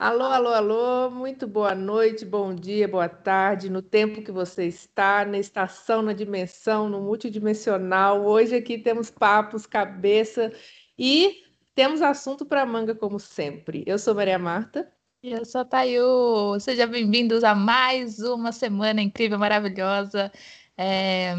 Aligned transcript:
Alô, 0.00 0.24
alô, 0.24 0.48
alô, 0.48 1.10
muito 1.10 1.46
boa 1.46 1.74
noite, 1.74 2.24
bom 2.24 2.54
dia, 2.54 2.88
boa 2.88 3.06
tarde, 3.06 3.68
no 3.68 3.82
tempo 3.82 4.22
que 4.22 4.32
você 4.32 4.64
está, 4.64 5.26
na 5.26 5.36
estação, 5.36 6.00
na 6.00 6.14
dimensão, 6.14 6.88
no 6.88 7.02
multidimensional. 7.02 8.24
Hoje 8.24 8.56
aqui 8.56 8.78
temos 8.78 9.10
papos, 9.10 9.66
cabeça 9.66 10.50
e 10.98 11.42
temos 11.74 12.00
assunto 12.00 12.46
para 12.46 12.64
manga, 12.64 12.94
como 12.94 13.20
sempre. 13.20 13.84
Eu 13.86 13.98
sou 13.98 14.14
Maria 14.14 14.38
Marta. 14.38 14.90
E 15.22 15.32
eu 15.32 15.44
sou 15.44 15.60
a 15.60 15.64
Tayu. 15.66 16.58
Sejam 16.60 16.88
bem-vindos 16.88 17.44
a 17.44 17.54
mais 17.54 18.20
uma 18.20 18.52
semana 18.52 19.02
incrível, 19.02 19.38
maravilhosa. 19.38 20.32
É... 20.78 21.34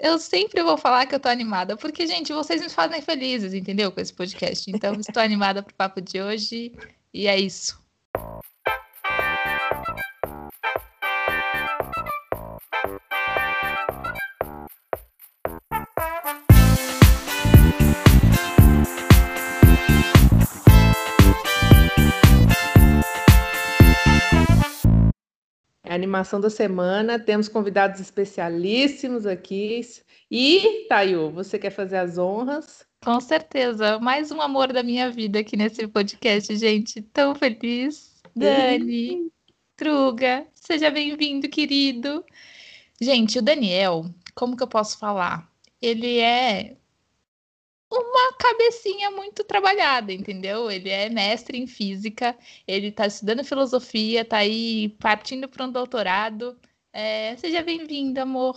Eu 0.00 0.18
sempre 0.18 0.64
vou 0.64 0.76
falar 0.76 1.06
que 1.06 1.14
eu 1.14 1.20
tô 1.20 1.28
animada, 1.28 1.76
porque, 1.76 2.08
gente, 2.08 2.32
vocês 2.32 2.60
me 2.60 2.68
fazem 2.68 3.00
felizes, 3.00 3.54
entendeu? 3.54 3.92
Com 3.92 4.00
esse 4.00 4.12
podcast. 4.12 4.68
Então, 4.68 4.94
estou 4.94 5.22
animada 5.22 5.62
pro 5.62 5.72
papo 5.76 6.00
de 6.00 6.20
hoje. 6.20 6.72
E 7.12 7.28
é 7.28 7.38
isso. 7.38 7.83
É 25.86 25.92
a 25.92 25.94
animação 25.94 26.40
da 26.40 26.48
semana, 26.48 27.18
temos 27.18 27.48
convidados 27.48 28.00
especialíssimos 28.00 29.26
aqui. 29.26 29.80
E, 30.30 30.86
Tayo, 30.88 31.30
você 31.30 31.58
quer 31.58 31.70
fazer 31.70 31.96
as 31.96 32.16
honras? 32.16 32.86
Com 33.04 33.20
certeza, 33.20 33.98
mais 33.98 34.30
um 34.30 34.40
amor 34.40 34.72
da 34.72 34.82
minha 34.82 35.10
vida 35.10 35.40
aqui 35.40 35.58
nesse 35.58 35.86
podcast, 35.86 36.56
gente. 36.56 37.02
Tão 37.02 37.34
feliz. 37.34 38.22
Dani, 38.34 39.30
Truga, 39.76 40.46
seja 40.54 40.90
bem-vindo, 40.90 41.46
querido. 41.50 42.24
Gente, 42.98 43.38
o 43.38 43.42
Daniel, 43.42 44.06
como 44.34 44.56
que 44.56 44.62
eu 44.62 44.66
posso 44.66 44.98
falar? 44.98 45.46
Ele 45.82 46.18
é 46.18 46.78
uma 47.92 48.32
cabecinha 48.38 49.10
muito 49.10 49.44
trabalhada, 49.44 50.10
entendeu? 50.10 50.70
Ele 50.70 50.88
é 50.88 51.10
mestre 51.10 51.58
em 51.58 51.66
física, 51.66 52.34
ele 52.66 52.86
está 52.88 53.06
estudando 53.06 53.44
filosofia, 53.44 54.22
está 54.22 54.38
aí 54.38 54.88
partindo 54.98 55.46
para 55.46 55.66
um 55.66 55.70
doutorado. 55.70 56.58
É, 56.90 57.36
seja 57.36 57.62
bem-vindo, 57.62 58.18
amor. 58.18 58.56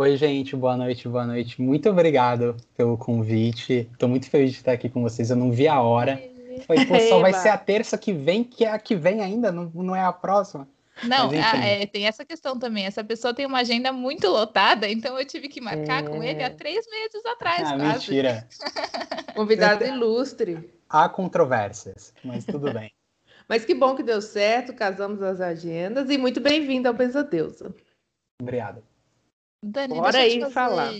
Oi, 0.00 0.16
gente, 0.16 0.54
boa 0.54 0.76
noite, 0.76 1.08
boa 1.08 1.26
noite. 1.26 1.60
Muito 1.60 1.90
obrigado 1.90 2.56
pelo 2.76 2.96
convite. 2.96 3.88
Estou 3.92 4.08
muito 4.08 4.30
feliz 4.30 4.52
de 4.52 4.58
estar 4.58 4.70
aqui 4.70 4.88
com 4.88 5.02
vocês. 5.02 5.28
Eu 5.28 5.34
não 5.34 5.50
vi 5.50 5.66
a 5.66 5.82
hora. 5.82 6.22
Foi, 6.68 6.86
pô, 6.86 7.00
só 7.00 7.18
vai 7.18 7.34
ser 7.34 7.48
a 7.48 7.58
terça 7.58 7.98
que 7.98 8.12
vem, 8.12 8.44
que 8.44 8.64
é 8.64 8.70
a 8.70 8.78
que 8.78 8.94
vem 8.94 9.20
ainda, 9.20 9.50
não, 9.50 9.64
não 9.74 9.96
é 9.96 10.00
a 10.00 10.12
próxima. 10.12 10.68
Não, 11.02 11.28
Mas, 11.32 11.44
ah, 11.44 11.56
é, 11.56 11.84
tem 11.84 12.06
essa 12.06 12.24
questão 12.24 12.56
também. 12.56 12.86
Essa 12.86 13.02
pessoa 13.02 13.34
tem 13.34 13.44
uma 13.44 13.58
agenda 13.58 13.92
muito 13.92 14.28
lotada, 14.28 14.88
então 14.88 15.18
eu 15.18 15.26
tive 15.26 15.48
que 15.48 15.60
marcar 15.60 16.04
é... 16.04 16.06
com 16.06 16.22
ele 16.22 16.44
há 16.44 16.46
é. 16.46 16.50
três 16.50 16.86
meses 16.88 17.26
atrás. 17.26 17.62
Ah, 17.68 17.76
quase. 17.76 17.92
mentira. 17.92 18.48
Convidado 19.34 19.84
ilustre. 19.84 20.70
Há 20.88 21.08
controvérsias, 21.08 22.14
mas 22.22 22.44
tudo 22.44 22.72
bem. 22.72 22.92
mas 23.48 23.64
que 23.64 23.74
bom 23.74 23.96
que 23.96 24.04
deu 24.04 24.22
certo, 24.22 24.72
casamos 24.72 25.20
as 25.24 25.40
agendas 25.40 26.08
e 26.08 26.16
muito 26.16 26.40
bem-vindo 26.40 26.86
ao 26.86 26.94
Pesadeusa. 26.94 27.74
Obrigado. 28.40 28.80
Dani, 29.62 29.94
Bora 29.94 30.18
aí 30.18 30.50
falar. 30.50 30.92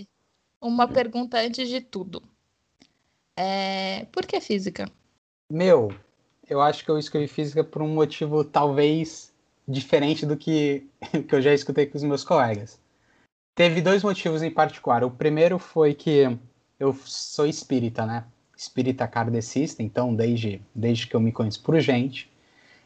Uma 0.61 0.89
pergunta 0.89 1.39
antes 1.39 1.69
de 1.69 1.81
tudo. 1.81 2.23
É... 3.37 4.06
Por 4.06 4.27
que 4.27 4.41
física? 4.41 4.91
Meu, 5.51 5.92
eu 6.48 6.61
acho 6.61 6.84
que 6.84 6.91
eu 6.91 6.98
escolhi 6.98 7.29
física 7.29 7.62
por 7.62 7.83
um 7.83 7.89
motivo 7.89 8.42
talvez 8.42 9.33
diferente 9.67 10.27
do 10.27 10.36
que, 10.36 10.86
que 11.29 11.34
eu 11.34 11.41
já 11.41 11.55
escutei 11.55 11.86
com 11.86 11.97
os 11.97 12.03
meus 12.03 12.25
colegas. 12.25 12.81
Teve 13.55 13.81
dois 13.81 14.03
motivos 14.03 14.42
em 14.42 14.51
particular. 14.51 15.05
O 15.05 15.11
primeiro 15.11 15.58
foi 15.58 15.95
que 15.95 16.39
eu 16.79 16.92
sou 17.05 17.47
espírita, 17.47 18.07
né? 18.07 18.24
Espírita 18.57 19.07
kardecista, 19.07 19.83
então 19.83 20.14
desde, 20.14 20.61
desde 20.74 21.07
que 21.07 21.14
eu 21.14 21.20
me 21.20 21.33
conheço 21.33 21.63
por 21.63 21.79
gente. 21.80 22.30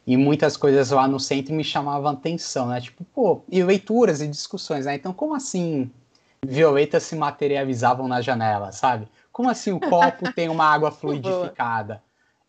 E 0.06 0.16
muitas 0.16 0.56
coisas 0.56 0.90
lá 0.90 1.06
no 1.06 1.20
centro 1.20 1.54
me 1.54 1.62
chamavam 1.62 2.10
atenção, 2.10 2.68
né? 2.68 2.80
Tipo, 2.80 3.04
pô, 3.04 3.42
e 3.48 3.62
leituras 3.62 4.20
e 4.20 4.26
discussões, 4.26 4.86
né? 4.86 4.94
Então, 4.94 5.12
como 5.12 5.34
assim 5.34 5.90
violetas 6.44 7.04
se 7.04 7.14
materializavam 7.14 8.08
na 8.08 8.20
janela, 8.20 8.72
sabe? 8.72 9.08
Como 9.30 9.48
assim 9.48 9.72
o 9.72 9.78
copo 9.78 10.32
tem 10.32 10.48
uma 10.48 10.64
água 10.64 10.90
fluidificada? 10.92 12.02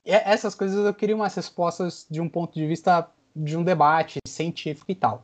E 0.06 0.12
essas 0.12 0.56
coisas 0.56 0.86
eu 0.86 0.94
queria 0.94 1.16
umas 1.16 1.34
respostas 1.36 2.06
de 2.10 2.20
um 2.20 2.28
ponto 2.28 2.54
de 2.54 2.66
vista 2.66 3.08
de 3.36 3.56
um 3.56 3.64
debate 3.64 4.20
científico 4.28 4.92
e 4.92 4.96
tal. 4.96 5.24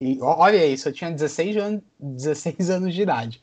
E 0.00 0.18
olha 0.20 0.64
isso, 0.64 0.88
eu 0.88 0.92
tinha 0.92 1.10
16 1.10 1.56
anos, 1.56 1.82
16 1.98 2.70
anos 2.70 2.94
de 2.94 3.02
idade. 3.02 3.42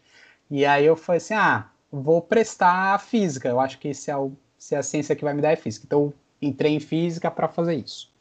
E 0.50 0.66
aí 0.66 0.86
eu 0.86 0.96
falei 0.96 1.18
assim: 1.18 1.34
ah, 1.34 1.70
vou 1.92 2.22
prestar 2.22 3.00
física. 3.00 3.50
Eu 3.50 3.60
acho 3.60 3.78
que 3.78 3.94
se 3.94 4.10
é, 4.10 4.18
o, 4.18 4.32
se 4.58 4.76
é 4.76 4.78
a 4.78 4.84
ciência 4.84 5.16
que 5.16 5.24
vai 5.24 5.34
me 5.34 5.42
dar 5.42 5.52
é 5.52 5.56
física. 5.56 5.86
Então 5.86 6.14
entrei 6.42 6.74
em 6.74 6.80
física 6.80 7.30
para 7.30 7.48
fazer 7.48 7.76
isso. 7.76 8.12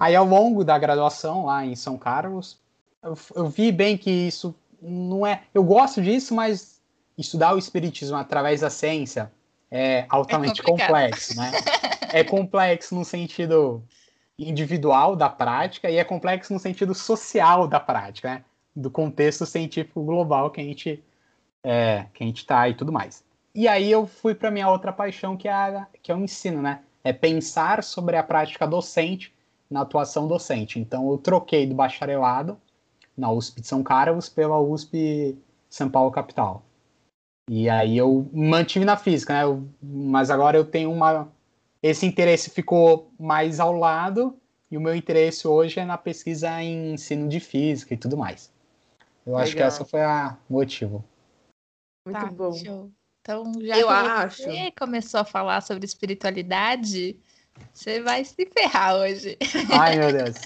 Aí, 0.00 0.16
ao 0.16 0.24
longo 0.24 0.64
da 0.64 0.78
graduação 0.78 1.44
lá 1.44 1.62
em 1.62 1.76
São 1.76 1.98
Carlos, 1.98 2.58
eu, 3.02 3.14
eu, 3.36 3.48
vi 3.50 3.70
bem 3.70 3.98
que 3.98 4.10
isso 4.10 4.54
não 4.80 5.26
é. 5.26 5.42
Eu 5.52 5.62
gosto 5.62 6.00
disso, 6.00 6.34
mas 6.34 6.80
estudar 7.18 7.54
o 7.54 7.58
espiritismo 7.58 8.16
através 8.16 8.62
da 8.62 8.70
ciência 8.70 9.30
é 9.70 10.06
altamente 10.08 10.62
é 10.62 10.64
complexo, 10.64 11.36
né? 11.36 11.52
É 12.12 12.24
complexo 12.24 12.92
no 12.92 13.04
sentido 13.04 13.84
individual 14.36 15.14
da 15.14 15.28
prática 15.28 15.88
e 15.88 15.96
é 15.96 16.02
complexo 16.02 16.52
no 16.52 16.58
sentido 16.58 16.92
social 16.92 17.68
da 17.68 17.78
prática, 17.78 18.30
né? 18.30 18.44
Do 18.74 18.90
contexto 18.90 19.46
científico 19.46 20.02
global 20.02 20.50
que 20.50 20.60
a 20.60 20.64
gente 20.64 21.04
é, 21.62 22.06
que 22.12 22.24
a 22.24 22.26
gente 22.26 22.44
tá 22.44 22.68
e 22.68 22.74
tudo 22.74 22.90
mais. 22.90 23.22
E 23.54 23.68
aí 23.68 23.88
eu 23.88 24.08
fui 24.08 24.34
para 24.34 24.50
minha 24.50 24.68
outra 24.68 24.92
paixão 24.92 25.36
que 25.36 25.46
é 25.46 25.52
a, 25.52 25.86
que 26.02 26.10
é 26.10 26.14
o 26.14 26.18
ensino, 26.18 26.60
né? 26.62 26.80
É 27.04 27.12
pensar 27.12 27.84
sobre 27.84 28.16
a 28.16 28.24
prática 28.24 28.66
docente 28.66 29.32
na 29.70 29.82
atuação 29.82 30.26
docente. 30.26 30.78
Então 30.78 31.10
eu 31.10 31.18
troquei 31.18 31.66
do 31.66 31.74
bacharelado 31.74 32.60
na 33.16 33.30
USP 33.30 33.60
de 33.60 33.66
São 33.66 33.82
Carlos 33.82 34.28
pela 34.28 34.58
USP 34.58 35.38
São 35.68 35.88
Paulo 35.88 36.10
capital. 36.10 36.62
E 37.48 37.68
aí 37.68 37.96
eu 37.96 38.28
mantive 38.32 38.84
na 38.84 38.96
física, 38.96 39.32
né? 39.32 39.44
Eu, 39.44 39.66
mas 39.82 40.30
agora 40.30 40.56
eu 40.56 40.64
tenho 40.64 40.92
uma 40.92 41.28
esse 41.82 42.04
interesse 42.04 42.50
ficou 42.50 43.10
mais 43.18 43.58
ao 43.58 43.72
lado 43.72 44.38
e 44.70 44.76
o 44.76 44.80
meu 44.80 44.94
interesse 44.94 45.48
hoje 45.48 45.80
é 45.80 45.84
na 45.84 45.96
pesquisa 45.96 46.62
em 46.62 46.92
ensino 46.92 47.28
de 47.28 47.40
física 47.40 47.94
e 47.94 47.96
tudo 47.96 48.16
mais. 48.16 48.52
Eu 49.26 49.32
Legal. 49.32 49.42
acho 49.42 49.56
que 49.56 49.62
essa 49.62 49.84
foi 49.84 50.02
a 50.02 50.36
motivo. 50.48 51.04
Muito 52.06 52.20
tá, 52.20 52.26
bom. 52.26 52.52
Show. 52.52 52.90
Então, 53.20 53.52
já 53.60 53.78
eu 53.78 53.86
que 53.86 53.92
acho. 53.92 54.42
você 54.42 54.70
começou 54.72 55.20
a 55.20 55.24
falar 55.24 55.60
sobre 55.60 55.84
espiritualidade, 55.84 57.18
você 57.72 58.00
vai 58.00 58.24
se 58.24 58.46
ferrar 58.46 58.96
hoje. 58.96 59.36
Ai, 59.72 59.98
meu 59.98 60.12
Deus. 60.12 60.36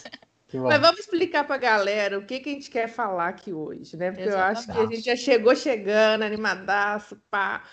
Mas 0.53 0.81
vamos 0.81 1.01
explicar 1.01 1.45
para 1.45 1.57
a 1.57 1.59
galera 1.59 2.19
o 2.19 2.25
que, 2.25 2.39
que 2.39 2.51
a 2.51 2.53
gente 2.53 2.71
quer 2.71 2.89
falar 2.89 3.29
aqui 3.29 3.53
hoje, 3.53 3.97
né? 3.97 4.11
Porque 4.11 4.29
Exatamente. 4.29 4.57
eu 4.57 4.59
acho 4.59 4.73
que 4.73 4.79
a 4.79 4.97
gente 4.97 5.05
já 5.05 5.17
chegou 5.17 5.57
chegando, 5.57 6.23
animadaço, 6.23 7.21
pá. 7.31 7.65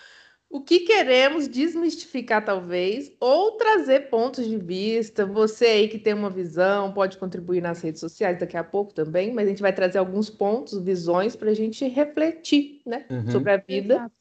O 0.50 0.60
que 0.60 0.80
queremos 0.80 1.48
desmistificar, 1.48 2.44
talvez, 2.44 3.10
ou 3.18 3.52
trazer 3.52 4.10
pontos 4.10 4.46
de 4.46 4.58
vista. 4.58 5.24
Você 5.24 5.64
aí 5.64 5.88
que 5.88 5.98
tem 5.98 6.12
uma 6.12 6.28
visão, 6.28 6.92
pode 6.92 7.16
contribuir 7.16 7.62
nas 7.62 7.80
redes 7.80 8.00
sociais 8.00 8.38
daqui 8.38 8.56
a 8.56 8.64
pouco 8.64 8.92
também, 8.92 9.32
mas 9.32 9.46
a 9.46 9.50
gente 9.50 9.62
vai 9.62 9.72
trazer 9.72 9.98
alguns 9.98 10.28
pontos, 10.28 10.78
visões 10.82 11.34
para 11.34 11.50
a 11.50 11.54
gente 11.54 11.86
refletir 11.88 12.82
né, 12.84 13.06
uhum. 13.08 13.30
sobre 13.30 13.52
a 13.52 13.56
vida. 13.56 13.94
Exato. 13.94 14.14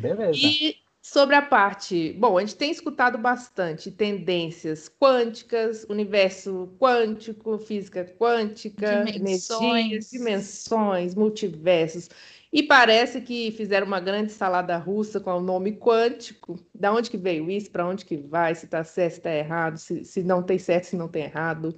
Beleza. 0.00 0.38
E 0.42 0.76
sobre 1.04 1.36
a 1.36 1.42
parte. 1.42 2.14
Bom, 2.14 2.38
a 2.38 2.40
gente 2.40 2.56
tem 2.56 2.70
escutado 2.70 3.18
bastante 3.18 3.90
tendências 3.90 4.88
quânticas, 4.88 5.84
universo 5.90 6.74
quântico, 6.80 7.58
física 7.58 8.06
quântica, 8.18 9.04
dimensões, 9.04 9.60
energias, 9.60 10.10
dimensões, 10.10 11.14
multiversos. 11.14 12.08
E 12.50 12.62
parece 12.62 13.20
que 13.20 13.50
fizeram 13.50 13.86
uma 13.86 14.00
grande 14.00 14.32
salada 14.32 14.78
russa 14.78 15.20
com 15.20 15.30
o 15.32 15.42
nome 15.42 15.72
quântico. 15.76 16.58
Da 16.74 16.90
onde 16.90 17.10
que 17.10 17.18
veio 17.18 17.50
isso? 17.50 17.70
Para 17.70 17.86
onde 17.86 18.06
que 18.06 18.16
vai? 18.16 18.54
Se 18.54 18.64
está 18.64 18.82
certo, 18.82 19.12
se 19.12 19.18
está 19.18 19.30
errado? 19.30 19.76
Se, 19.76 20.06
se 20.06 20.22
não 20.22 20.42
tem 20.42 20.58
certo, 20.58 20.84
se 20.84 20.96
não 20.96 21.08
tem 21.08 21.24
errado? 21.24 21.76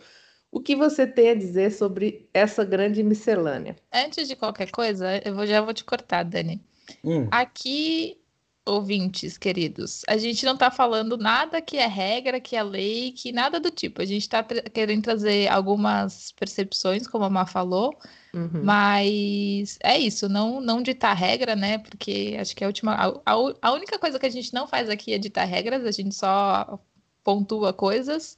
O 0.52 0.60
que 0.60 0.76
você 0.76 1.04
tem 1.04 1.30
a 1.30 1.34
dizer 1.34 1.72
sobre 1.72 2.30
essa 2.32 2.64
grande 2.64 3.02
miscelânea? 3.02 3.74
Antes 3.92 4.28
de 4.28 4.36
qualquer 4.36 4.70
coisa, 4.70 5.20
eu 5.24 5.34
vou, 5.34 5.46
já 5.48 5.60
vou 5.60 5.74
te 5.74 5.82
cortar, 5.82 6.22
Dani. 6.22 6.64
Hum. 7.02 7.26
Aqui 7.32 8.20
ouvintes 8.66 9.38
queridos, 9.38 10.02
a 10.08 10.16
gente 10.16 10.44
não 10.44 10.54
está 10.54 10.70
falando 10.70 11.16
nada 11.16 11.62
que 11.62 11.78
é 11.78 11.86
regra, 11.86 12.40
que 12.40 12.56
é 12.56 12.62
lei, 12.62 13.12
que 13.12 13.30
nada 13.30 13.60
do 13.60 13.70
tipo. 13.70 14.02
A 14.02 14.04
gente 14.04 14.22
está 14.22 14.42
tra 14.42 14.60
querendo 14.62 15.04
trazer 15.04 15.48
algumas 15.48 16.32
percepções, 16.32 17.06
como 17.06 17.24
a 17.24 17.30
Má 17.30 17.46
falou, 17.46 17.96
uhum. 18.34 18.64
mas 18.64 19.78
é 19.82 19.96
isso, 19.96 20.28
não, 20.28 20.60
não 20.60 20.82
ditar 20.82 21.14
regra, 21.14 21.54
né? 21.54 21.78
Porque 21.78 22.36
acho 22.40 22.56
que 22.56 22.64
a 22.64 22.66
última. 22.66 22.94
A, 22.94 23.06
a, 23.24 23.34
a, 23.62 23.72
única 23.72 23.98
coisa 23.98 24.18
que 24.18 24.26
a 24.26 24.30
gente 24.30 24.52
não 24.52 24.66
faz 24.66 24.90
aqui 24.90 25.14
é 25.14 25.18
ditar 25.18 25.44
regras, 25.44 25.84
a 25.84 25.92
gente 25.92 26.14
só 26.14 26.78
pontua 27.22 27.72
coisas. 27.72 28.36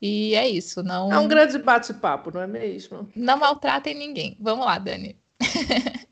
E 0.00 0.34
é 0.34 0.48
isso, 0.48 0.82
não. 0.82 1.12
É 1.12 1.18
um 1.18 1.28
grande 1.28 1.58
bate-papo, 1.58 2.30
não 2.30 2.40
é 2.40 2.46
mesmo? 2.46 3.08
Não 3.14 3.38
maltratem 3.38 3.94
ninguém. 3.94 4.36
Vamos 4.40 4.64
lá, 4.66 4.78
Dani. 4.78 5.16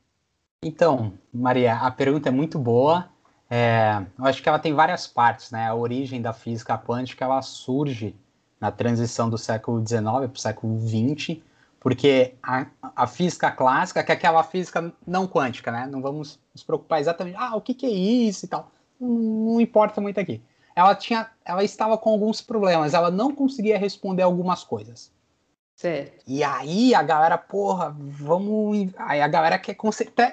então, 0.62 1.12
Maria, 1.32 1.76
a 1.76 1.90
pergunta 1.90 2.28
é 2.28 2.32
muito 2.32 2.58
boa. 2.58 3.13
É, 3.56 4.04
eu 4.18 4.24
acho 4.24 4.42
que 4.42 4.48
ela 4.48 4.58
tem 4.58 4.74
várias 4.74 5.06
partes, 5.06 5.52
né? 5.52 5.68
A 5.68 5.76
origem 5.76 6.20
da 6.20 6.32
física 6.32 6.76
quântica 6.76 7.24
ela 7.24 7.40
surge 7.40 8.16
na 8.60 8.72
transição 8.72 9.30
do 9.30 9.38
século 9.38 9.78
XIX 9.78 10.02
para 10.02 10.26
o 10.26 10.36
século 10.36 10.80
XX, 10.80 11.36
porque 11.78 12.34
a, 12.42 12.66
a, 12.82 13.06
física 13.06 13.52
clássica, 13.52 14.02
que 14.02 14.10
é 14.10 14.14
aquela 14.16 14.42
física 14.42 14.92
não 15.06 15.28
quântica, 15.28 15.70
né? 15.70 15.86
Não 15.86 16.02
vamos 16.02 16.40
nos 16.52 16.64
preocupar 16.64 16.98
exatamente, 16.98 17.36
ah, 17.38 17.54
o 17.54 17.60
que, 17.60 17.74
que 17.74 17.86
é 17.86 17.90
isso 17.90 18.44
e 18.44 18.48
tal. 18.48 18.72
Não, 18.98 19.08
não 19.08 19.60
importa 19.60 20.00
muito 20.00 20.18
aqui. 20.18 20.42
Ela 20.74 20.92
tinha, 20.96 21.30
ela 21.44 21.62
estava 21.62 21.96
com 21.96 22.10
alguns 22.10 22.40
problemas, 22.40 22.92
ela 22.92 23.12
não 23.12 23.32
conseguia 23.32 23.78
responder 23.78 24.24
algumas 24.24 24.64
coisas. 24.64 25.12
Certo. 25.74 26.22
E 26.26 26.42
aí 26.44 26.94
a 26.94 27.02
galera, 27.02 27.36
porra, 27.36 27.94
vamos. 27.98 28.90
Aí 28.96 29.20
a 29.20 29.28
galera 29.28 29.58
quer, 29.58 29.76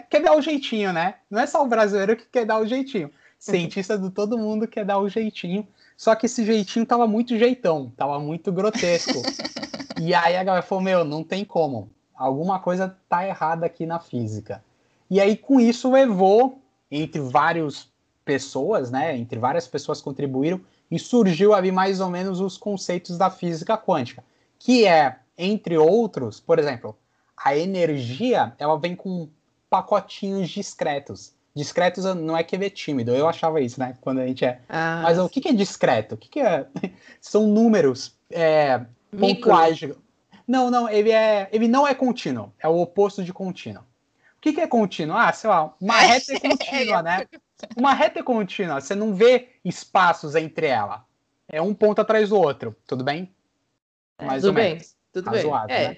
quer 0.09 0.21
dar 0.21 0.35
o 0.35 0.41
jeitinho, 0.41 0.93
né? 0.93 1.15
Não 1.29 1.39
é 1.39 1.47
só 1.47 1.63
o 1.63 1.67
brasileiro 1.67 2.15
que 2.15 2.25
quer 2.25 2.45
dar 2.45 2.59
o 2.59 2.67
jeitinho. 2.67 3.11
Cientista 3.39 3.97
de 3.97 4.09
todo 4.11 4.37
mundo 4.37 4.67
quer 4.67 4.85
dar 4.85 4.99
o 4.99 5.09
jeitinho. 5.09 5.67
Só 5.97 6.13
que 6.13 6.27
esse 6.27 6.45
jeitinho 6.45 6.85
tava 6.85 7.07
muito 7.07 7.37
jeitão, 7.37 7.91
tava 7.97 8.19
muito 8.19 8.51
grotesco. 8.51 9.21
e 9.99 10.13
aí 10.13 10.37
a 10.37 10.43
galera 10.43 10.63
falou: 10.63 10.83
Meu, 10.83 11.03
não 11.03 11.23
tem 11.23 11.43
como. 11.43 11.89
Alguma 12.15 12.59
coisa 12.59 12.95
tá 13.09 13.27
errada 13.27 13.65
aqui 13.65 13.85
na 13.85 13.99
física. 13.99 14.63
E 15.09 15.19
aí 15.19 15.35
com 15.35 15.59
isso 15.59 15.91
levou, 15.91 16.61
entre 16.89 17.19
várias 17.19 17.89
pessoas, 18.23 18.91
né? 18.91 19.17
Entre 19.17 19.39
várias 19.39 19.67
pessoas 19.67 20.01
contribuíram, 20.01 20.61
e 20.89 20.99
surgiu 20.99 21.53
ali 21.53 21.71
mais 21.71 21.99
ou 21.99 22.09
menos 22.09 22.39
os 22.39 22.57
conceitos 22.57 23.17
da 23.17 23.29
física 23.31 23.77
quântica, 23.77 24.23
que 24.59 24.85
é 24.85 25.17
entre 25.41 25.77
outros, 25.77 26.39
por 26.39 26.59
exemplo, 26.59 26.97
a 27.35 27.57
energia, 27.57 28.53
ela 28.59 28.77
vem 28.77 28.95
com 28.95 29.27
pacotinhos 29.69 30.49
discretos. 30.49 31.33
Discretos 31.55 32.05
não 32.15 32.37
é 32.37 32.43
que 32.43 32.55
é 32.55 32.69
tímido, 32.69 33.11
eu 33.11 33.27
achava 33.27 33.59
isso, 33.59 33.79
né? 33.79 33.97
Quando 33.99 34.19
a 34.19 34.27
gente 34.27 34.45
é. 34.45 34.61
Ah, 34.69 35.01
Mas 35.03 35.17
o 35.17 35.27
que, 35.27 35.45
é 35.49 35.51
discreto? 35.53 36.15
O 36.15 36.17
que, 36.17 36.29
que 36.29 36.39
é? 36.39 36.67
São 37.19 37.47
números 37.47 38.15
é, 38.29 38.85
pontuais. 39.19 39.81
Não, 40.47 40.69
não, 40.69 40.87
ele, 40.87 41.11
é, 41.11 41.49
ele 41.51 41.67
não 41.67 41.87
é 41.87 41.93
contínuo, 41.93 42.53
é 42.59 42.67
o 42.67 42.79
oposto 42.79 43.23
de 43.23 43.33
contínuo. 43.33 43.83
O 44.37 44.41
que, 44.41 44.53
que 44.53 44.61
é 44.61 44.67
contínuo? 44.67 45.15
Ah, 45.15 45.31
sei 45.33 45.49
lá, 45.49 45.73
uma 45.79 45.99
reta 45.99 46.33
é 46.33 46.39
contínua, 46.39 47.01
né? 47.01 47.25
Uma 47.75 47.93
reta 47.93 48.19
é 48.19 48.23
contínua, 48.23 48.79
você 48.79 48.95
não 48.95 49.13
vê 49.13 49.49
espaços 49.63 50.35
entre 50.35 50.67
ela. 50.67 51.05
É 51.47 51.61
um 51.61 51.73
ponto 51.73 51.99
atrás 51.99 52.29
do 52.29 52.37
outro, 52.37 52.75
tudo 52.87 53.03
bem? 53.03 53.33
É, 54.17 54.25
Mais 54.25 54.41
tudo 54.41 54.49
ou 54.49 54.55
bem. 54.55 54.73
menos. 54.75 54.95
Tudo 55.11 55.29
razoável, 55.29 55.67
bem. 55.67 55.77
É. 55.77 55.87
Né? 55.89 55.97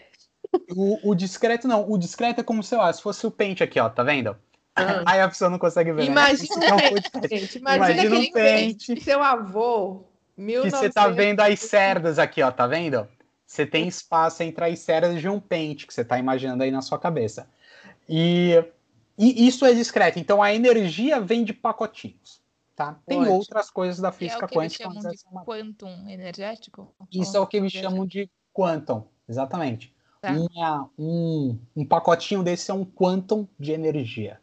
O, 0.76 1.12
o, 1.12 1.16
discreto 1.16 1.68
não. 1.68 1.90
O 1.90 1.98
discreto 1.98 2.42
é 2.42 2.44
como 2.44 2.62
se, 2.62 2.76
lá, 2.76 2.92
se 2.92 3.02
fosse 3.02 3.26
o 3.26 3.32
pente 3.32 3.64
aqui, 3.64 3.80
ó, 3.80 3.90
tá 3.90 4.04
vendo? 4.04 4.36
Ah. 4.76 5.04
Aí 5.06 5.22
a 5.22 5.28
pessoa 5.28 5.50
não 5.50 5.60
consegue 5.60 5.92
ver. 5.92 6.06
Imagina, 6.06 6.58
né? 6.58 6.68
um 6.74 7.22
pente, 7.22 7.58
imagina, 7.58 7.92
imagina 7.92 8.20
um 8.20 8.32
pente. 8.32 9.02
Seu 9.02 9.22
avô. 9.22 10.04
1900... 10.36 10.80
Que 10.80 10.86
você 10.86 10.94
tá 10.94 11.08
vendo 11.08 11.42
as 11.42 11.60
cerdas 11.60 12.18
aqui, 12.18 12.42
ó, 12.42 12.52
tá 12.52 12.66
vendo? 12.66 13.08
Você 13.46 13.68
tem 13.68 13.88
espaço 13.88 14.42
entre 14.42 14.66
as 14.66 14.80
cerdas 14.80 15.22
de 15.22 15.30
um 15.30 15.40
pente 15.40 15.86
que 15.86 15.94
você 15.94 16.04
tá 16.04 16.18
imaginando 16.18 16.64
aí 16.64 16.72
na 16.72 16.82
sua 16.82 16.98
cabeça. 16.98 17.48
E, 18.10 18.64
e 19.18 19.48
isso 19.48 19.64
é 19.66 19.74
discreto. 19.74 20.18
Então 20.18 20.42
a 20.42 20.54
energia 20.54 21.20
vem 21.20 21.44
de 21.44 21.54
pacotinhos. 21.54 22.42
Tá? 22.76 23.00
Tem 23.06 23.20
Ótimo. 23.20 23.36
outras 23.36 23.70
coisas 23.70 24.00
da 24.00 24.12
física 24.12 24.42
é 24.42 24.46
o 24.46 24.48
que 24.48 24.56
quântica. 24.56 24.84
Eles 24.84 24.96
chamam 24.96 25.12
de 25.12 25.40
é 25.40 25.46
quantum 25.46 26.10
energético? 26.10 26.96
Isso 27.12 27.38
é 27.38 27.40
o 27.40 27.46
que 27.46 27.58
eles 27.58 27.72
chamam 27.72 28.08
de 28.08 28.28
quantum, 28.54 29.04
exatamente. 29.28 29.94
Tá. 30.22 30.32
Uma, 30.32 30.90
um, 30.98 31.60
um 31.76 31.86
pacotinho 31.86 32.44
desse 32.44 32.72
é 32.72 32.74
um 32.74 32.86
quantum 32.86 33.48
de 33.60 33.74
energia. 33.74 34.40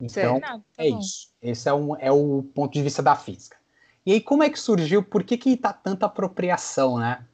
Então, 0.00 0.40
tá 0.40 0.60
é 0.78 0.88
isso. 0.88 1.28
Esse 1.42 1.68
é, 1.68 1.74
um, 1.74 1.94
é 1.96 2.10
o 2.10 2.42
ponto 2.54 2.72
de 2.72 2.82
vista 2.82 3.02
da 3.02 3.14
física. 3.14 3.56
E 4.04 4.12
aí, 4.12 4.20
como 4.20 4.42
é 4.42 4.48
que 4.48 4.58
surgiu? 4.58 5.02
Por 5.02 5.22
que 5.22 5.36
que 5.36 5.56
tá 5.56 5.72
tanta 5.72 6.06
apropriação, 6.06 6.98
né? 6.98 7.24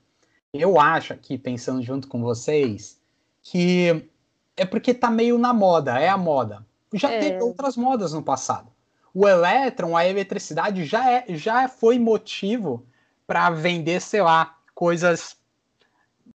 Eu 0.52 0.80
acho 0.80 1.12
aqui, 1.12 1.38
pensando 1.38 1.80
junto 1.82 2.08
com 2.08 2.20
vocês, 2.20 3.00
que 3.42 4.10
é 4.56 4.64
porque 4.64 4.92
tá 4.92 5.10
meio 5.10 5.38
na 5.38 5.52
moda, 5.52 5.98
é 5.98 6.08
a 6.08 6.16
moda. 6.16 6.66
Já 6.92 7.10
é. 7.10 7.20
teve 7.20 7.42
outras 7.42 7.76
modas 7.76 8.12
no 8.12 8.22
passado. 8.22 8.70
O 9.14 9.28
elétron, 9.28 9.96
a 9.96 10.06
eletricidade 10.06 10.84
já, 10.84 11.10
é, 11.10 11.24
já 11.30 11.68
foi 11.68 11.98
motivo 11.98 12.84
para 13.26 13.50
vender, 13.50 14.00
sei 14.00 14.22
lá, 14.22 14.55
coisas 14.76 15.36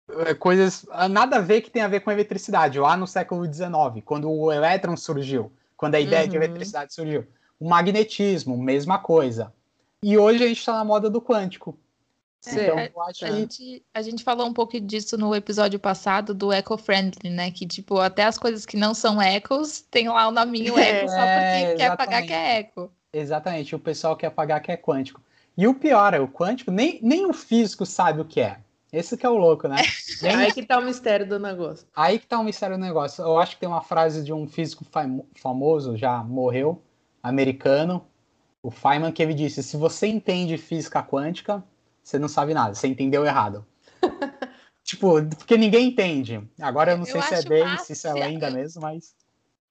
eh, 0.08 0.34
coisas 0.34 0.87
ah, 0.90 1.08
nada 1.08 1.37
a 1.37 1.40
ver 1.40 1.60
que 1.60 1.70
tem 1.70 1.82
a 1.82 1.88
ver 1.88 2.00
com 2.00 2.10
eletricidade, 2.10 2.81
lá 2.81 2.96
no 2.96 3.06
século 3.06 3.44
XIX, 3.44 4.02
quando 4.04 4.28
o 4.28 4.50
elétron 4.50 4.96
surgiu, 4.96 5.52
quando 5.76 5.94
a 5.94 6.00
ideia 6.00 6.25
uhum. 6.25 6.31
de 6.31 6.37
eletricidade 6.37 6.94
surgiu. 6.94 7.26
O 7.60 7.69
magnetismo, 7.69 8.56
mesma 8.56 8.98
coisa. 8.98 9.52
E 10.02 10.16
hoje 10.16 10.42
a 10.42 10.48
gente 10.48 10.58
está 10.58 10.72
na 10.72 10.84
moda 10.84 11.10
do 11.10 11.20
quântico. 11.20 11.78
É, 12.46 12.87
então, 12.87 13.02
a, 13.02 13.08
a, 13.08 13.12
gente, 13.12 13.84
a 13.92 14.00
gente 14.00 14.25
falou 14.25 14.46
um 14.46 14.52
pouco 14.54 14.81
disso 14.81 15.19
no 15.19 15.34
episódio 15.34 15.78
passado 15.78 16.32
do 16.32 16.50
eco-friendly, 16.50 17.28
né? 17.28 17.50
Que, 17.50 17.66
tipo, 17.66 17.98
até 17.98 18.25
as 18.25 18.38
coisas 18.38 18.64
que 18.64 18.78
não 18.78 18.94
são 18.94 19.20
ecos 19.20 19.82
tem 19.90 20.08
lá 20.08 20.26
o 20.26 20.31
nominho 20.31 20.72
eco 20.81 21.04
é, 21.04 21.08
só 21.08 21.16
porque 21.16 21.76
quer 21.76 21.96
pagar 21.98 22.22
que 22.22 22.32
é 22.32 22.58
eco. 22.60 22.90
Exatamente, 23.12 23.75
o 23.75 23.78
pessoal 23.78 24.16
quer 24.16 24.31
pagar 24.31 24.60
que 24.60 24.72
é 24.72 24.76
quântico. 24.78 25.20
E 25.60 25.68
o 25.68 25.74
pior 25.74 26.14
é, 26.14 26.18
o 26.18 26.26
quântico, 26.26 26.70
nem, 26.70 26.98
nem 27.02 27.26
o 27.26 27.34
físico 27.34 27.84
sabe 27.84 28.22
o 28.22 28.24
que 28.24 28.40
é. 28.40 28.60
Esse 28.90 29.14
que 29.14 29.26
é 29.26 29.28
o 29.28 29.36
louco, 29.36 29.68
né? 29.68 29.76
Nem... 30.22 30.34
Aí 30.34 30.52
que 30.54 30.64
tá 30.64 30.78
o 30.78 30.82
mistério 30.82 31.28
do 31.28 31.38
negócio. 31.38 31.86
Aí 31.94 32.18
que 32.18 32.26
tá 32.26 32.40
o 32.40 32.44
mistério 32.44 32.78
do 32.78 32.80
negócio. 32.80 33.22
Eu 33.22 33.38
acho 33.38 33.56
que 33.56 33.60
tem 33.60 33.68
uma 33.68 33.82
frase 33.82 34.24
de 34.24 34.32
um 34.32 34.48
físico 34.48 34.86
famoso, 35.36 35.98
já 35.98 36.24
morreu, 36.24 36.82
americano, 37.22 38.06
o 38.62 38.70
Feynman, 38.70 39.12
que 39.12 39.22
ele 39.22 39.34
disse: 39.34 39.62
se 39.62 39.76
você 39.76 40.06
entende 40.06 40.56
física 40.56 41.02
quântica, 41.02 41.62
você 42.02 42.18
não 42.18 42.26
sabe 42.26 42.54
nada, 42.54 42.74
você 42.74 42.88
entendeu 42.88 43.26
errado. 43.26 43.66
tipo, 44.82 45.22
porque 45.36 45.58
ninguém 45.58 45.88
entende. 45.88 46.42
Agora 46.58 46.92
eu 46.92 46.96
não 46.96 47.06
eu 47.06 47.12
sei 47.12 47.22
se 47.22 47.34
é 47.34 47.42
dele, 47.42 47.78
se 47.80 47.92
isso 47.92 48.08
é 48.08 48.14
lenda 48.14 48.50
mesmo, 48.50 48.80
mas. 48.80 49.14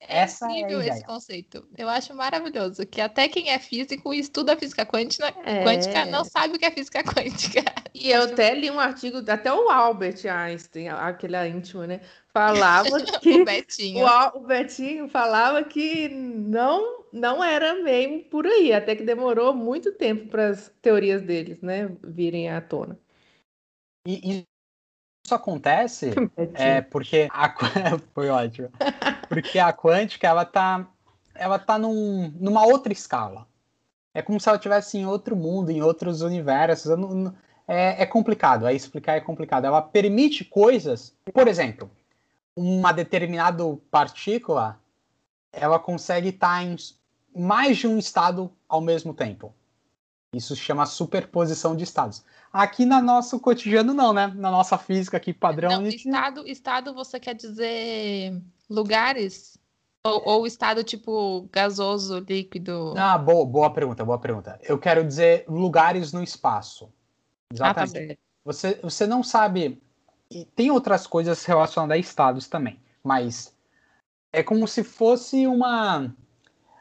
É 0.01 0.19
Essa 0.19 0.49
incrível 0.49 0.81
é 0.81 0.87
esse 0.87 1.03
conceito. 1.03 1.67
Eu 1.77 1.89
acho 1.89 2.13
maravilhoso 2.15 2.85
que 2.85 3.01
até 3.01 3.27
quem 3.27 3.49
é 3.49 3.59
físico 3.59 4.13
e 4.13 4.19
estuda 4.19 4.55
física 4.55 4.85
quântica, 4.85 5.33
é... 5.43 5.63
quântica 5.63 6.05
não 6.05 6.23
sabe 6.23 6.55
o 6.55 6.59
que 6.59 6.65
é 6.65 6.71
física 6.71 7.03
quântica. 7.03 7.63
E 7.93 8.09
eu 8.09 8.23
até 8.23 8.55
li 8.55 8.71
um 8.71 8.79
artigo, 8.79 9.17
até 9.29 9.53
o 9.53 9.69
Albert 9.69 10.25
Einstein, 10.25 10.87
aquele 10.87 11.47
íntimo, 11.49 11.83
né? 11.83 11.99
Falava 12.31 12.87
que. 13.19 13.41
o 13.41 13.45
Betinho. 13.45 14.05
O, 14.05 14.37
o, 14.37 14.39
Betinho 14.39 15.09
falava 15.09 15.63
que 15.63 16.07
não, 16.07 17.03
não 17.11 17.43
era 17.43 17.75
mesmo 17.83 18.23
por 18.25 18.47
aí, 18.47 18.71
até 18.71 18.95
que 18.95 19.03
demorou 19.03 19.53
muito 19.53 19.91
tempo 19.91 20.27
para 20.29 20.49
as 20.49 20.71
teorias 20.81 21.21
deles, 21.21 21.61
né, 21.61 21.91
virem 22.03 22.49
à 22.49 22.61
tona. 22.61 22.97
E, 24.07 24.47
isso 25.23 25.35
acontece 25.35 26.11
é, 26.55 26.81
porque 26.81 27.27
a 27.31 27.53
foi 28.13 28.29
ótimo. 28.29 28.69
Porque 29.27 29.59
a 29.59 29.71
quântica 29.73 30.27
ela 30.27 30.45
tá 30.45 30.87
ela 31.35 31.57
tá 31.57 31.77
num, 31.77 32.33
numa 32.39 32.65
outra 32.65 32.91
escala. 32.91 33.47
É 34.13 34.21
como 34.21 34.39
se 34.39 34.49
ela 34.49 34.57
estivesse 34.57 34.97
em 34.97 35.05
outro 35.05 35.35
mundo, 35.35 35.71
em 35.71 35.81
outros 35.81 36.21
universos. 36.21 36.97
Não, 36.97 37.33
é, 37.67 38.01
é 38.01 38.05
complicado, 38.05 38.65
aí 38.65 38.75
explicar 38.75 39.15
é 39.15 39.21
complicado. 39.21 39.65
Ela 39.65 39.81
permite 39.81 40.43
coisas, 40.43 41.15
por 41.33 41.47
exemplo, 41.47 41.89
uma 42.55 42.91
determinada 42.91 43.63
partícula, 43.89 44.79
ela 45.53 45.79
consegue 45.79 46.29
estar 46.29 46.57
tá 46.57 46.63
em 46.63 46.75
mais 47.35 47.77
de 47.77 47.87
um 47.87 47.97
estado 47.97 48.51
ao 48.67 48.81
mesmo 48.81 49.13
tempo. 49.13 49.53
Isso 50.33 50.55
se 50.55 50.61
chama 50.61 50.85
superposição 50.85 51.75
de 51.75 51.83
estados. 51.83 52.23
Aqui 52.53 52.85
no 52.85 53.01
nosso 53.01 53.39
cotidiano, 53.39 53.93
não, 53.93 54.13
né? 54.13 54.27
Na 54.27 54.51
nossa 54.51 54.77
física 54.77 55.17
aqui, 55.17 55.33
padrão. 55.33 55.69
Não, 55.69 55.85
gente... 55.85 56.07
estado, 56.07 56.47
estado, 56.47 56.93
você 56.93 57.19
quer 57.19 57.33
dizer 57.33 58.39
lugares? 58.69 59.57
Ou, 60.03 60.21
ou, 60.25 60.47
estado 60.47 60.83
tipo 60.83 61.49
gasoso, 61.51 62.19
líquido? 62.19 62.93
Ah, 62.97 63.17
boa, 63.17 63.45
boa 63.45 63.73
pergunta, 63.73 64.05
boa 64.05 64.19
pergunta. 64.19 64.59
Eu 64.63 64.77
quero 64.77 65.05
dizer 65.05 65.45
lugares 65.47 66.13
no 66.13 66.23
espaço. 66.23 66.89
Exatamente. 67.51 68.11
Ah, 68.11 68.15
tá 68.15 68.21
você, 68.45 68.79
você 68.81 69.05
não 69.05 69.23
sabe. 69.23 69.81
E 70.31 70.45
tem 70.45 70.71
outras 70.71 71.07
coisas 71.07 71.43
relacionadas 71.43 71.97
a 71.97 71.99
estados 71.99 72.47
também, 72.47 72.79
mas 73.03 73.53
é 74.31 74.43
como 74.43 74.67
se 74.67 74.83
fosse 74.83 75.47
uma 75.47 76.15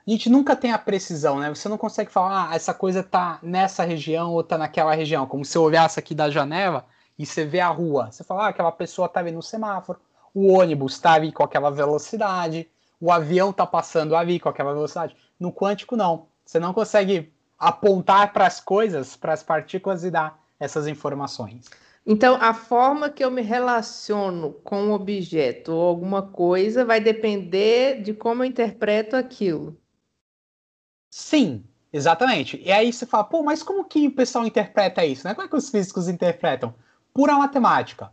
a 0.09 0.17
gente 0.17 0.31
nunca 0.31 0.57
tem 0.57 0.73
a 0.73 0.79
precisão, 0.79 1.39
né? 1.39 1.49
Você 1.51 1.69
não 1.69 1.77
consegue 1.77 2.11
falar, 2.11 2.51
ah, 2.51 2.55
essa 2.55 2.73
coisa 2.73 3.03
tá 3.03 3.39
nessa 3.43 3.85
região 3.85 4.33
ou 4.33 4.43
tá 4.43 4.57
naquela 4.57 4.95
região. 4.95 5.27
Como 5.27 5.45
se 5.45 5.59
eu 5.59 5.63
olhasse 5.63 5.99
aqui 5.99 6.15
da 6.15 6.31
janela 6.31 6.87
e 7.19 7.27
você 7.27 7.45
vê 7.45 7.61
a 7.61 7.69
rua. 7.69 8.11
Você 8.11 8.25
fala, 8.25 8.47
ah, 8.47 8.49
aquela 8.49 8.73
pessoa 8.73 9.09
tá 9.09 9.21
vendo 9.21 9.39
o 9.39 9.43
semáforo, 9.43 10.01
o 10.33 10.53
ônibus 10.53 10.99
tá 10.99 11.13
ali 11.13 11.31
com 11.31 11.43
aquela 11.43 11.71
velocidade, 11.71 12.69
o 13.01 13.13
avião 13.13 13.53
tá 13.53 13.67
passando 13.67 14.17
ali 14.17 14.41
com 14.41 14.49
aquela 14.49 14.73
velocidade. 14.73 15.15
No 15.39 15.53
quântico, 15.53 15.97
não. 15.97 16.27
Você 16.45 16.59
não 16.59 16.73
consegue 16.73 17.33
apontar 17.59 18.33
para 18.33 18.47
as 18.47 18.61
coisas, 18.61 19.17
para 19.17 19.33
as 19.33 19.43
partículas 19.43 20.05
e 20.05 20.11
dar, 20.11 20.39
essas 20.59 20.87
informações. 20.87 21.67
Então, 22.07 22.39
a 22.41 22.55
forma 22.55 23.11
que 23.11 23.23
eu 23.23 23.31
me 23.31 23.43
relaciono 23.43 24.55
com 24.65 24.85
um 24.85 24.93
objeto 24.93 25.73
ou 25.73 25.87
alguma 25.87 26.23
coisa 26.23 26.83
vai 26.83 27.01
depender 27.01 28.01
de 28.01 28.15
como 28.15 28.43
eu 28.43 28.49
interpreto 28.49 29.15
aquilo. 29.15 29.77
Sim, 31.11 31.65
exatamente. 31.93 32.61
E 32.63 32.71
aí 32.73 32.93
você 32.93 33.07
fala, 33.07 33.25
pô, 33.25 33.43
mas 33.43 33.63
como 33.63 33.85
que 33.85 34.07
o 34.09 34.13
pessoal 34.15 34.47
interpreta 34.47 35.05
isso? 35.05 35.27
Né? 35.27 35.35
Como 35.35 35.47
é 35.47 35.51
que 35.51 35.57
os 35.57 35.71
físicos 35.71 36.09
interpretam? 36.09 36.75
Pura 37.15 37.35
matemática. 37.37 38.13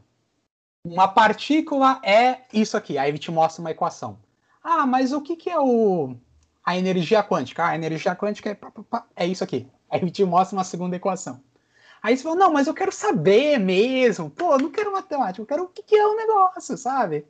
Uma 0.85 1.07
partícula 1.07 1.99
é 2.03 2.43
isso 2.53 2.77
aqui, 2.77 2.97
aí 2.97 3.09
ele 3.11 3.19
te 3.19 3.31
mostra 3.31 3.61
uma 3.61 3.71
equação. 3.71 4.19
Ah, 4.63 4.85
mas 4.87 5.13
o 5.13 5.21
que, 5.21 5.35
que 5.35 5.49
é 5.49 5.59
o 5.59 6.15
a 6.65 6.77
energia 6.77 7.23
quântica? 7.23 7.63
Ah, 7.65 7.69
a 7.69 7.75
energia 7.75 8.15
quântica 8.15 8.51
é, 8.51 8.57
é 9.25 9.27
isso 9.27 9.43
aqui. 9.43 9.67
Aí 9.89 10.01
ele 10.01 10.11
te 10.11 10.25
mostra 10.25 10.57
uma 10.57 10.63
segunda 10.63 10.95
equação. 10.95 11.41
Aí 12.03 12.17
você 12.17 12.23
fala, 12.23 12.35
não, 12.37 12.53
mas 12.53 12.67
eu 12.67 12.73
quero 12.73 12.91
saber 12.91 13.59
mesmo. 13.59 14.29
Pô, 14.31 14.53
eu 14.53 14.59
não 14.59 14.71
quero 14.71 14.91
matemática, 14.93 15.41
eu 15.41 15.45
quero 15.47 15.63
o 15.63 15.67
que, 15.69 15.83
que 15.83 15.95
é 15.95 16.07
o 16.07 16.15
negócio, 16.15 16.77
sabe? 16.77 17.25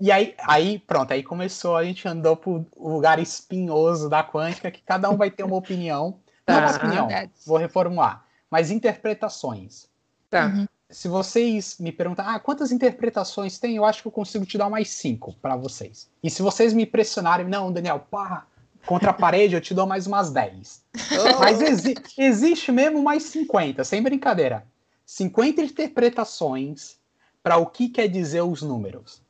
E 0.00 0.12
aí, 0.12 0.34
aí, 0.46 0.78
pronto, 0.78 1.12
aí 1.12 1.22
começou, 1.22 1.76
a 1.76 1.84
gente 1.84 2.06
andou 2.06 2.36
pro 2.36 2.64
lugar 2.76 3.18
espinhoso 3.18 4.08
da 4.08 4.22
quântica, 4.22 4.70
que 4.70 4.80
cada 4.80 5.10
um 5.10 5.16
vai 5.16 5.30
ter 5.30 5.42
uma 5.42 5.56
opinião. 5.56 6.20
Não 6.46 6.58
uma 6.58 6.72
tá. 6.72 6.76
opinião, 6.76 7.08
vou 7.44 7.58
reformular, 7.58 8.24
mas 8.50 8.70
interpretações. 8.70 9.88
Tá. 10.30 10.46
Uhum. 10.46 10.66
Se 10.88 11.06
vocês 11.08 11.76
me 11.78 11.92
perguntarem, 11.92 12.32
ah, 12.32 12.38
quantas 12.38 12.72
interpretações 12.72 13.58
tem, 13.58 13.76
eu 13.76 13.84
acho 13.84 14.00
que 14.00 14.08
eu 14.08 14.12
consigo 14.12 14.46
te 14.46 14.56
dar 14.56 14.70
mais 14.70 14.88
cinco 14.88 15.34
para 15.42 15.54
vocês. 15.54 16.08
E 16.22 16.30
se 16.30 16.40
vocês 16.40 16.72
me 16.72 16.86
pressionarem, 16.86 17.46
não, 17.46 17.70
Daniel, 17.70 18.06
pá, 18.10 18.46
contra 18.86 19.10
a 19.10 19.14
parede, 19.14 19.54
eu 19.54 19.60
te 19.60 19.74
dou 19.74 19.86
mais 19.86 20.06
umas 20.06 20.30
10. 20.30 20.82
Oh. 20.94 21.40
Mas 21.40 21.60
exi 21.60 21.94
existe 22.16 22.72
mesmo 22.72 23.02
mais 23.02 23.24
50, 23.24 23.84
sem 23.84 24.02
brincadeira. 24.02 24.64
50 25.04 25.60
interpretações 25.60 26.96
para 27.42 27.58
o 27.58 27.66
que 27.66 27.90
quer 27.90 28.08
dizer 28.08 28.42
os 28.42 28.62
números. 28.62 29.22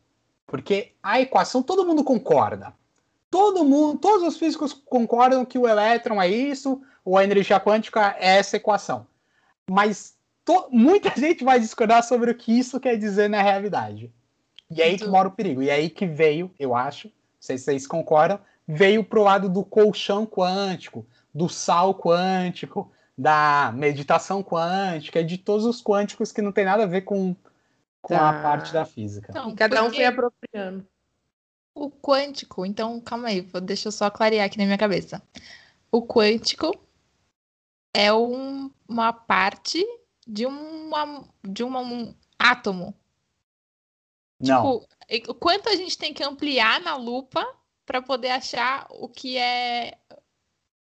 Porque 0.49 0.93
a 1.02 1.21
equação 1.21 1.62
todo 1.62 1.87
mundo 1.87 2.02
concorda. 2.02 2.73
Todo 3.31 3.64
mundo, 3.64 3.99
todos 3.99 4.26
os 4.26 4.38
físicos 4.38 4.73
concordam 4.73 5.45
que 5.45 5.59
o 5.59 5.69
elétron 5.69 6.21
é 6.21 6.28
isso, 6.28 6.81
ou 7.05 7.19
a 7.19 7.23
energia 7.23 7.61
quântica 7.61 8.17
é 8.19 8.38
essa 8.38 8.57
equação. 8.57 9.07
Mas 9.71 10.17
to, 10.47 10.67
muita 10.71 11.12
gente 11.21 11.45
vai 11.45 11.61
discordar 11.61 12.02
sobre 12.02 12.31
o 12.31 12.35
que 12.35 12.59
isso 12.59 12.81
quer 12.81 12.97
dizer 12.97 13.28
na 13.28 13.43
realidade. 13.43 14.11
E 14.71 14.81
é 14.81 14.87
aí 14.87 14.99
que 14.99 15.07
mora 15.07 15.28
o 15.28 15.33
perigo. 15.33 15.62
E 15.62 15.69
é 15.69 15.75
aí 15.75 15.90
que 15.90 16.07
veio, 16.07 16.50
eu 16.59 16.75
acho, 16.75 17.09
não 17.09 17.14
sei 17.38 17.59
se 17.59 17.64
vocês 17.64 17.87
concordam, 17.87 18.40
veio 18.67 19.05
pro 19.05 19.23
lado 19.23 19.50
do 19.50 19.62
colchão 19.62 20.25
quântico, 20.25 21.07
do 21.35 21.47
sal 21.47 21.95
quântico, 21.95 22.90
da 23.17 23.71
meditação 23.75 24.43
quântica, 24.43 25.23
de 25.23 25.37
todos 25.37 25.67
os 25.67 25.83
quânticos 25.83 26.33
que 26.33 26.40
não 26.40 26.52
tem 26.52 26.64
nada 26.64 26.85
a 26.85 26.87
ver 26.87 27.02
com, 27.02 27.37
com 28.02 28.14
tá. 28.14 28.31
a 28.31 28.43
parte 28.43 28.73
da 28.73 28.85
física. 28.85 29.28
Então, 29.31 29.55
cada 29.55 29.85
um 29.85 29.90
foi 29.90 30.05
apropriando. 30.05 30.87
O 31.75 31.90
quântico, 31.90 32.67
então, 32.67 33.00
calma 33.00 33.28
aí, 33.28 33.40
deixa 33.62 33.88
eu 33.88 33.93
só 33.93 34.11
clarear 34.11 34.47
aqui 34.47 34.59
na 34.59 34.64
minha 34.64 34.78
cabeça. 34.78 35.23
O 35.93 36.05
quântico 36.05 36.73
é 37.95 38.12
um, 38.12 38.71
uma 38.88 39.12
parte 39.12 39.85
de, 40.26 40.45
uma, 40.45 41.25
de 41.43 41.62
uma, 41.62 41.81
um 41.81 42.14
átomo. 42.38 42.95
Não. 44.40 44.87
Tipo, 45.09 45.35
quanto 45.35 45.69
a 45.69 45.76
gente 45.76 45.97
tem 45.97 46.12
que 46.12 46.23
ampliar 46.23 46.81
na 46.81 46.97
lupa 46.97 47.47
para 47.87 48.02
poder 48.02 48.31
achar 48.31 48.87
o 48.90 49.09
que 49.09 49.38
é 49.38 49.97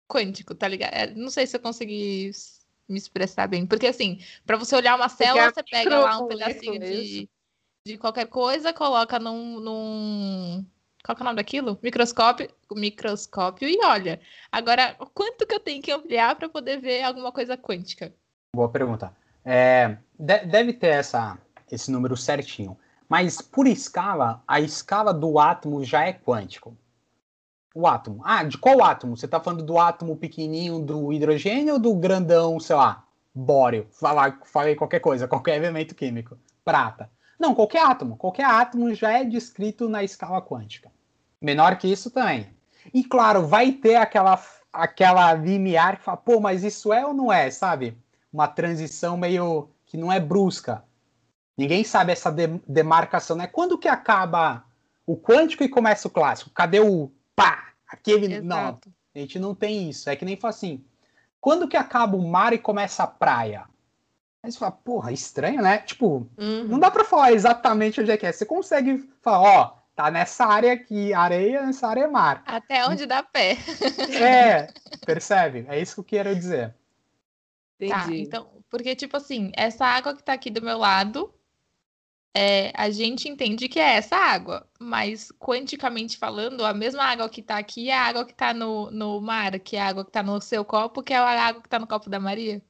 quântico, 0.06 0.54
tá 0.54 0.68
ligado? 0.68 0.94
É, 0.94 1.06
não 1.14 1.28
sei 1.28 1.46
se 1.46 1.56
eu 1.56 1.60
consegui 1.60 2.30
me 2.88 2.98
expressar 2.98 3.48
bem. 3.48 3.66
Porque, 3.66 3.86
assim, 3.86 4.20
para 4.46 4.56
você 4.56 4.76
olhar 4.76 4.96
uma 4.96 5.08
célula, 5.08 5.52
você 5.52 5.62
pega 5.62 5.98
lá 5.98 6.18
um 6.18 6.28
pedacinho 6.28 6.78
de, 6.78 7.28
de 7.86 7.98
qualquer 7.98 8.26
coisa, 8.26 8.72
coloca 8.72 9.18
num, 9.18 9.60
num. 9.60 10.66
Qual 11.04 11.16
é 11.18 11.20
o 11.20 11.24
nome 11.24 11.36
daquilo? 11.36 11.78
Microscópio, 11.82 12.48
microscópio 12.72 13.68
e 13.68 13.78
olha. 13.84 14.20
Agora, 14.50 14.94
quanto 15.12 15.46
que 15.46 15.54
eu 15.54 15.60
tenho 15.60 15.82
que 15.82 15.92
ampliar 15.92 16.34
para 16.36 16.48
poder 16.48 16.80
ver 16.80 17.02
alguma 17.02 17.30
coisa 17.30 17.58
quântica? 17.58 18.14
Boa 18.56 18.70
pergunta. 18.70 19.14
É, 19.44 19.98
deve 20.18 20.72
ter 20.72 20.88
essa, 20.88 21.38
esse 21.70 21.90
número 21.90 22.16
certinho. 22.16 22.78
Mas 23.06 23.42
por 23.42 23.66
escala, 23.66 24.42
a 24.48 24.60
escala 24.60 25.12
do 25.12 25.38
átomo 25.38 25.84
já 25.84 26.06
é 26.06 26.12
quântico. 26.12 26.74
O 27.74 27.88
átomo. 27.88 28.22
Ah, 28.24 28.44
de 28.44 28.56
qual 28.56 28.84
átomo? 28.84 29.16
Você 29.16 29.26
está 29.26 29.40
falando 29.40 29.64
do 29.64 29.76
átomo 29.78 30.16
pequenininho 30.16 30.78
do 30.78 31.12
hidrogênio 31.12 31.74
ou 31.74 31.80
do 31.80 31.92
grandão, 31.92 32.60
sei 32.60 32.76
lá, 32.76 33.04
bóreo? 33.34 33.88
Falar, 33.90 34.38
falei 34.44 34.76
qualquer 34.76 35.00
coisa, 35.00 35.26
qualquer 35.26 35.56
elemento 35.56 35.92
químico. 35.92 36.38
Prata. 36.64 37.10
Não, 37.36 37.52
qualquer 37.52 37.84
átomo. 37.84 38.16
Qualquer 38.16 38.44
átomo 38.44 38.94
já 38.94 39.18
é 39.18 39.24
descrito 39.24 39.88
na 39.88 40.04
escala 40.04 40.40
quântica. 40.40 40.92
Menor 41.42 41.76
que 41.76 41.88
isso 41.88 42.12
também. 42.12 42.46
E 42.92 43.02
claro, 43.02 43.46
vai 43.46 43.72
ter 43.72 43.96
aquela, 43.96 44.40
aquela 44.72 45.32
limiar 45.34 45.96
que 45.96 46.04
fala, 46.04 46.16
pô, 46.16 46.38
mas 46.38 46.62
isso 46.62 46.92
é 46.92 47.04
ou 47.04 47.12
não 47.12 47.32
é, 47.32 47.50
sabe? 47.50 47.98
Uma 48.32 48.46
transição 48.46 49.16
meio 49.16 49.68
que 49.84 49.96
não 49.96 50.12
é 50.12 50.20
brusca. 50.20 50.84
Ninguém 51.56 51.82
sabe 51.82 52.12
essa 52.12 52.30
de, 52.30 52.46
demarcação, 52.68 53.36
né? 53.36 53.48
Quando 53.48 53.78
que 53.78 53.88
acaba 53.88 54.64
o 55.04 55.16
quântico 55.16 55.64
e 55.64 55.68
começa 55.68 56.06
o 56.06 56.10
clássico? 56.10 56.50
Cadê 56.50 56.80
o 56.80 57.10
pá, 57.34 57.72
aquele. 57.88 58.26
Exato. 58.34 58.44
Não, 58.44 58.78
a 59.14 59.18
gente 59.18 59.38
não 59.38 59.54
tem 59.54 59.88
isso. 59.88 60.08
É 60.08 60.16
que 60.16 60.24
nem 60.24 60.36
fala 60.36 60.50
assim. 60.50 60.84
Quando 61.40 61.68
que 61.68 61.76
acaba 61.76 62.16
o 62.16 62.26
mar 62.26 62.52
e 62.52 62.58
começa 62.58 63.02
a 63.02 63.06
praia? 63.06 63.64
Aí 64.42 64.52
você 64.52 64.58
fala, 64.58 64.72
porra, 64.72 65.12
estranho, 65.12 65.62
né? 65.62 65.78
Tipo, 65.78 66.28
uhum. 66.38 66.64
não 66.64 66.78
dá 66.78 66.90
pra 66.90 67.04
falar 67.04 67.32
exatamente 67.32 68.00
onde 68.00 68.10
é 68.10 68.16
que 68.16 68.26
é. 68.26 68.32
Você 68.32 68.44
consegue 68.44 69.10
falar, 69.22 69.40
ó, 69.40 69.78
tá 69.96 70.10
nessa 70.10 70.44
área 70.44 70.72
aqui, 70.72 71.14
areia, 71.14 71.64
nessa 71.64 71.86
área 71.86 72.04
é 72.04 72.06
mar. 72.06 72.42
Até 72.46 72.86
onde 72.86 73.06
dá 73.06 73.22
pé. 73.22 73.56
É, 74.20 74.68
percebe? 75.04 75.64
É 75.68 75.80
isso 75.80 75.94
que 75.94 76.00
eu 76.00 76.04
quero 76.04 76.34
dizer. 76.34 76.74
Tá, 77.78 77.86
Entendi. 77.86 78.06
Tá, 78.06 78.14
então, 78.16 78.50
porque, 78.68 78.94
tipo 78.94 79.16
assim, 79.16 79.50
essa 79.56 79.86
água 79.86 80.14
que 80.14 80.22
tá 80.22 80.32
aqui 80.32 80.50
do 80.50 80.62
meu 80.62 80.76
lado, 80.76 81.33
é, 82.36 82.72
a 82.74 82.90
gente 82.90 83.28
entende 83.28 83.68
que 83.68 83.78
é 83.78 83.94
essa 83.94 84.16
água, 84.16 84.66
mas 84.80 85.30
quanticamente 85.38 86.18
falando, 86.18 86.64
a 86.64 86.74
mesma 86.74 87.04
água 87.04 87.28
que 87.28 87.40
está 87.40 87.58
aqui 87.58 87.90
é 87.90 87.96
a 87.96 88.06
água 88.06 88.24
que 88.24 88.32
está 88.32 88.52
no, 88.52 88.90
no 88.90 89.20
mar, 89.20 89.60
que 89.60 89.76
é 89.76 89.80
a 89.80 89.88
água 89.88 90.04
que 90.04 90.10
está 90.10 90.20
no 90.20 90.40
seu 90.40 90.64
copo, 90.64 91.02
que 91.02 91.12
é 91.12 91.16
a 91.16 91.46
água 91.46 91.60
que 91.60 91.68
está 91.68 91.78
no 91.78 91.86
copo 91.86 92.10
da 92.10 92.18
Maria? 92.18 92.60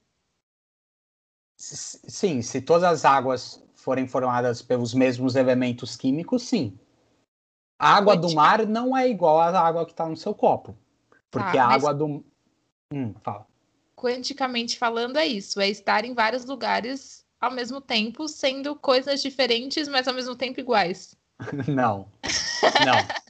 Sim, 1.56 2.42
se 2.42 2.60
todas 2.60 2.84
as 2.84 3.04
águas 3.06 3.64
forem 3.74 4.06
formadas 4.06 4.60
pelos 4.60 4.92
mesmos 4.92 5.34
elementos 5.34 5.96
químicos, 5.96 6.42
sim. 6.42 6.78
A 7.78 7.96
água 7.96 8.16
do 8.16 8.34
mar 8.34 8.66
não 8.66 8.96
é 8.96 9.08
igual 9.08 9.40
à 9.40 9.58
água 9.58 9.86
que 9.86 9.92
está 9.92 10.06
no 10.06 10.16
seu 10.16 10.34
copo. 10.34 10.76
Porque 11.30 11.56
tá, 11.56 11.64
a 11.64 11.74
água 11.74 11.92
do. 11.92 12.24
Hum, 12.92 13.14
fala. 13.22 13.46
Quanticamente 13.96 14.78
falando, 14.78 15.16
é 15.16 15.26
isso: 15.26 15.60
é 15.60 15.68
estar 15.68 16.04
em 16.04 16.14
vários 16.14 16.44
lugares 16.44 17.23
ao 17.44 17.50
mesmo 17.50 17.80
tempo, 17.80 18.28
sendo 18.28 18.74
coisas 18.76 19.22
diferentes, 19.22 19.88
mas 19.88 20.08
ao 20.08 20.14
mesmo 20.14 20.34
tempo 20.34 20.60
iguais. 20.60 21.14
Não. 21.68 22.08
Não. 22.84 23.24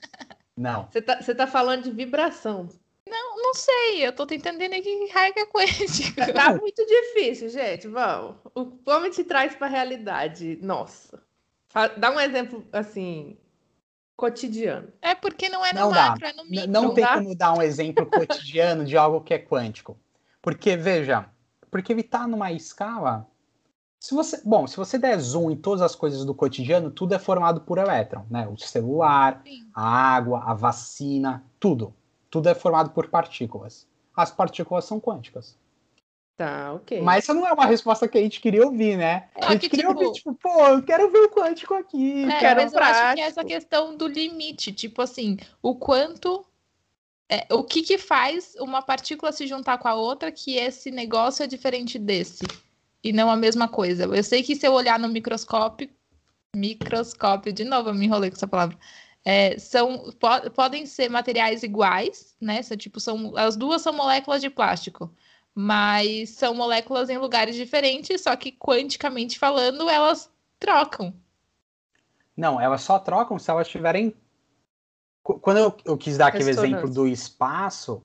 Não. 0.57 0.89
Você 0.91 1.03
tá, 1.03 1.17
tá 1.17 1.47
falando 1.47 1.85
de 1.85 1.91
vibração. 1.91 2.69
Não, 3.09 3.37
não 3.37 3.55
sei. 3.55 4.07
Eu 4.07 4.13
tô 4.13 4.27
tentando 4.27 4.57
entender 4.57 4.81
que 4.81 5.13
raio 5.13 5.35
que 5.35 5.41
é 5.41 5.47
quântica. 5.47 6.33
Tá 6.33 6.55
muito 6.55 6.85
difícil, 6.87 7.49
gente. 7.49 7.87
Vamos. 7.89 8.37
O 8.55 8.67
como 8.67 9.11
te 9.11 9.25
traz 9.25 9.55
para 9.55 9.67
a 9.67 9.71
realidade? 9.71 10.59
Nossa. 10.63 11.23
Dá 11.99 12.11
um 12.11 12.21
exemplo 12.21 12.65
assim 12.73 13.37
cotidiano. 14.17 14.93
É 15.03 15.15
porque 15.15 15.49
não 15.49 15.65
é 15.65 15.73
no 15.73 15.81
não 15.81 15.91
macro, 15.91 16.21
dá. 16.21 16.29
é 16.29 16.33
no 16.33 16.45
micro. 16.45 16.71
Não, 16.71 16.83
não 16.85 16.95
tem 16.95 17.05
como 17.05 17.35
dar 17.35 17.53
um 17.53 17.63
exemplo 17.63 18.07
cotidiano 18.07 18.85
de 18.85 18.97
algo 18.97 19.21
que 19.21 19.35
é 19.35 19.39
quântico. 19.39 19.99
Porque, 20.41 20.77
veja, 20.77 21.29
porque 21.71 21.93
ele 21.93 22.03
está 22.03 22.27
numa 22.27 22.53
escala 22.53 23.29
se 24.05 24.13
você, 24.15 24.39
bom, 24.45 24.67
se 24.67 24.77
você 24.77 24.99
der 24.99 25.19
zoom 25.19 25.51
em 25.51 25.57
todas 25.57 25.81
as 25.81 25.97
coisas 25.97 26.27
do 26.27 26.35
cotidiano, 26.35 26.91
tudo 26.91 27.15
é 27.15 27.19
formado 27.19 27.63
por 27.63 27.79
elétron, 27.79 28.27
né? 28.31 28.47
O 28.47 28.59
celular, 28.59 29.41
Sim. 29.47 29.67
a 29.75 29.83
água, 29.83 30.43
a 30.45 30.53
vacina, 30.53 31.43
tudo. 31.59 31.95
Tudo 32.29 32.51
é 32.51 32.55
formado 32.55 32.91
por 32.91 33.09
partículas. 33.09 33.89
As 34.15 34.31
partículas 34.31 34.85
são 34.85 35.01
quânticas. 35.01 35.57
Tá, 36.37 36.75
ok. 36.75 37.01
Mas 37.01 37.25
essa 37.25 37.33
não 37.33 37.47
é 37.47 37.53
uma 37.55 37.65
resposta 37.65 38.07
que 38.07 38.19
a 38.19 38.21
gente 38.21 38.43
queria 38.43 38.67
ouvir, 38.67 38.99
né? 38.99 39.31
É, 39.35 39.47
a 39.47 39.53
gente 39.53 39.63
que, 39.63 39.71
queria 39.71 39.89
tipo... 39.89 39.99
ouvir, 39.99 40.13
tipo, 40.13 40.35
pô, 40.35 40.67
eu 40.67 40.83
quero 40.83 41.11
ver 41.11 41.21
o 41.21 41.31
quântico 41.31 41.73
aqui. 41.73 42.25
É, 42.25 42.41
quero 42.41 42.61
mas 42.61 42.75
eu 42.75 42.81
acho 42.81 43.15
que 43.15 43.21
é 43.23 43.25
essa 43.25 43.43
questão 43.43 43.97
do 43.97 44.07
limite, 44.07 44.71
tipo 44.71 45.01
assim, 45.01 45.39
o 45.63 45.77
quanto. 45.77 46.45
É, 47.27 47.47
o 47.51 47.65
que, 47.65 47.81
que 47.81 47.97
faz 47.97 48.55
uma 48.61 48.83
partícula 48.83 49.33
se 49.33 49.47
juntar 49.47 49.79
com 49.79 49.89
a 49.89 49.95
outra 49.95 50.31
que 50.31 50.59
esse 50.59 50.91
negócio 50.91 51.43
é 51.43 51.47
diferente 51.47 51.99
desse? 51.99 52.45
E 53.05 53.13
não 53.13 53.31
a 53.31 53.37
mesma 53.37 53.69
coisa. 53.69 54.05
Eu 54.05 54.25
sei 54.25 54.43
que 54.43 54.57
se 54.57 54.67
eu 54.67 54.73
olhar 54.73 54.99
no 54.99 55.09
microscópio, 55.09 55.91
microscópio, 56.57 57.53
de 57.53 57.63
novo, 57.63 57.91
eu 57.91 57.95
me 57.95 58.07
enrolei 58.07 58.31
com 58.31 58.37
essa 58.37 58.49
palavra. 58.49 58.79
É, 59.23 59.59
são 59.59 60.11
po 60.19 60.51
podem 60.55 60.87
ser 60.87 61.11
materiais 61.11 61.63
iguais, 61.63 62.35
né? 62.41 62.63
São, 62.63 62.77
tipo, 62.77 62.99
são, 62.99 63.37
as 63.37 63.57
duas 63.57 63.83
são 63.83 63.93
moléculas 63.93 64.41
de 64.41 64.49
plástico, 64.49 65.13
mas 65.55 66.31
são 66.31 66.55
moléculas 66.55 67.11
em 67.11 67.19
lugares 67.19 67.55
diferentes, 67.55 68.23
só 68.23 68.35
que 68.37 68.51
quanticamente 68.53 69.39
falando, 69.39 69.89
elas 69.89 70.31
trocam. 70.59 71.15
Não, 72.37 72.61
elas 72.61 72.83
só 72.83 72.99
trocam 72.99 73.39
se 73.39 73.51
elas 73.51 73.69
tiverem. 73.69 74.15
Quando 75.23 75.59
eu, 75.59 75.77
eu 75.85 75.97
quis 75.97 76.19
dar 76.19 76.27
aquele 76.27 76.51
exemplo 76.51 76.91
do 76.91 77.07
espaço, 77.07 78.03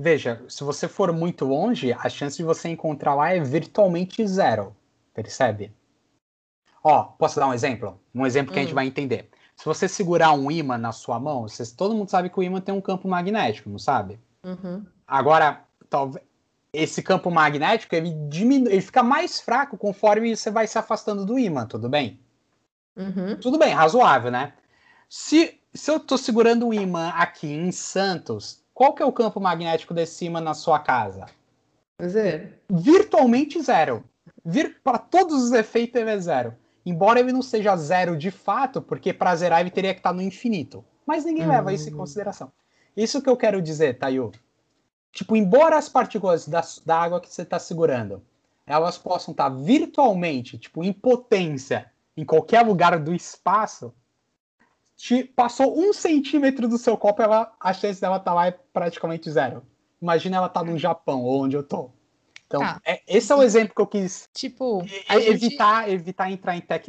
veja, 0.00 0.42
se 0.48 0.62
você 0.64 0.86
for 0.86 1.12
muito 1.12 1.44
longe, 1.44 1.92
a 1.92 2.08
chance 2.08 2.36
de 2.36 2.44
você 2.44 2.68
encontrar 2.68 3.14
lá 3.14 3.30
é 3.34 3.40
virtualmente 3.40 4.26
zero. 4.26 4.74
Percebe? 5.12 5.72
Ó, 6.82 7.04
posso 7.04 7.40
dar 7.40 7.48
um 7.48 7.54
exemplo? 7.54 8.00
Um 8.14 8.24
exemplo 8.24 8.52
que 8.52 8.58
hum. 8.58 8.62
a 8.62 8.64
gente 8.64 8.72
hum. 8.72 8.76
vai 8.76 8.86
entender. 8.86 9.28
Se 9.56 9.64
você 9.64 9.88
segurar 9.88 10.32
um 10.32 10.50
ímã 10.50 10.78
na 10.78 10.92
sua 10.92 11.18
mão, 11.18 11.42
você, 11.42 11.64
todo 11.74 11.94
mundo 11.94 12.08
sabe 12.08 12.30
que 12.30 12.38
o 12.38 12.42
ímã 12.42 12.60
tem 12.60 12.74
um 12.74 12.80
campo 12.80 13.08
magnético, 13.08 13.68
não 13.68 13.78
sabe? 13.78 14.20
Uhum. 14.44 14.86
Agora, 15.06 15.64
talvez 15.90 16.24
esse 16.72 17.02
campo 17.02 17.30
magnético 17.30 17.94
ele 17.94 18.12
diminui, 18.28 18.72
ele 18.72 18.82
fica 18.82 19.02
mais 19.02 19.40
fraco 19.40 19.76
conforme 19.76 20.36
você 20.36 20.50
vai 20.50 20.66
se 20.66 20.78
afastando 20.78 21.24
do 21.24 21.38
ímã, 21.38 21.66
tudo 21.66 21.88
bem? 21.88 22.20
Uhum. 22.96 23.36
Tudo 23.40 23.58
bem, 23.58 23.72
razoável, 23.72 24.30
né? 24.30 24.52
Se, 25.08 25.58
se 25.72 25.90
eu 25.90 25.96
estou 25.96 26.18
segurando 26.18 26.66
um 26.66 26.74
ímã 26.74 27.08
aqui 27.10 27.48
em 27.48 27.72
Santos, 27.72 28.62
qual 28.78 28.92
que 28.92 29.02
é 29.02 29.04
o 29.04 29.10
campo 29.10 29.40
magnético 29.40 29.92
desse 29.92 30.24
ímã 30.24 30.40
na 30.40 30.54
sua 30.54 30.78
casa? 30.78 31.26
Zero. 32.00 32.52
Virtualmente 32.70 33.60
zero. 33.60 34.04
Vir, 34.44 34.80
Para 34.84 34.98
todos 34.98 35.42
os 35.42 35.50
efeitos 35.50 36.00
ele 36.00 36.10
é 36.10 36.18
zero. 36.20 36.54
Embora 36.86 37.18
ele 37.18 37.32
não 37.32 37.42
seja 37.42 37.76
zero 37.76 38.16
de 38.16 38.30
fato, 38.30 38.80
porque 38.80 39.12
para 39.12 39.34
zerar 39.34 39.62
ele 39.62 39.72
teria 39.72 39.92
que 39.92 39.98
estar 39.98 40.12
no 40.12 40.22
infinito. 40.22 40.84
Mas 41.04 41.24
ninguém 41.24 41.44
leva 41.44 41.72
isso 41.72 41.88
em 41.88 41.92
consideração. 41.92 42.52
Isso 42.96 43.20
que 43.20 43.28
eu 43.28 43.36
quero 43.36 43.60
dizer, 43.60 43.98
Tayo. 43.98 44.30
Tipo, 45.10 45.34
embora 45.34 45.76
as 45.76 45.88
partículas 45.88 46.46
da, 46.46 46.62
da 46.86 47.00
água 47.00 47.20
que 47.20 47.34
você 47.34 47.42
está 47.42 47.58
segurando, 47.58 48.22
elas 48.64 48.96
possam 48.96 49.32
estar 49.32 49.48
virtualmente, 49.48 50.56
tipo, 50.56 50.84
em 50.84 50.92
potência, 50.92 51.90
em 52.16 52.24
qualquer 52.24 52.64
lugar 52.64 52.96
do 53.00 53.12
espaço, 53.12 53.92
te 54.98 55.22
passou 55.22 55.78
um 55.78 55.92
centímetro 55.92 56.68
do 56.68 56.76
seu 56.76 56.96
copo, 56.96 57.22
ela, 57.22 57.52
a 57.60 57.72
chance 57.72 58.00
dela 58.00 58.16
estar 58.16 58.32
tá 58.32 58.34
lá 58.34 58.48
é 58.48 58.50
praticamente 58.50 59.30
zero. 59.30 59.62
Imagina 60.02 60.38
ela 60.38 60.48
estar 60.48 60.60
tá 60.60 60.66
no 60.66 60.74
é. 60.74 60.78
Japão, 60.78 61.24
onde 61.24 61.56
eu 61.56 61.62
tô. 61.62 61.90
Então, 62.48 62.60
ah, 62.60 62.80
é, 62.84 63.00
esse 63.06 63.30
é 63.30 63.36
o 63.36 63.42
exemplo 63.42 63.74
que 63.74 63.80
eu 63.80 63.86
quis. 63.86 64.28
Tipo, 64.34 64.84
evitar, 65.08 65.84
gente... 65.84 65.94
evitar 65.94 66.32
entrar 66.32 66.56
em, 66.56 66.60
tec... 66.60 66.88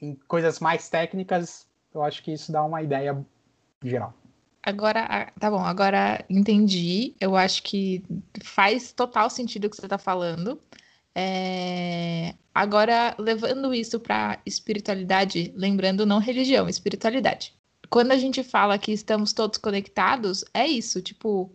em 0.00 0.14
coisas 0.28 0.60
mais 0.60 0.88
técnicas. 0.88 1.66
Eu 1.92 2.04
acho 2.04 2.22
que 2.22 2.32
isso 2.32 2.52
dá 2.52 2.62
uma 2.62 2.80
ideia 2.80 3.26
geral. 3.82 4.14
Agora, 4.62 5.32
tá 5.40 5.50
bom, 5.50 5.64
agora 5.64 6.24
entendi. 6.30 7.16
Eu 7.20 7.34
acho 7.34 7.62
que 7.64 8.04
faz 8.44 8.92
total 8.92 9.28
sentido 9.30 9.64
o 9.64 9.70
que 9.70 9.76
você 9.76 9.86
está 9.86 9.98
falando. 9.98 10.60
É... 11.12 12.34
Agora, 12.58 13.14
levando 13.20 13.72
isso 13.72 14.00
para 14.00 14.40
espiritualidade, 14.44 15.52
lembrando 15.54 16.04
não 16.04 16.18
religião, 16.18 16.68
espiritualidade. 16.68 17.54
Quando 17.88 18.10
a 18.10 18.16
gente 18.16 18.42
fala 18.42 18.76
que 18.76 18.90
estamos 18.90 19.32
todos 19.32 19.58
conectados, 19.58 20.44
é 20.52 20.66
isso, 20.66 21.00
tipo, 21.00 21.52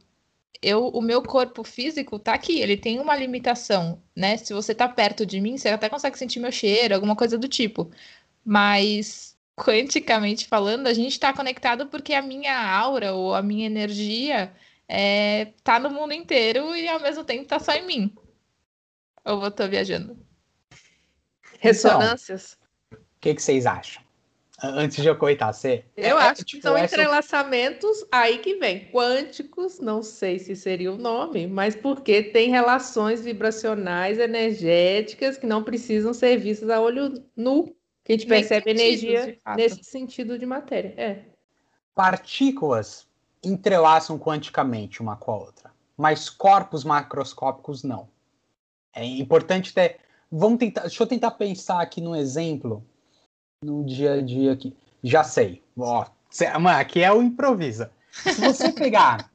eu, 0.61 0.87
o 0.87 1.01
meu 1.01 1.21
corpo 1.21 1.61
físico 1.61 2.17
tá 2.17 2.33
aqui, 2.33 2.61
ele 2.61 2.77
tem 2.77 3.01
uma 3.01 3.17
limitação, 3.17 4.01
né? 4.15 4.37
Se 4.37 4.53
você 4.53 4.73
tá 4.73 4.87
perto 4.87 5.25
de 5.25 5.41
mim, 5.41 5.57
você 5.57 5.67
até 5.67 5.89
consegue 5.89 6.17
sentir 6.17 6.39
meu 6.39 6.53
cheiro, 6.53 6.95
alguma 6.95 7.17
coisa 7.17 7.37
do 7.37 7.49
tipo. 7.49 7.91
Mas 8.45 9.37
quanticamente 9.57 10.47
falando, 10.47 10.87
a 10.87 10.93
gente 10.93 11.11
está 11.11 11.33
conectado 11.33 11.87
porque 11.87 12.13
a 12.13 12.21
minha 12.21 12.57
aura 12.57 13.11
ou 13.13 13.35
a 13.35 13.41
minha 13.41 13.65
energia 13.65 14.53
é, 14.87 15.47
tá 15.65 15.79
no 15.81 15.89
mundo 15.89 16.13
inteiro 16.13 16.73
e 16.77 16.87
ao 16.87 17.01
mesmo 17.01 17.25
tempo 17.25 17.45
tá 17.45 17.59
só 17.59 17.73
em 17.73 17.85
mim. 17.85 18.15
Ou 19.25 19.43
eu 19.43 19.51
tô 19.51 19.67
viajando? 19.67 20.17
Ressonâncias. 21.63 22.57
Então, 22.87 23.01
o 23.01 23.19
que, 23.21 23.33
que 23.35 23.41
vocês 23.41 23.65
acham? 23.65 24.03
Antes 24.61 25.01
de 25.01 25.07
eu 25.07 25.15
coitar, 25.15 25.53
você. 25.53 25.83
Eu 25.95 26.17
é, 26.17 26.23
acho 26.23 26.43
tipo, 26.43 26.61
que 26.61 26.61
são 26.61 26.77
essa... 26.77 26.95
entrelaçamentos 26.95 28.05
aí 28.11 28.37
que 28.37 28.55
vem. 28.55 28.89
Quânticos, 28.91 29.79
não 29.79 30.01
sei 30.01 30.39
se 30.39 30.55
seria 30.55 30.91
o 30.91 30.97
nome, 30.97 31.47
mas 31.47 31.75
porque 31.75 32.21
tem 32.21 32.49
relações 32.49 33.21
vibracionais, 33.21 34.19
energéticas, 34.19 35.37
que 35.37 35.45
não 35.45 35.63
precisam 35.63 36.13
ser 36.13 36.37
vistas 36.37 36.69
a 36.69 36.79
olho 36.79 37.23
nu 37.35 37.75
que 38.03 38.11
a 38.11 38.15
gente 38.17 38.27
percebe 38.27 38.71
energia 38.71 39.37
nesse 39.55 39.83
sentido 39.83 40.37
de 40.37 40.45
matéria. 40.45 40.93
É. 40.97 41.23
Partículas 41.95 43.07
entrelaçam 43.41 44.17
quanticamente 44.17 45.01
uma 45.01 45.15
com 45.15 45.31
a 45.31 45.37
outra, 45.37 45.71
mas 45.97 46.29
corpos 46.29 46.83
macroscópicos 46.83 47.83
não. 47.83 48.09
É 48.93 49.03
importante 49.05 49.73
ter. 49.73 50.02
Vamos 50.35 50.57
tentar. 50.57 50.81
Deixa 50.81 51.03
eu 51.03 51.05
tentar 51.05 51.29
pensar 51.31 51.79
aqui 51.79 52.01
no 52.01 52.15
exemplo 52.15 52.83
no 53.63 53.85
dia 53.85 54.13
a 54.13 54.21
dia 54.21 54.51
aqui. 54.51 54.75
Já 55.03 55.23
sei. 55.23 55.61
Ó, 55.77 56.05
mano, 56.59 56.79
aqui 56.79 57.03
é 57.03 57.13
o 57.13 57.21
improvisa. 57.21 57.91
Se 58.11 58.41
você 58.41 58.71
pegar 58.73 59.29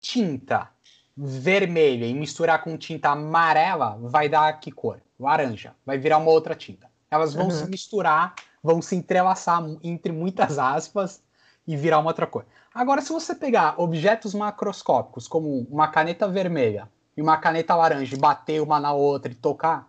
tinta 0.00 0.70
vermelha 1.16 2.06
e 2.06 2.14
misturar 2.14 2.62
com 2.62 2.76
tinta 2.76 3.10
amarela, 3.10 3.98
vai 4.00 4.28
dar 4.28 4.52
que 4.60 4.70
cor? 4.70 5.00
Laranja. 5.18 5.74
Vai 5.84 5.98
virar 5.98 6.18
uma 6.18 6.30
outra 6.30 6.54
tinta. 6.54 6.88
Elas 7.10 7.34
vão 7.34 7.46
uhum. 7.46 7.50
se 7.50 7.68
misturar, 7.68 8.36
vão 8.62 8.80
se 8.80 8.94
entrelaçar 8.94 9.64
entre 9.82 10.12
muitas 10.12 10.60
aspas 10.60 11.20
e 11.66 11.76
virar 11.76 11.98
uma 11.98 12.10
outra 12.10 12.26
coisa. 12.26 12.48
Agora, 12.72 13.00
se 13.00 13.12
você 13.12 13.34
pegar 13.34 13.80
objetos 13.80 14.32
macroscópicos, 14.32 15.26
como 15.26 15.66
uma 15.68 15.88
caneta 15.88 16.28
vermelha 16.28 16.88
e 17.16 17.22
uma 17.22 17.36
caneta 17.36 17.74
laranja, 17.74 18.14
e 18.14 18.18
bater 18.18 18.62
uma 18.62 18.78
na 18.78 18.92
outra 18.92 19.32
e 19.32 19.34
tocar, 19.34 19.88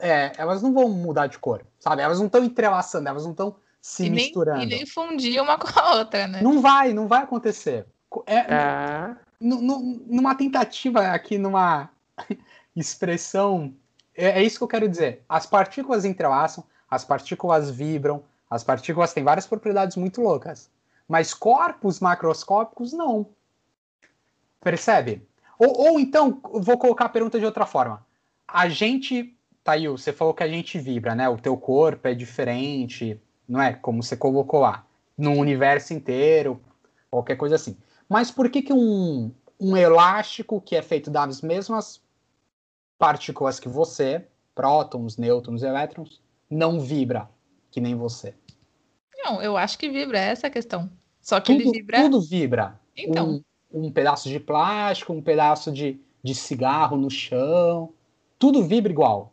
é, 0.00 0.32
elas 0.36 0.62
não 0.62 0.72
vão 0.72 0.88
mudar 0.88 1.26
de 1.26 1.38
cor, 1.38 1.64
sabe? 1.78 2.02
Elas 2.02 2.18
não 2.18 2.26
estão 2.26 2.44
entrelaçando, 2.44 3.08
elas 3.08 3.24
não 3.24 3.32
estão 3.32 3.56
se 3.80 4.06
e 4.06 4.10
misturando. 4.10 4.58
Nem, 4.58 4.66
e 4.66 4.70
nem 4.70 4.86
fundir 4.86 5.40
uma 5.40 5.56
com 5.58 5.78
a 5.78 5.96
outra, 5.96 6.26
né? 6.26 6.42
Não 6.42 6.60
vai, 6.60 6.92
não 6.92 7.06
vai 7.06 7.22
acontecer. 7.22 7.86
É, 8.26 8.40
ah. 8.52 9.16
numa 9.40 10.34
tentativa 10.34 11.00
aqui, 11.08 11.38
numa 11.38 11.88
expressão 12.74 13.72
é, 14.20 14.40
é 14.40 14.42
isso 14.42 14.58
que 14.58 14.64
eu 14.64 14.68
quero 14.68 14.88
dizer. 14.88 15.24
As 15.28 15.46
partículas 15.46 16.04
entrelaçam, 16.04 16.64
as 16.90 17.04
partículas 17.04 17.70
vibram, 17.70 18.22
as 18.50 18.62
partículas 18.62 19.14
têm 19.14 19.24
várias 19.24 19.46
propriedades 19.46 19.96
muito 19.96 20.20
loucas. 20.20 20.70
Mas 21.08 21.32
corpos 21.32 22.00
macroscópicos 22.00 22.92
não. 22.92 23.26
Percebe? 24.60 25.26
Ou, 25.58 25.92
ou 25.92 26.00
então, 26.00 26.40
vou 26.52 26.78
colocar 26.78 27.06
a 27.06 27.08
pergunta 27.08 27.38
de 27.38 27.46
outra 27.46 27.64
forma. 27.64 28.04
A 28.46 28.68
gente, 28.68 29.34
Thail, 29.62 29.96
você 29.96 30.12
falou 30.12 30.34
que 30.34 30.42
a 30.42 30.48
gente 30.48 30.78
vibra, 30.78 31.14
né? 31.14 31.28
O 31.28 31.38
teu 31.38 31.56
corpo 31.56 32.08
é 32.08 32.14
diferente, 32.14 33.20
não 33.48 33.60
é? 33.60 33.72
Como 33.72 34.02
você 34.02 34.16
colocou 34.16 34.60
lá. 34.60 34.86
No 35.16 35.32
universo 35.32 35.92
inteiro, 35.92 36.60
qualquer 37.10 37.36
coisa 37.36 37.56
assim. 37.56 37.76
Mas 38.08 38.30
por 38.30 38.50
que, 38.50 38.62
que 38.62 38.72
um, 38.72 39.30
um 39.60 39.76
elástico 39.76 40.60
que 40.60 40.74
é 40.74 40.82
feito 40.82 41.10
das 41.10 41.42
mesmas 41.42 42.02
partículas 42.98 43.60
que 43.60 43.68
você, 43.68 44.26
prótons, 44.54 45.16
nêutrons, 45.16 45.62
elétrons, 45.62 46.20
não 46.50 46.80
vibra 46.80 47.28
que 47.70 47.80
nem 47.80 47.94
você. 47.94 48.34
Não, 49.24 49.40
eu 49.40 49.56
acho 49.56 49.78
que 49.78 49.88
vibra, 49.88 50.18
é 50.18 50.30
essa 50.30 50.48
a 50.48 50.50
questão. 50.50 50.90
Só 51.20 51.40
que 51.40 51.52
tudo, 51.52 51.62
ele 51.62 51.72
vibra. 51.72 52.02
Tudo 52.02 52.20
vibra. 52.20 52.80
Então. 52.96 53.42
Um, 53.72 53.86
um 53.86 53.92
pedaço 53.92 54.28
de 54.28 54.40
plástico, 54.40 55.12
um 55.12 55.22
pedaço 55.22 55.70
de, 55.70 56.00
de 56.22 56.34
cigarro 56.34 56.96
no 56.96 57.10
chão. 57.10 57.92
Tudo 58.38 58.64
vibra 58.64 58.90
igual. 58.90 59.32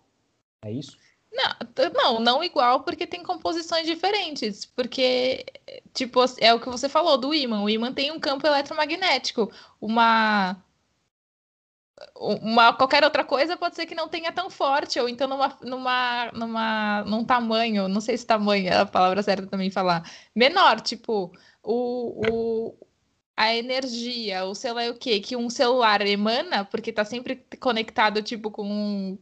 É 0.62 0.72
isso? 0.72 0.98
Não, 1.32 1.92
não, 1.94 2.20
não 2.20 2.44
igual, 2.44 2.82
porque 2.84 3.06
tem 3.06 3.22
composições 3.22 3.86
diferentes. 3.86 4.66
Porque, 4.66 5.46
tipo, 5.94 6.20
é 6.40 6.54
o 6.54 6.60
que 6.60 6.70
você 6.70 6.90
falou 6.90 7.18
do 7.18 7.34
ímã. 7.34 7.62
O 7.62 7.70
ímã 7.70 7.94
tem 7.94 8.12
um 8.12 8.20
campo 8.20 8.48
eletromagnético. 8.48 9.52
Uma 9.80 10.58
uma 12.16 12.74
qualquer 12.74 13.04
outra 13.04 13.24
coisa 13.24 13.58
pode 13.58 13.76
ser 13.76 13.86
que 13.86 13.96
não 13.96 14.08
tenha 14.08 14.32
tão 14.32 14.50
forte 14.50 15.00
ou 15.00 15.10
então 15.10 15.28
numa 15.28 15.58
numa 15.64 16.32
numa 16.32 17.04
num 17.06 17.26
tamanho 17.26 17.88
não 17.88 18.00
sei 18.02 18.18
se 18.18 18.26
tamanho 18.26 18.68
é 18.70 18.78
a 18.82 18.86
palavra 18.86 19.24
certa 19.24 19.48
também 19.48 19.72
falar 19.72 20.04
menor 20.36 20.80
tipo 20.82 21.32
o, 21.64 22.22
o 22.32 22.88
a 23.36 23.56
energia 23.56 24.46
ou 24.46 24.54
sei 24.54 24.72
lá 24.74 24.88
o 24.90 24.96
que 24.96 25.20
que 25.20 25.36
um 25.36 25.50
celular 25.50 26.02
emana 26.06 26.66
porque 26.66 26.92
está 26.92 27.04
sempre 27.04 27.44
conectado 27.60 28.22
tipo 28.22 28.52
com 28.52 29.18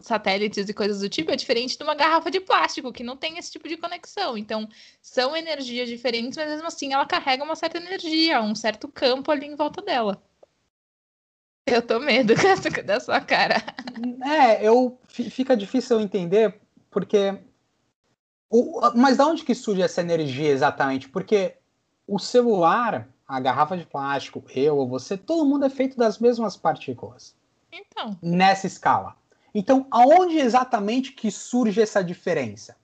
satélites 0.00 0.68
e 0.68 0.74
coisas 0.74 1.00
do 1.00 1.08
tipo 1.08 1.30
é 1.30 1.36
diferente 1.36 1.76
de 1.76 1.82
uma 1.82 1.94
garrafa 1.94 2.30
de 2.30 2.40
plástico 2.40 2.92
que 2.92 3.02
não 3.02 3.16
tem 3.16 3.38
esse 3.38 3.52
tipo 3.52 3.68
de 3.68 3.76
conexão 3.76 4.36
então 4.36 4.68
são 5.00 5.36
energias 5.36 5.88
diferentes 5.88 6.36
mas 6.36 6.48
mesmo 6.48 6.66
assim 6.66 6.92
ela 6.92 7.06
carrega 7.06 7.44
uma 7.44 7.56
certa 7.56 7.78
energia 7.78 8.40
um 8.40 8.54
certo 8.54 8.88
campo 8.88 9.30
ali 9.30 9.46
em 9.46 9.56
volta 9.56 9.82
dela 9.82 10.22
eu 11.70 11.82
tô 11.82 12.00
medo 12.00 12.34
da 12.84 12.98
sua 12.98 13.20
cara. 13.20 13.56
É, 14.24 14.66
eu 14.66 14.98
fica 15.06 15.56
difícil 15.56 15.98
eu 15.98 16.02
entender 16.02 16.58
porque 16.90 17.38
o, 18.50 18.80
mas 18.94 19.18
da 19.18 19.26
onde 19.26 19.44
que 19.44 19.54
surge 19.54 19.82
essa 19.82 20.00
energia 20.00 20.48
exatamente? 20.48 21.08
Porque 21.08 21.56
o 22.06 22.18
celular, 22.18 23.08
a 23.26 23.38
garrafa 23.38 23.76
de 23.76 23.84
plástico, 23.84 24.42
eu 24.54 24.76
ou 24.76 24.88
você, 24.88 25.16
todo 25.16 25.44
mundo 25.44 25.66
é 25.66 25.70
feito 25.70 25.96
das 25.96 26.18
mesmas 26.18 26.56
partículas. 26.56 27.36
Então. 27.70 28.16
Nessa 28.22 28.66
escala. 28.66 29.14
Então, 29.54 29.86
aonde 29.90 30.38
exatamente 30.38 31.12
que 31.12 31.30
surge 31.30 31.80
essa 31.80 32.02
diferença? 32.02 32.76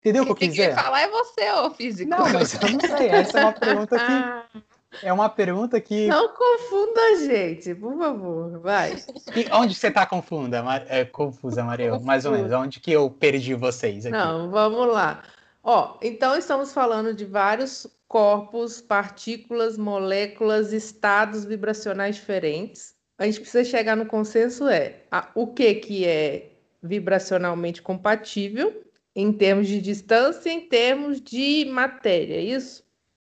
Entendeu 0.00 0.22
o 0.22 0.26
que 0.26 0.32
eu 0.32 0.36
quis 0.36 0.50
dizer? 0.50 0.74
Quem 0.74 0.84
falar 0.84 1.00
é 1.00 1.08
você, 1.08 1.50
ô 1.52 1.70
físico. 1.70 2.10
Não, 2.10 2.30
mas 2.30 2.54
eu 2.54 2.60
não 2.70 2.80
sei. 2.98 3.08
Essa 3.08 3.38
é 3.38 3.42
uma 3.42 3.52
pergunta 3.52 3.96
que. 3.98 4.64
É 5.02 5.12
uma 5.12 5.28
pergunta 5.30 5.80
que. 5.80 6.06
Não 6.06 6.28
confunda 6.28 7.00
a 7.00 7.14
gente, 7.16 7.74
por 7.74 7.96
favor. 7.96 8.60
Vai. 8.60 9.02
E 9.34 9.50
onde 9.52 9.74
você 9.74 9.88
está 9.88 10.04
confunda, 10.04 10.62
é, 10.88 11.06
confusa, 11.06 11.64
Maria? 11.64 11.98
Mais 12.00 12.26
ou 12.26 12.32
menos. 12.32 12.52
Onde 12.52 12.80
que 12.80 12.92
eu 12.92 13.10
perdi 13.10 13.54
vocês 13.54 14.04
aqui? 14.04 14.14
Não, 14.14 14.50
vamos 14.50 14.86
lá. 14.92 15.22
Ó, 15.62 15.96
então 16.02 16.36
estamos 16.36 16.72
falando 16.72 17.14
de 17.14 17.24
vários 17.24 17.86
corpos, 18.06 18.82
partículas, 18.82 19.78
moléculas, 19.78 20.72
estados 20.72 21.46
vibracionais 21.46 22.16
diferentes. 22.16 22.93
A 23.18 23.26
gente 23.26 23.40
precisa 23.40 23.64
chegar 23.64 23.96
no 23.96 24.06
consenso 24.06 24.68
é 24.68 25.02
a, 25.10 25.30
o 25.34 25.46
que 25.46 25.74
que 25.74 26.04
é 26.04 26.50
vibracionalmente 26.82 27.80
compatível 27.80 28.84
em 29.14 29.32
termos 29.32 29.68
de 29.68 29.80
distância, 29.80 30.50
em 30.50 30.68
termos 30.68 31.20
de 31.20 31.64
matéria, 31.66 32.34
é 32.34 32.42
isso? 32.42 32.84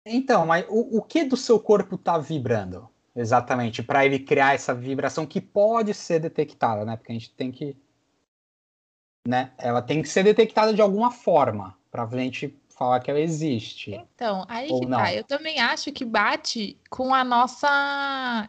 Então, 0.05 0.45
mas 0.45 0.65
o, 0.69 0.97
o 0.97 1.01
que 1.01 1.23
do 1.23 1.37
seu 1.37 1.59
corpo 1.59 1.95
está 1.95 2.17
vibrando? 2.17 2.89
Exatamente, 3.15 3.83
para 3.83 4.05
ele 4.05 4.19
criar 4.19 4.53
essa 4.53 4.73
vibração 4.73 5.25
que 5.25 5.41
pode 5.41 5.93
ser 5.93 6.19
detectada, 6.19 6.85
né? 6.85 6.95
Porque 6.95 7.11
a 7.11 7.15
gente 7.15 7.31
tem 7.31 7.51
que. 7.51 7.75
Né? 9.27 9.51
Ela 9.57 9.81
tem 9.81 10.01
que 10.01 10.07
ser 10.07 10.23
detectada 10.23 10.73
de 10.73 10.81
alguma 10.81 11.11
forma 11.11 11.77
para 11.91 12.03
a 12.03 12.17
gente 12.17 12.57
falar 12.69 12.99
que 12.99 13.09
ela 13.09 13.19
existe. 13.19 13.91
Então, 13.91 14.45
aí 14.47 14.67
que 14.67 14.87
tá. 14.87 15.13
Eu 15.13 15.23
também 15.23 15.59
acho 15.59 15.91
que 15.91 16.05
bate 16.05 16.79
com 16.89 17.13
a 17.13 17.23
nossa 17.23 18.47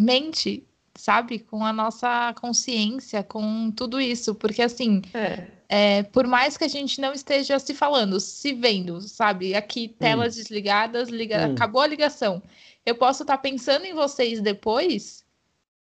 mente, 0.00 0.64
sabe? 0.94 1.38
Com 1.38 1.64
a 1.64 1.72
nossa 1.72 2.34
consciência, 2.40 3.22
com 3.22 3.70
tudo 3.70 4.00
isso. 4.00 4.34
Porque, 4.34 4.62
assim, 4.62 5.02
é. 5.14 5.46
É, 5.74 6.02
por 6.02 6.26
mais 6.26 6.58
que 6.58 6.64
a 6.64 6.68
gente 6.68 7.00
não 7.00 7.14
esteja 7.14 7.58
se 7.58 7.72
falando, 7.72 8.20
se 8.20 8.52
vendo, 8.52 9.00
sabe? 9.00 9.54
Aqui, 9.54 9.88
telas 9.88 10.34
hum. 10.34 10.40
desligadas, 10.40 11.08
liga... 11.08 11.48
Hum. 11.48 11.54
acabou 11.54 11.80
a 11.80 11.86
ligação. 11.86 12.42
Eu 12.84 12.94
posso 12.94 13.22
estar 13.22 13.38
tá 13.38 13.42
pensando 13.42 13.86
em 13.86 13.94
vocês 13.94 14.42
depois 14.42 15.24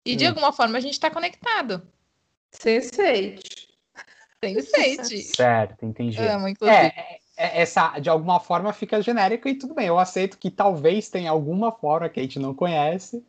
e, 0.05 0.13
hum. 0.13 0.15
de 0.15 0.25
alguma 0.25 0.53
forma, 0.53 0.77
a 0.77 0.79
gente 0.79 0.93
está 0.93 1.11
conectado. 1.11 1.81
Sense8. 2.53 3.43
Sense8. 4.41 5.35
Certo, 5.35 5.85
entendi. 5.85 6.17
Amo, 6.19 6.47
inclusive. 6.47 6.77
É, 6.77 7.19
é, 7.35 7.61
essa, 7.61 7.99
de 7.99 8.09
alguma 8.09 8.39
forma, 8.39 8.71
fica 8.71 9.01
genérico 9.01 9.49
e 9.49 9.55
tudo 9.55 9.73
bem. 9.73 9.87
Eu 9.87 9.99
aceito 9.99 10.37
que 10.37 10.49
talvez 10.49 11.09
tenha 11.09 11.31
alguma 11.31 11.69
forma 11.69 12.07
que 12.07 12.21
a 12.21 12.23
gente 12.23 12.39
não 12.39 12.53
conhece 12.53 13.21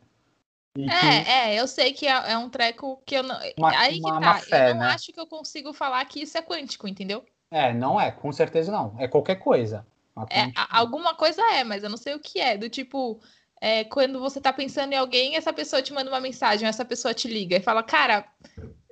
é, 0.77 1.23
que... 1.23 1.29
é, 1.29 1.55
eu 1.55 1.67
sei 1.67 1.93
que 1.93 2.07
é, 2.07 2.31
é, 2.31 2.37
um 2.37 2.49
treco 2.49 3.01
que 3.05 3.15
eu 3.15 3.23
não. 3.23 3.37
Uma, 3.57 3.77
Aí 3.77 3.99
uma, 3.99 4.15
que 4.15 4.21
tá. 4.21 4.33
Fé, 4.39 4.69
eu 4.71 4.75
não 4.75 4.81
né? 4.81 4.87
acho 4.87 5.11
que 5.11 5.19
eu 5.19 5.27
consigo 5.27 5.71
falar 5.73 6.03
que 6.05 6.21
isso 6.21 6.37
é 6.37 6.41
quântico, 6.41 6.87
entendeu? 6.87 7.23
É, 7.51 7.73
não 7.73 8.01
é, 8.01 8.11
com 8.11 8.31
certeza 8.31 8.71
não. 8.71 8.95
É 8.97 9.07
qualquer 9.07 9.35
coisa. 9.35 9.85
É, 10.29 10.51
alguma 10.69 11.15
coisa 11.15 11.41
é, 11.53 11.63
mas 11.63 11.83
eu 11.83 11.89
não 11.89 11.97
sei 11.97 12.15
o 12.15 12.19
que 12.19 12.39
é. 12.39 12.57
Do 12.57 12.69
tipo, 12.69 13.19
é, 13.61 13.83
quando 13.83 14.19
você 14.19 14.41
tá 14.41 14.51
pensando 14.51 14.93
em 14.93 14.97
alguém, 14.97 15.35
essa 15.35 15.53
pessoa 15.53 15.81
te 15.81 15.93
manda 15.93 16.09
uma 16.09 16.19
mensagem, 16.19 16.67
essa 16.67 16.85
pessoa 16.85 17.13
te 17.13 17.27
liga 17.27 17.55
e 17.57 17.61
fala, 17.61 17.83
cara. 17.83 18.25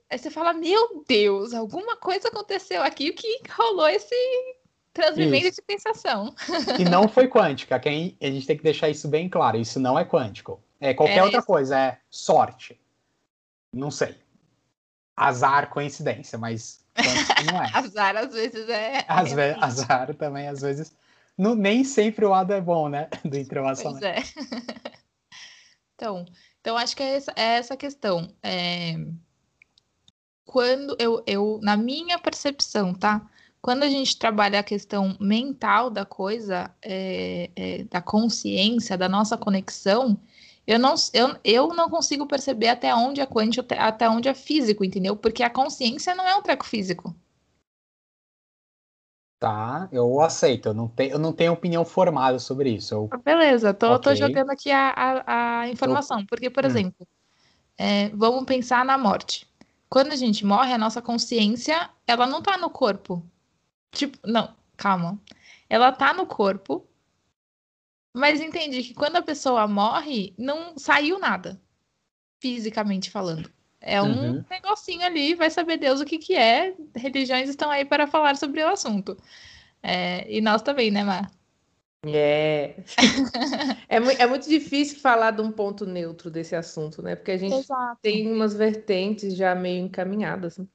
Aí 0.10 0.18
você 0.18 0.30
fala, 0.30 0.54
meu 0.54 1.04
Deus, 1.08 1.54
alguma 1.54 1.96
coisa 1.96 2.28
aconteceu 2.28 2.84
aqui 2.84 3.14
que 3.14 3.42
rolou 3.58 3.88
esse 3.88 4.16
transmimento 4.94 5.48
isso. 5.48 5.62
de 5.62 5.74
sensação. 5.74 6.36
E 6.78 6.84
não 6.84 7.08
foi 7.10 7.28
quântica, 7.28 7.80
quem 7.80 8.18
a 8.22 8.26
gente 8.26 8.46
tem 8.46 8.58
que 8.58 8.64
deixar 8.64 8.90
isso 8.90 9.08
bem 9.08 9.30
claro, 9.30 9.58
isso 9.58 9.80
não 9.80 9.98
é 9.98 10.04
quântico. 10.04 10.62
É 10.82 10.96
qualquer 10.96 11.18
é 11.18 11.24
outra 11.24 11.40
isso. 11.40 11.48
coisa, 11.48 11.80
é 11.80 12.00
sorte. 12.10 12.82
Não 13.72 13.92
sei. 13.92 14.18
Azar, 15.16 15.70
coincidência, 15.70 16.40
mas 16.40 16.84
não 17.46 17.62
é. 17.62 17.70
azar 17.78 18.18
às 18.18 18.34
vezes 18.34 18.68
é. 18.68 19.06
Às 19.08 19.32
ve 19.32 19.56
azar 19.62 20.16
também, 20.16 20.48
às 20.48 20.62
vezes. 20.62 20.92
Não, 21.38 21.54
nem 21.54 21.84
sempre 21.84 22.26
o 22.26 22.30
lado 22.30 22.52
é 22.52 22.60
bom, 22.60 22.90
né? 22.90 23.08
Do 23.24 23.38
entrelaçamento. 23.38 24.00
Pois 24.00 24.04
é. 24.04 24.24
então, 25.96 26.26
então, 26.60 26.76
acho 26.76 26.96
que 26.96 27.04
é 27.04 27.16
essa, 27.16 27.34
é 27.36 27.58
essa 27.58 27.78
questão. 27.78 28.34
É... 28.42 28.96
Quando 30.44 30.98
eu, 31.00 31.24
eu, 31.28 31.60
na 31.62 31.78
minha 31.78 32.18
percepção, 32.18 32.94
tá? 32.94 33.30
Quando 33.62 33.84
a 33.84 33.90
gente 33.90 34.18
trabalha 34.18 34.60
a 34.60 34.64
questão 34.64 35.16
mental 35.20 35.92
da 35.92 36.04
coisa, 36.04 36.74
é, 36.82 37.50
é, 37.56 37.84
da 37.84 38.02
consciência, 38.02 38.98
da 38.98 39.08
nossa 39.08 39.38
conexão, 39.38 40.20
eu 40.66 40.78
não, 40.80 40.96
eu, 41.14 41.36
eu 41.44 41.68
não 41.70 41.90
consigo 41.90 42.26
perceber 42.26 42.70
até 42.70 42.94
onde 42.94 43.20
é 43.20 43.26
quântico, 43.26 43.68
até 43.78 44.10
onde 44.10 44.30
é 44.30 44.34
físico, 44.34 44.84
entendeu? 44.84 45.16
Porque 45.16 45.44
a 45.44 45.50
consciência 45.50 46.16
não 46.16 46.28
é 46.28 46.36
um 46.36 46.42
treco 46.42 46.66
físico. 46.66 47.16
Tá, 49.40 49.90
eu 49.92 50.22
aceito. 50.22 50.68
Eu 50.68 50.74
não, 50.76 50.88
te, 50.88 51.08
eu 51.08 51.18
não 51.18 51.34
tenho 51.34 51.52
opinião 51.52 51.84
formada 51.84 52.38
sobre 52.38 52.70
isso. 52.70 52.94
Eu... 52.94 53.10
Ah, 53.12 53.18
beleza, 53.18 53.74
tô, 53.74 53.96
okay. 53.96 54.14
tô 54.14 54.16
jogando 54.16 54.52
aqui 54.52 54.70
a, 54.70 54.94
a, 54.96 55.60
a 55.62 55.68
informação. 55.68 56.24
Porque, 56.28 56.48
por 56.48 56.64
hum. 56.64 56.68
exemplo, 56.68 57.08
é, 57.76 58.10
vamos 58.10 58.46
pensar 58.46 58.86
na 58.86 59.00
morte. 59.00 59.50
Quando 59.90 60.12
a 60.12 60.16
gente 60.16 60.46
morre, 60.46 60.72
a 60.72 60.78
nossa 60.78 61.02
consciência, 61.02 61.90
ela 62.06 62.28
não 62.28 62.40
tá 62.40 62.56
no 62.56 62.70
corpo. 62.70 63.26
Tipo, 63.92 64.20
não, 64.24 64.54
calma. 64.78 65.20
Ela 65.68 65.92
tá 65.92 66.14
no 66.14 66.28
corpo, 66.28 66.86
mas 68.14 68.42
entendi 68.42 68.84
que 68.84 68.94
quando 68.94 69.16
a 69.16 69.22
pessoa 69.22 69.68
morre, 69.68 70.34
não 70.38 70.78
saiu 70.78 71.18
nada, 71.18 71.62
fisicamente 72.40 73.10
falando. 73.10 73.52
É 73.80 74.02
um 74.02 74.36
uhum. 74.36 74.46
negocinho 74.50 75.04
ali, 75.04 75.34
vai 75.34 75.50
saber 75.50 75.78
Deus 75.78 76.02
o 76.02 76.06
que, 76.06 76.20
que 76.20 76.36
é. 76.36 76.76
Religiões 76.96 77.50
estão 77.50 77.72
aí 77.72 77.84
para 77.84 78.06
falar 78.06 78.38
sobre 78.38 78.62
o 78.64 78.68
assunto. 78.68 79.18
É, 79.82 80.32
e 80.32 80.40
nós 80.40 80.62
também, 80.62 80.92
né, 80.92 81.04
Mar? 81.04 81.32
É. 82.06 82.76
é, 83.88 83.98
é, 83.98 84.28
muito 84.28 84.50
difícil 84.50 85.00
falar 85.00 85.32
de 85.32 85.42
um 85.42 85.52
ponto 85.52 85.86
neutro 85.86 86.32
desse 86.32 86.56
assunto, 86.56 87.02
né? 87.02 87.16
Porque 87.16 87.32
a 87.32 87.38
gente 87.38 87.56
Exato. 87.56 88.00
tem 88.02 88.32
umas 88.32 88.54
vertentes 88.54 89.36
já 89.36 89.54
meio 89.54 89.86
encaminhadas. 89.86 90.58
Né? 90.58 90.66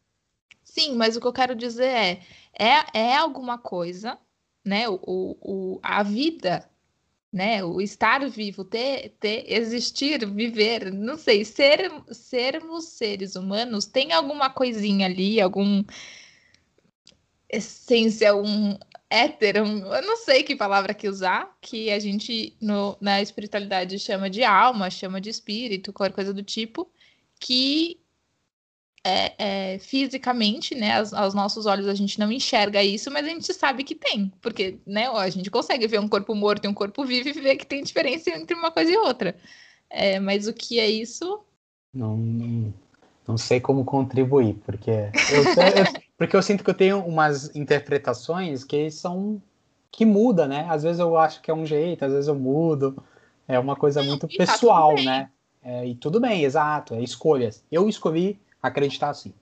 Sim, 0.62 0.94
mas 0.94 1.16
o 1.16 1.20
que 1.20 1.27
eu 1.27 1.33
quero 1.33 1.55
dizer 1.55 1.88
é: 1.88 2.20
é, 2.59 2.99
é 2.99 3.16
alguma 3.16 3.59
coisa, 3.59 4.18
né? 4.64 4.88
O, 4.88 4.99
o, 5.03 5.81
a 5.83 6.03
vida 6.03 6.68
né? 7.33 7.65
O 7.65 7.81
estar 7.81 8.27
vivo, 8.29 8.65
ter, 8.65 9.11
ter, 9.21 9.45
existir, 9.47 10.27
viver, 10.27 10.93
não 10.93 11.17
sei, 11.17 11.45
ser, 11.45 11.91
sermos 12.11 12.87
seres 12.87 13.37
humanos, 13.37 13.87
tem 13.87 14.12
alguma 14.12 14.51
coisinha 14.51 15.07
ali, 15.07 15.41
algum 15.41 15.85
essência, 17.49 18.35
um 18.35 18.77
éter, 19.09 19.62
um, 19.62 19.87
eu 19.95 20.03
não 20.03 20.17
sei 20.17 20.43
que 20.43 20.57
palavra 20.57 20.95
que 20.95 21.09
usar, 21.09 21.57
que 21.61 21.91
a 21.91 21.99
gente 21.99 22.57
no, 22.61 22.97
na 23.01 23.23
espiritualidade 23.23 23.99
chama 23.99 24.29
de 24.29 24.43
alma, 24.43 24.91
chama 24.91 25.21
de 25.21 25.31
espírito, 25.31 25.93
qualquer 25.93 26.15
coisa 26.15 26.35
do 26.35 26.43
tipo, 26.43 26.91
que 27.39 28.01
é, 29.07 29.35
é, 29.38 29.79
fisicamente, 29.79 30.75
né, 30.75 30.99
aos, 30.99 31.14
aos, 31.14 31.33
nossos 31.33 31.64
olhos 31.64 31.87
a 31.87 31.95
gente 31.95 32.19
não 32.19 32.33
enxerga 32.33 32.83
isso, 32.83 33.09
mas 33.09 33.25
a 33.25 33.29
gente 33.29 33.55
sabe 33.55 33.85
que 33.85 33.95
tem, 33.95 34.33
porque, 34.42 34.79
né, 34.85 35.09
ó, 35.09 35.19
a 35.19 35.31
gente 35.31 35.49
consegue 35.49 35.87
ver 35.87 36.01
um 36.01 36.09
corpo 36.09 36.35
morto 36.35 36.64
e 36.64 36.69
um 36.69 36.75
corpo 36.75 37.05
vivo 37.05 37.29
e 37.29 37.33
ver 37.33 37.55
que 37.55 37.64
tem 37.64 37.85
diferença 37.85 38.31
entre 38.31 38.57
uma 38.57 38.73
coisa 38.73 38.90
e 38.90 38.97
outra. 38.97 39.37
É, 39.88 40.19
mas 40.19 40.49
o 40.49 40.53
que 40.53 40.81
é 40.81 40.90
isso? 40.90 41.40
Não, 41.95 42.16
não, 42.16 42.75
não 43.29 43.38
sei 43.38 43.61
como 43.61 43.85
contribuir, 43.85 44.55
porque 44.66 44.90
eu, 44.90 45.45
eu, 45.45 46.03
porque 46.19 46.35
eu 46.35 46.42
sinto 46.42 46.64
que 46.64 46.71
eu 46.71 46.75
tenho 46.75 46.99
umas 46.99 47.55
interpretações 47.55 48.64
que 48.64 48.90
são 48.90 49.40
que 49.92 50.05
muda, 50.05 50.49
né? 50.49 50.66
Às 50.69 50.83
vezes 50.83 50.99
eu 50.99 51.16
acho 51.16 51.40
que 51.40 51.51
é 51.51 51.55
um 51.55 51.64
jeito, 51.64 52.05
às 52.05 52.12
vezes 52.12 52.27
eu 52.27 52.35
mudo. 52.35 53.03
É 53.47 53.57
uma 53.57 53.77
coisa 53.77 54.03
muito 54.03 54.27
tá 54.27 54.35
pessoal, 54.37 54.97
tá 54.97 55.03
né? 55.03 55.31
É, 55.62 55.87
e 55.87 55.95
tudo 55.95 56.19
bem, 56.19 56.42
exato, 56.42 56.95
é 56.95 57.01
escolhas. 57.01 57.64
Eu 57.71 57.88
escolhi 57.88 58.38
acreditar 58.62 59.11
assim. 59.11 59.33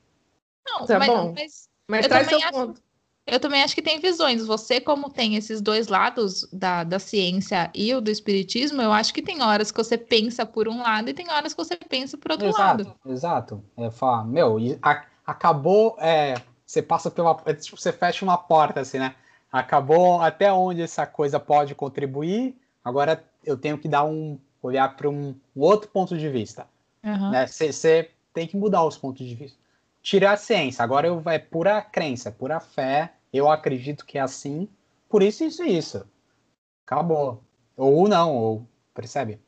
Não, 0.66 0.86
tá 0.86 0.98
mas, 0.98 1.08
bom. 1.08 1.34
mas, 1.34 1.68
mas 1.88 2.06
traz 2.06 2.28
seu 2.28 2.38
acho, 2.38 2.50
ponto. 2.50 2.82
Eu 3.26 3.40
também 3.40 3.62
acho 3.62 3.74
que 3.74 3.82
tem 3.82 3.98
visões. 4.00 4.44
Você, 4.46 4.80
como 4.80 5.08
tem 5.08 5.34
esses 5.34 5.60
dois 5.62 5.88
lados 5.88 6.46
da, 6.52 6.84
da 6.84 6.98
ciência 6.98 7.70
e 7.74 7.94
o 7.94 8.00
do 8.00 8.10
espiritismo, 8.10 8.82
eu 8.82 8.92
acho 8.92 9.14
que 9.14 9.22
tem 9.22 9.42
horas 9.42 9.70
que 9.70 9.78
você 9.78 9.96
pensa 9.96 10.44
por 10.44 10.68
um 10.68 10.82
lado 10.82 11.08
e 11.08 11.14
tem 11.14 11.30
horas 11.30 11.54
que 11.54 11.64
você 11.64 11.76
pensa 11.76 12.18
por 12.18 12.32
outro 12.32 12.48
exato, 12.48 12.84
lado. 12.84 12.94
Exato. 13.06 13.64
É 13.78 13.90
falar, 13.90 14.24
meu, 14.24 14.58
a, 14.82 15.04
acabou. 15.26 15.96
É, 15.98 16.34
você 16.66 16.82
passa 16.82 17.10
pela. 17.10 17.40
É, 17.46 17.54
tipo, 17.54 17.78
você 17.78 17.92
fecha 17.92 18.24
uma 18.24 18.36
porta, 18.36 18.80
assim, 18.80 18.98
né? 18.98 19.14
Acabou 19.50 20.20
até 20.20 20.52
onde 20.52 20.82
essa 20.82 21.06
coisa 21.06 21.40
pode 21.40 21.74
contribuir. 21.74 22.56
Agora 22.84 23.24
eu 23.42 23.56
tenho 23.56 23.78
que 23.78 23.88
dar 23.88 24.04
um. 24.04 24.38
olhar 24.60 24.96
para 24.96 25.08
um, 25.08 25.34
um, 25.56 25.60
outro 25.60 25.88
ponto 25.88 26.18
de 26.18 26.28
vista. 26.28 26.66
Uhum. 27.02 27.30
Né? 27.30 27.46
Você 27.46 28.10
tem 28.34 28.46
que 28.46 28.56
mudar 28.56 28.84
os 28.84 28.98
pontos 28.98 29.26
de 29.26 29.34
vista. 29.34 29.56
Tirar 30.02 30.32
a 30.32 30.36
ciência, 30.36 30.82
agora 30.82 31.06
eu, 31.06 31.22
é 31.26 31.38
pura 31.38 31.80
crença, 31.80 32.28
é 32.28 32.32
pura 32.32 32.60
fé, 32.60 33.14
eu 33.32 33.50
acredito 33.50 34.04
que 34.04 34.18
é 34.18 34.20
assim, 34.20 34.68
por 35.08 35.22
isso, 35.22 35.44
isso 35.44 35.64
e 35.64 35.78
isso. 35.78 36.04
Acabou. 36.84 37.42
Ou 37.76 38.06
não, 38.06 38.36
ou, 38.36 38.68
percebe? 38.92 39.40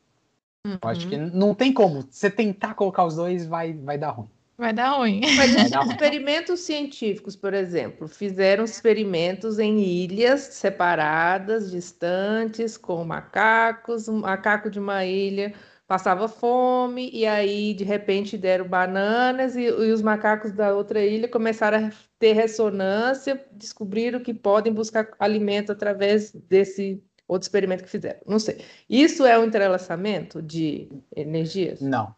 Uhum. 0.65 0.77
Acho 0.81 1.07
que 1.07 1.15
uhum. 1.15 1.29
não 1.33 1.53
tem 1.53 1.71
como. 1.71 2.07
Você 2.09 2.31
tentar 2.31 2.73
colocar 2.73 3.05
os 3.05 3.15
dois, 3.15 3.45
vai, 3.45 3.73
vai 3.73 3.97
dar 3.97 4.11
ruim. 4.11 4.29
Vai 4.57 4.73
dar 4.73 4.97
ruim. 4.97 5.21
Mas 5.35 5.51
os 5.85 5.91
experimentos 5.91 6.61
científicos, 6.61 7.35
por 7.35 7.53
exemplo, 7.53 8.07
fizeram 8.07 8.63
experimentos 8.63 9.59
em 9.59 9.79
ilhas 9.79 10.41
separadas, 10.41 11.69
distantes, 11.69 12.75
com 12.75 13.03
macacos. 13.05 14.07
Um 14.07 14.21
macaco 14.21 14.69
de 14.71 14.79
uma 14.79 15.05
ilha 15.05 15.53
passava 15.87 16.27
fome, 16.27 17.09
e 17.13 17.25
aí, 17.25 17.73
de 17.73 17.85
repente, 17.85 18.37
deram 18.37 18.67
bananas, 18.67 19.55
e, 19.55 19.63
e 19.63 19.91
os 19.91 20.01
macacos 20.01 20.51
da 20.51 20.75
outra 20.75 21.03
ilha 21.03 21.29
começaram 21.29 21.87
a 21.87 21.91
ter 22.19 22.33
ressonância, 22.33 23.43
descobriram 23.53 24.19
que 24.19 24.33
podem 24.33 24.73
buscar 24.73 25.09
alimento 25.17 25.71
através 25.71 26.33
desse 26.33 27.01
outro 27.25 27.45
experimento 27.45 27.83
que 27.83 27.89
fizeram. 27.89 28.19
Não 28.27 28.37
sei. 28.37 28.63
Isso 28.89 29.25
é 29.25 29.39
um 29.39 29.45
entrelaçamento 29.45 30.41
de 30.41 30.89
energias? 31.15 31.79
Não, 31.79 32.13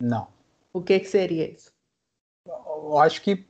não. 0.00 0.28
O 0.72 0.82
que, 0.82 1.00
que 1.00 1.08
seria 1.08 1.50
isso? 1.50 1.72
Eu 2.46 2.98
acho 2.98 3.22
que. 3.22 3.46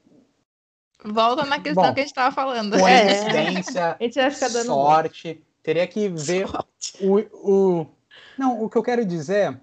Volta 1.04 1.44
na 1.44 1.60
questão 1.60 1.84
Bom, 1.84 1.94
que 1.94 2.00
a 2.00 2.02
gente 2.02 2.10
estava 2.10 2.34
falando. 2.34 2.78
Coincidência, 2.78 3.96
é. 4.00 4.30
sorte. 4.64 5.42
Teria 5.62 5.86
que 5.86 6.08
ver 6.08 6.46
o, 7.00 7.18
o. 7.32 7.86
Não, 8.38 8.62
o 8.62 8.68
que 8.68 8.76
eu 8.76 8.82
quero 8.82 9.04
dizer 9.04 9.60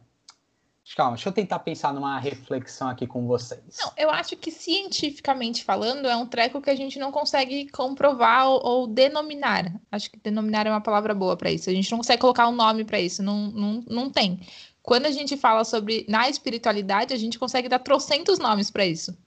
Calma, 0.96 1.16
deixa 1.16 1.30
eu 1.30 1.34
tentar 1.34 1.60
pensar 1.60 1.94
numa 1.94 2.20
reflexão 2.20 2.90
aqui 2.90 3.08
com 3.08 3.26
vocês. 3.26 3.62
Não, 3.80 3.92
eu 3.98 4.12
acho 4.12 4.36
que 4.36 4.52
cientificamente 4.52 5.64
falando 5.64 6.08
é 6.08 6.16
um 6.16 6.26
treco 6.26 6.62
que 6.62 6.70
a 6.70 6.76
gente 6.76 7.00
não 7.00 7.12
consegue 7.12 7.70
comprovar 7.70 8.48
ou, 8.48 8.62
ou 8.64 8.88
denominar. 8.88 9.74
Acho 9.90 10.12
que 10.12 10.20
denominar 10.20 10.68
é 10.68 10.70
uma 10.70 10.82
palavra 10.82 11.16
boa 11.16 11.38
para 11.38 11.50
isso. 11.50 11.70
A 11.70 11.74
gente 11.74 11.90
não 11.90 12.00
consegue 12.00 12.22
colocar 12.22 12.48
um 12.50 12.56
nome 12.56 12.84
para 12.84 13.00
isso, 13.00 13.24
não, 13.24 13.50
não, 13.50 13.84
não 13.88 14.10
tem. 14.10 14.42
Quando 14.84 15.06
a 15.06 15.12
gente 15.12 15.38
fala 15.38 15.64
sobre 15.64 16.06
na 16.10 16.30
espiritualidade, 16.30 17.14
a 17.14 17.18
gente 17.18 17.40
consegue 17.40 17.70
dar 17.70 17.80
trocentos 17.80 18.38
nomes 18.38 18.70
para 18.70 18.86
isso. 18.86 19.18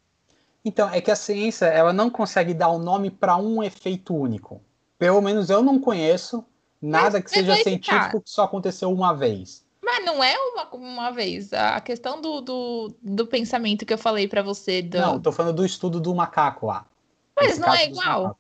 Então, 0.63 0.91
é 0.91 1.01
que 1.01 1.11
a 1.11 1.17
ciência 1.17 1.67
ela 1.67 1.93
não 1.93 2.11
consegue 2.11 2.53
dar 2.53 2.71
um 2.71 2.79
nome 2.79 3.11
para 3.11 3.37
um 3.37 3.63
efeito 3.63 4.15
único. 4.15 4.61
Pelo 4.99 5.23
menos 5.23 5.49
eu 5.49 5.63
não 5.63 5.81
conheço 5.81 6.45
nada 6.81 7.19
Mas 7.19 7.25
que 7.25 7.31
seja 7.31 7.57
científico 7.57 8.21
que 8.21 8.31
só 8.31 8.45
aconteceu 8.45 8.91
uma 8.91 9.15
vez. 9.15 9.65
Mas 9.83 10.05
não 10.05 10.23
é 10.23 10.37
uma, 10.37 10.69
uma 10.75 11.11
vez. 11.11 11.53
A 11.53 11.81
questão 11.81 12.21
do, 12.21 12.41
do, 12.41 12.95
do 13.01 13.27
pensamento 13.27 13.87
que 13.87 13.95
eu 13.95 13.99
falei 13.99 14.27
para 14.27 14.43
você. 14.43 14.83
Do... 14.83 14.99
Não, 14.99 15.21
tô 15.21 15.31
falando 15.31 15.57
do 15.57 15.65
estudo 15.65 16.01
do 16.01 16.15
macaco 16.15 16.67
lá. 16.67 16.85
Mas 17.37 17.59
não 17.59 17.73
é 17.73 17.85
igual. 17.85 18.39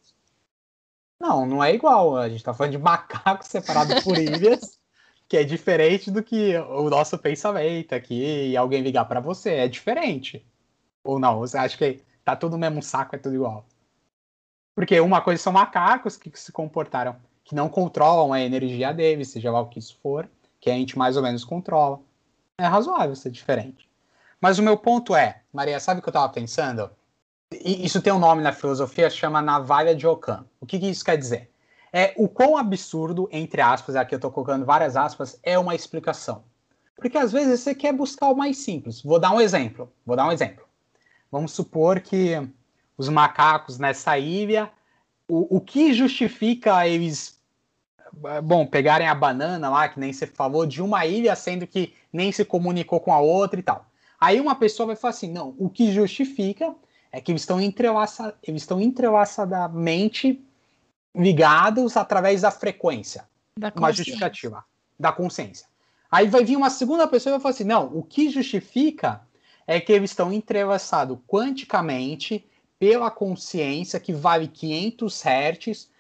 Não, 1.21 1.47
não 1.47 1.63
é 1.63 1.73
igual. 1.73 2.17
A 2.17 2.29
gente 2.29 2.43
tá 2.43 2.53
falando 2.53 2.73
de 2.73 2.79
macaco 2.79 3.45
separado 3.47 4.03
por 4.03 4.19
ilhas, 4.19 4.79
que 5.29 5.37
é 5.37 5.45
diferente 5.45 6.11
do 6.11 6.23
que 6.23 6.57
o 6.57 6.91
nosso 6.91 7.17
pensamento 7.17 7.95
aqui 7.95 8.51
e 8.51 8.57
alguém 8.57 8.83
ligar 8.83 9.05
para 9.05 9.21
você. 9.21 9.51
É 9.51 9.69
diferente. 9.69 10.45
Ou 11.05 11.19
não? 11.19 11.39
Você 11.39 11.57
acha 11.57 11.77
que 11.77 12.03
tá 12.25 12.35
tudo 12.35 12.53
no 12.53 12.59
mesmo 12.59 12.83
saco, 12.83 13.15
é 13.15 13.19
tudo 13.19 13.37
igual? 13.37 13.65
Porque 14.75 14.99
uma 15.01 15.21
coisa 15.23 15.43
são 15.43 15.53
macacos 15.53 16.17
que 16.17 16.31
se 16.35 16.53
comportaram, 16.53 17.17
que 17.47 17.55
não 17.55 17.71
controlam 17.71 18.35
a 18.35 18.41
energia 18.41 18.93
deles, 18.93 19.29
seja 19.29 19.51
lá 19.51 19.61
o 19.61 19.69
que 19.69 19.79
isso 19.79 19.97
for 20.03 20.29
que 20.67 20.71
a 20.71 20.75
gente 20.75 20.99
mais 20.99 21.17
ou 21.17 21.23
menos 21.23 21.45
controla. 21.45 22.01
É 22.59 22.67
razoável 22.67 23.15
ser 23.15 23.31
diferente. 23.31 23.89
Mas 24.41 24.59
o 24.59 24.63
meu 24.63 24.77
ponto 24.77 25.15
é, 25.15 25.43
Maria, 25.53 25.79
sabe 25.79 26.01
o 26.01 26.03
que 26.03 26.09
eu 26.09 26.11
estava 26.11 26.33
pensando? 26.33 26.91
Isso 27.53 28.03
tem 28.03 28.13
um 28.13 28.19
nome 28.19 28.43
na 28.43 28.53
filosofia, 28.53 29.09
chama 29.09 29.41
navalha 29.41 29.95
de 29.95 30.09
Ockham. 30.09 30.45
O 30.61 30.67
que, 30.67 30.81
que 30.81 30.89
isso 30.89 31.05
quer 31.05 31.17
dizer? 31.17 31.49
É 31.93 32.13
o 32.17 32.29
quão 32.29 32.57
absurdo, 32.57 33.29
entre 33.31 33.61
aspas, 33.61 33.95
aqui 33.95 34.13
eu 34.13 34.17
estou 34.17 34.33
colocando 34.33 34.67
várias 34.67 34.97
aspas, 34.97 35.39
é 35.41 35.57
uma 35.57 35.75
explicação. 35.75 36.43
Porque 36.97 37.17
às 37.17 37.31
vezes 37.31 37.61
você 37.61 37.73
quer 37.73 37.93
buscar 37.93 38.29
o 38.29 38.37
mais 38.37 38.59
simples. 38.59 39.01
Vou 39.01 39.21
dar 39.21 39.31
um 39.31 39.41
exemplo. 39.41 39.89
Vou 40.05 40.17
dar 40.17 40.27
um 40.27 40.33
exemplo. 40.33 40.65
Vamos 41.31 41.53
supor 41.53 42.01
que 42.01 42.33
os 42.99 43.09
macacos 43.09 43.79
nessa 43.79 44.19
ilha, 44.19 44.69
o, 45.29 45.59
o 45.59 45.61
que 45.61 45.93
justifica 45.93 46.89
eles 46.89 47.36
bom, 48.43 48.67
pegarem 48.67 49.07
a 49.07 49.15
banana 49.15 49.69
lá, 49.69 49.89
que 49.89 50.01
nem 50.01 50.13
você 50.13 50.27
falou, 50.27 50.67
de 50.67 50.83
uma 50.83 51.05
ilha, 51.07 51.37
sendo 51.37 51.67
que 51.67 51.95
nem 52.13 52.33
se 52.33 52.45
comunicou 52.45 53.01
com 53.01 53.13
a 53.13 53.21
outra 53.21 53.61
e 53.61 53.63
tal. 53.63 53.87
Aí 54.21 54.41
uma 54.41 54.55
pessoa 54.55 54.89
vai 54.89 54.97
falar 54.97 55.11
assim: 55.11 55.31
não, 55.31 55.55
o 55.59 55.69
que 55.69 55.93
justifica 55.93 56.75
é 57.13 57.21
que 57.21 57.33
eles 57.33 57.43
estão, 57.43 57.61
entrelaça, 57.61 58.35
eles 58.43 58.63
estão 58.63 58.81
entrelaçadamente 58.81 60.43
ligados 61.15 61.97
através 61.97 62.43
da 62.43 62.51
frequência. 62.51 63.27
Da 63.59 63.73
uma 63.75 63.93
justificativa. 63.93 64.65
Da 64.99 65.13
consciência. 65.13 65.67
Aí 66.11 66.29
vai 66.29 66.45
vir 66.45 66.57
uma 66.57 66.71
segunda 66.71 67.07
pessoa 67.07 67.33
e 67.33 67.35
vai 67.35 67.41
falar 67.41 67.55
assim: 67.55 67.65
não, 67.65 67.87
o 67.95 68.03
que 68.03 68.31
justifica 68.31 69.21
é 69.67 69.81
que 69.81 69.93
eles 69.93 70.11
estão 70.11 70.33
entrelaçados 70.33 71.19
quanticamente 71.27 72.47
pela 72.79 73.11
consciência 73.11 73.99
que 73.99 74.13
vale 74.13 74.49
500 74.49 75.23
hertz 75.23 75.91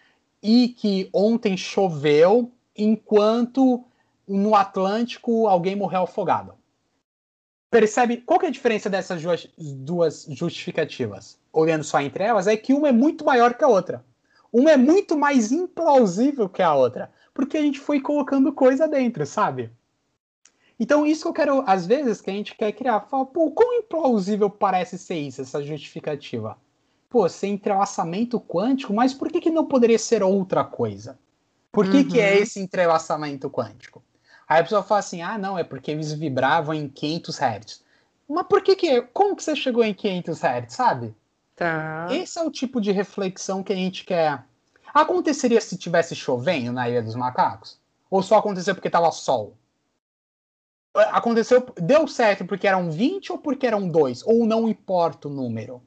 e 0.42 0.68
que 0.68 1.08
ontem 1.12 1.56
choveu 1.56 2.52
enquanto 2.76 3.84
no 4.26 4.54
Atlântico 4.54 5.46
alguém 5.46 5.76
morreu 5.76 6.02
afogado. 6.02 6.54
Percebe 7.70 8.18
qual 8.18 8.40
é 8.42 8.46
a 8.46 8.50
diferença 8.50 8.88
dessas 8.88 9.22
duas 9.58 10.26
justificativas? 10.30 11.38
Olhando 11.52 11.84
só 11.84 12.00
entre 12.00 12.24
elas, 12.24 12.46
é 12.46 12.56
que 12.56 12.72
uma 12.72 12.88
é 12.88 12.92
muito 12.92 13.24
maior 13.24 13.54
que 13.54 13.64
a 13.64 13.68
outra. 13.68 14.04
Uma 14.52 14.70
é 14.70 14.76
muito 14.76 15.16
mais 15.16 15.52
implausível 15.52 16.48
que 16.48 16.62
a 16.62 16.74
outra, 16.74 17.10
porque 17.34 17.58
a 17.58 17.62
gente 17.62 17.78
foi 17.78 18.00
colocando 18.00 18.52
coisa 18.52 18.88
dentro, 18.88 19.26
sabe? 19.26 19.70
Então, 20.78 21.06
isso 21.06 21.22
que 21.22 21.28
eu 21.28 21.32
quero, 21.32 21.64
às 21.66 21.86
vezes, 21.86 22.20
que 22.20 22.30
a 22.30 22.32
gente 22.32 22.54
quer 22.54 22.72
criar, 22.72 23.00
fala, 23.00 23.26
pô, 23.26 23.50
quão 23.50 23.74
implausível 23.74 24.48
parece 24.48 24.98
ser 24.98 25.16
isso, 25.16 25.42
essa 25.42 25.62
justificativa? 25.62 26.56
Pô, 27.16 27.26
ser 27.30 27.46
entrelaçamento 27.46 28.38
quântico, 28.38 28.92
mas 28.92 29.14
por 29.14 29.32
que, 29.32 29.40
que 29.40 29.50
não 29.50 29.64
poderia 29.64 29.98
ser 29.98 30.22
outra 30.22 30.62
coisa? 30.62 31.18
Por 31.72 31.90
que, 31.90 31.96
uhum. 31.96 32.08
que 32.08 32.20
é 32.20 32.34
uhum. 32.34 32.42
esse 32.42 32.60
entrelaçamento 32.60 33.48
quântico? 33.48 34.04
Aí 34.46 34.60
a 34.60 34.62
pessoa 34.62 34.82
fala 34.82 34.98
assim, 34.98 35.22
ah, 35.22 35.38
não, 35.38 35.58
é 35.58 35.64
porque 35.64 35.90
eles 35.90 36.12
vibravam 36.12 36.74
em 36.74 36.90
500 36.90 37.38
Hz. 37.38 37.82
Mas 38.28 38.46
por 38.46 38.60
que 38.60 38.76
que, 38.76 39.00
como 39.14 39.34
que 39.34 39.42
você 39.42 39.56
chegou 39.56 39.82
em 39.82 39.94
500 39.94 40.38
Hz, 40.42 40.74
sabe? 40.74 41.16
Tá. 41.56 42.06
Esse 42.10 42.38
é 42.38 42.42
o 42.42 42.50
tipo 42.50 42.82
de 42.82 42.92
reflexão 42.92 43.62
que 43.62 43.72
a 43.72 43.76
gente 43.76 44.04
quer. 44.04 44.44
Aconteceria 44.92 45.62
se 45.62 45.78
tivesse 45.78 46.14
chovendo 46.14 46.70
na 46.70 46.86
Ilha 46.86 47.02
dos 47.02 47.14
Macacos? 47.14 47.80
Ou 48.10 48.22
só 48.22 48.36
aconteceu 48.36 48.74
porque 48.74 48.90
tava 48.90 49.10
sol? 49.10 49.56
Aconteceu, 50.94 51.66
deu 51.76 52.06
certo 52.06 52.44
porque 52.44 52.66
eram 52.66 52.90
20 52.90 53.32
ou 53.32 53.38
porque 53.38 53.66
eram 53.66 53.88
2? 53.88 54.22
Ou 54.26 54.44
não 54.44 54.68
importa 54.68 55.28
o 55.28 55.30
número? 55.32 55.80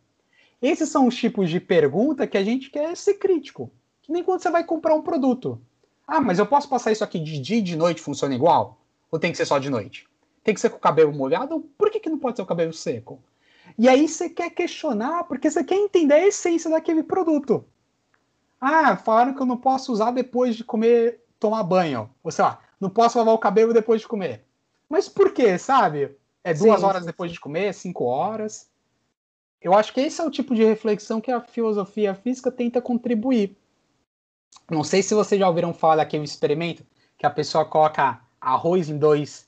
Esses 0.62 0.90
são 0.90 1.08
os 1.08 1.16
tipos 1.16 1.50
de 1.50 1.60
pergunta 1.60 2.28
que 2.28 2.38
a 2.38 2.44
gente 2.44 2.70
quer 2.70 2.96
ser 2.98 3.16
crítico. 3.16 3.72
Que 4.02 4.12
nem 4.12 4.24
quando 4.24 4.42
você 4.42 4.50
vai 4.50 4.64
comprar 4.64 4.94
um 4.94 5.02
produto. 5.02 5.62
Ah, 6.08 6.20
mas 6.20 6.40
eu 6.40 6.46
posso 6.46 6.68
passar 6.68 6.92
isso 6.92 7.04
aqui 7.04 7.20
de 7.20 7.40
dia 7.40 7.58
e 7.58 7.62
de 7.62 7.76
noite 7.76 8.02
funciona 8.02 8.36
igual? 8.36 8.80
Ou 9.12 9.20
tem 9.20 9.32
que 9.32 9.38
ser 9.38 9.46
só 9.46 9.60
de 9.60 9.70
noite? 9.70 10.08
Tem 10.44 10.54
que 10.54 10.60
ser 10.60 10.70
com 10.70 10.78
o 10.78 10.82
cabelo 10.82 11.14
molhado? 11.14 11.60
Por 11.78 11.90
que, 11.90 12.00
que 12.00 12.10
não 12.10 12.18
pode 12.18 12.36
ser 12.36 12.42
o 12.42 12.48
cabelo 12.48 12.74
seco? 12.74 13.22
E 13.78 13.88
aí 13.88 14.08
você 14.08 14.30
quer 14.30 14.50
questionar 14.50 15.24
porque 15.26 15.50
você 15.50 15.64
quer 15.64 15.76
entender 15.76 16.16
a 16.16 16.28
essência 16.28 16.70
daquele 16.70 17.04
produto. 17.04 17.64
Ah, 18.60 18.98
falaram 18.98 19.34
que 19.34 19.42
eu 19.42 19.46
não 19.46 19.58
posso 19.58 19.94
usar 19.94 20.12
depois 20.12 20.56
de 20.56 20.64
comer, 20.64 21.24
tomar 21.40 21.64
banho. 21.64 22.10
Ou 22.24 22.32
sei 22.32 22.44
lá, 22.44 22.60
não 22.80 22.90
posso 22.90 23.18
lavar 23.18 23.34
o 23.34 23.40
cabelo 23.40 23.74
depois 23.74 24.02
de 24.02 24.08
comer. 24.08 24.44
Mas 24.90 25.08
por 25.08 25.32
quê, 25.32 25.58
sabe? 25.58 26.18
É 26.44 26.54
duas 26.54 26.80
sim, 26.80 26.86
horas 26.86 27.06
depois 27.06 27.32
de 27.32 27.40
comer, 27.40 27.74
cinco 27.74 28.06
horas. 28.06 28.68
Eu 29.62 29.74
acho 29.74 29.94
que 29.94 30.02
esse 30.02 30.22
é 30.22 30.24
o 30.24 30.32
tipo 30.32 30.56
de 30.56 30.64
reflexão 30.64 31.20
que 31.20 31.32
a 31.32 31.42
filosofia 31.42 32.16
física 32.16 32.52
tenta 32.52 32.82
contribuir. 32.82 33.58
Não 34.70 34.84
sei 34.84 35.04
se 35.04 35.14
vocês 35.14 35.40
já 35.40 35.48
ouviram 35.48 35.74
falar 35.74 35.98
daquele 35.98 36.24
experimento 36.24 36.84
que 37.18 37.26
a 37.26 37.30
pessoa 37.30 37.66
coloca 37.66 38.22
arroz 38.40 38.90
em 38.90 38.98
dois 38.98 39.48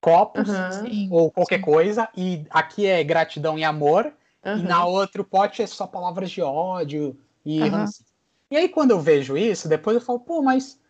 copos 0.00 0.48
uhum, 0.48 1.08
ou 1.10 1.30
qualquer 1.30 1.58
sim. 1.58 1.64
coisa, 1.64 2.08
e 2.16 2.44
aqui 2.50 2.86
é 2.86 3.02
gratidão 3.02 3.58
e 3.58 3.64
amor, 3.64 4.12
uhum. 4.44 4.58
e 4.58 4.62
na 4.62 4.84
outro 4.84 5.24
pote 5.24 5.62
é 5.62 5.66
só 5.66 5.86
palavras 5.86 6.30
de 6.30 6.40
ódio 6.40 7.16
e 7.44 7.62
uhum. 7.62 7.84
E 8.50 8.56
aí, 8.56 8.68
quando 8.68 8.92
eu 8.92 9.00
vejo 9.00 9.36
isso, 9.36 9.68
depois 9.68 9.94
eu 9.94 10.00
falo, 10.00 10.20
pô, 10.20 10.40
mas 10.40 10.80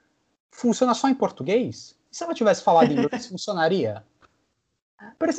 funciona 0.51 0.95
só 0.95 1.09
em 1.09 1.15
português? 1.15 1.97
E 2.11 2.17
se 2.17 2.23
ela 2.23 2.35
tivesse 2.35 2.63
falado 2.63 2.91
em 2.93 2.99
inglês, 2.99 3.27
funcionaria? 3.27 4.05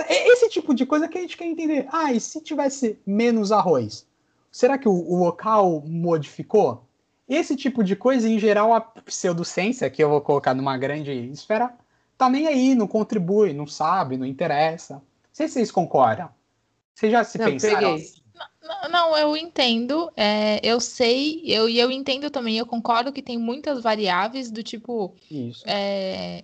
É 0.07 0.27
esse 0.29 0.49
tipo 0.49 0.73
de 0.73 0.85
coisa 0.85 1.07
que 1.07 1.17
a 1.17 1.21
gente 1.21 1.35
quer 1.35 1.45
entender. 1.45 1.87
Ah, 1.91 2.13
e 2.13 2.19
se 2.19 2.41
tivesse 2.41 2.97
menos 3.05 3.51
arroz? 3.51 4.07
Será 4.51 4.77
que 4.77 4.87
o, 4.87 4.93
o 4.93 5.23
local 5.23 5.83
modificou? 5.85 6.85
Esse 7.27 7.55
tipo 7.55 7.83
de 7.83 7.95
coisa, 7.95 8.27
em 8.27 8.39
geral, 8.39 8.73
a 8.73 8.81
pseudociência, 8.81 9.89
que 9.89 10.03
eu 10.03 10.09
vou 10.09 10.21
colocar 10.21 10.53
numa 10.55 10.77
grande 10.77 11.11
esfera, 11.11 11.73
tá 12.17 12.29
nem 12.29 12.47
aí, 12.47 12.73
não 12.73 12.87
contribui, 12.87 13.53
não 13.53 13.67
sabe, 13.67 14.17
não 14.17 14.25
interessa. 14.25 14.95
Não 14.95 15.01
sei 15.31 15.47
se 15.47 15.53
vocês 15.55 15.71
concordam. 15.71 16.29
Vocês 16.95 17.11
já 17.11 17.23
se 17.23 17.37
não, 17.37 17.45
pensaram? 17.45 17.93
Assim? 17.93 18.21
Não, 18.61 18.89
não, 18.89 19.17
eu 19.17 19.37
entendo, 19.37 20.11
é, 20.15 20.59
eu 20.63 20.79
sei, 20.79 21.43
eu, 21.45 21.69
e 21.69 21.79
eu 21.79 21.91
entendo 21.91 22.29
também, 22.29 22.57
eu 22.57 22.65
concordo 22.65 23.11
que 23.11 23.21
tem 23.21 23.37
muitas 23.37 23.81
variáveis 23.81 24.49
do 24.49 24.63
tipo. 24.63 25.15
Isso. 25.29 25.63
É, 25.67 26.43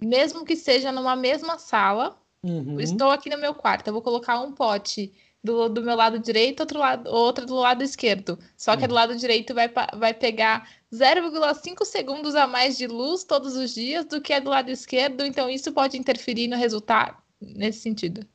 mesmo 0.00 0.44
que 0.44 0.54
seja 0.54 0.92
numa 0.92 1.16
mesma 1.16 1.58
sala, 1.58 2.16
Uhum. 2.42 2.78
estou 2.80 3.10
aqui 3.10 3.28
no 3.30 3.38
meu 3.38 3.54
quarto, 3.54 3.88
eu 3.88 3.92
vou 3.92 4.02
colocar 4.02 4.40
um 4.40 4.52
pote 4.52 5.12
do, 5.42 5.68
do 5.68 5.82
meu 5.82 5.94
lado 5.96 6.18
direito, 6.18 6.60
outro, 6.60 6.78
lado, 6.78 7.08
outro 7.10 7.46
do 7.46 7.54
lado 7.54 7.82
esquerdo. 7.82 8.38
Só 8.56 8.76
que 8.76 8.82
Uhum. 8.82 8.88
do 8.88 8.94
lado 8.94 9.16
direito 9.16 9.54
vai, 9.54 9.70
vai 9.96 10.12
pegar 10.12 10.68
0,5 10.92 11.84
segundos 11.84 12.34
a 12.34 12.46
mais 12.46 12.76
de 12.76 12.86
luz 12.86 13.24
todos 13.24 13.54
os 13.56 13.74
dias 13.74 14.04
do 14.04 14.20
que 14.20 14.32
a 14.32 14.40
do 14.40 14.50
lado 14.50 14.70
esquerdo, 14.70 15.24
então 15.24 15.48
isso 15.48 15.72
pode 15.72 15.96
interferir 15.96 16.48
no 16.48 16.56
resultado 16.56 17.16
nesse 17.40 17.80
sentido. 17.80 18.26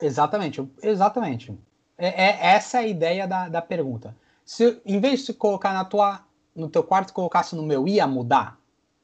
Exatamente, 0.00 0.66
exatamente. 0.82 1.52
É, 1.96 2.08
é- 2.08 2.38
essa 2.54 2.78
é 2.78 2.84
a 2.84 2.86
ideia 2.86 3.26
da, 3.28 3.48
da 3.48 3.62
pergunta. 3.62 4.16
Se 4.44 4.80
em 4.84 4.98
vez 5.00 5.20
de 5.20 5.26
se 5.26 5.34
colocar 5.34 5.72
na 5.72 5.84
tua, 5.84 6.24
no 6.54 6.68
teu 6.68 6.82
quarto, 6.82 7.12
colocasse 7.12 7.54
no 7.54 7.62
meu, 7.62 7.86
ia 7.86 8.06
mudar? 8.06 8.58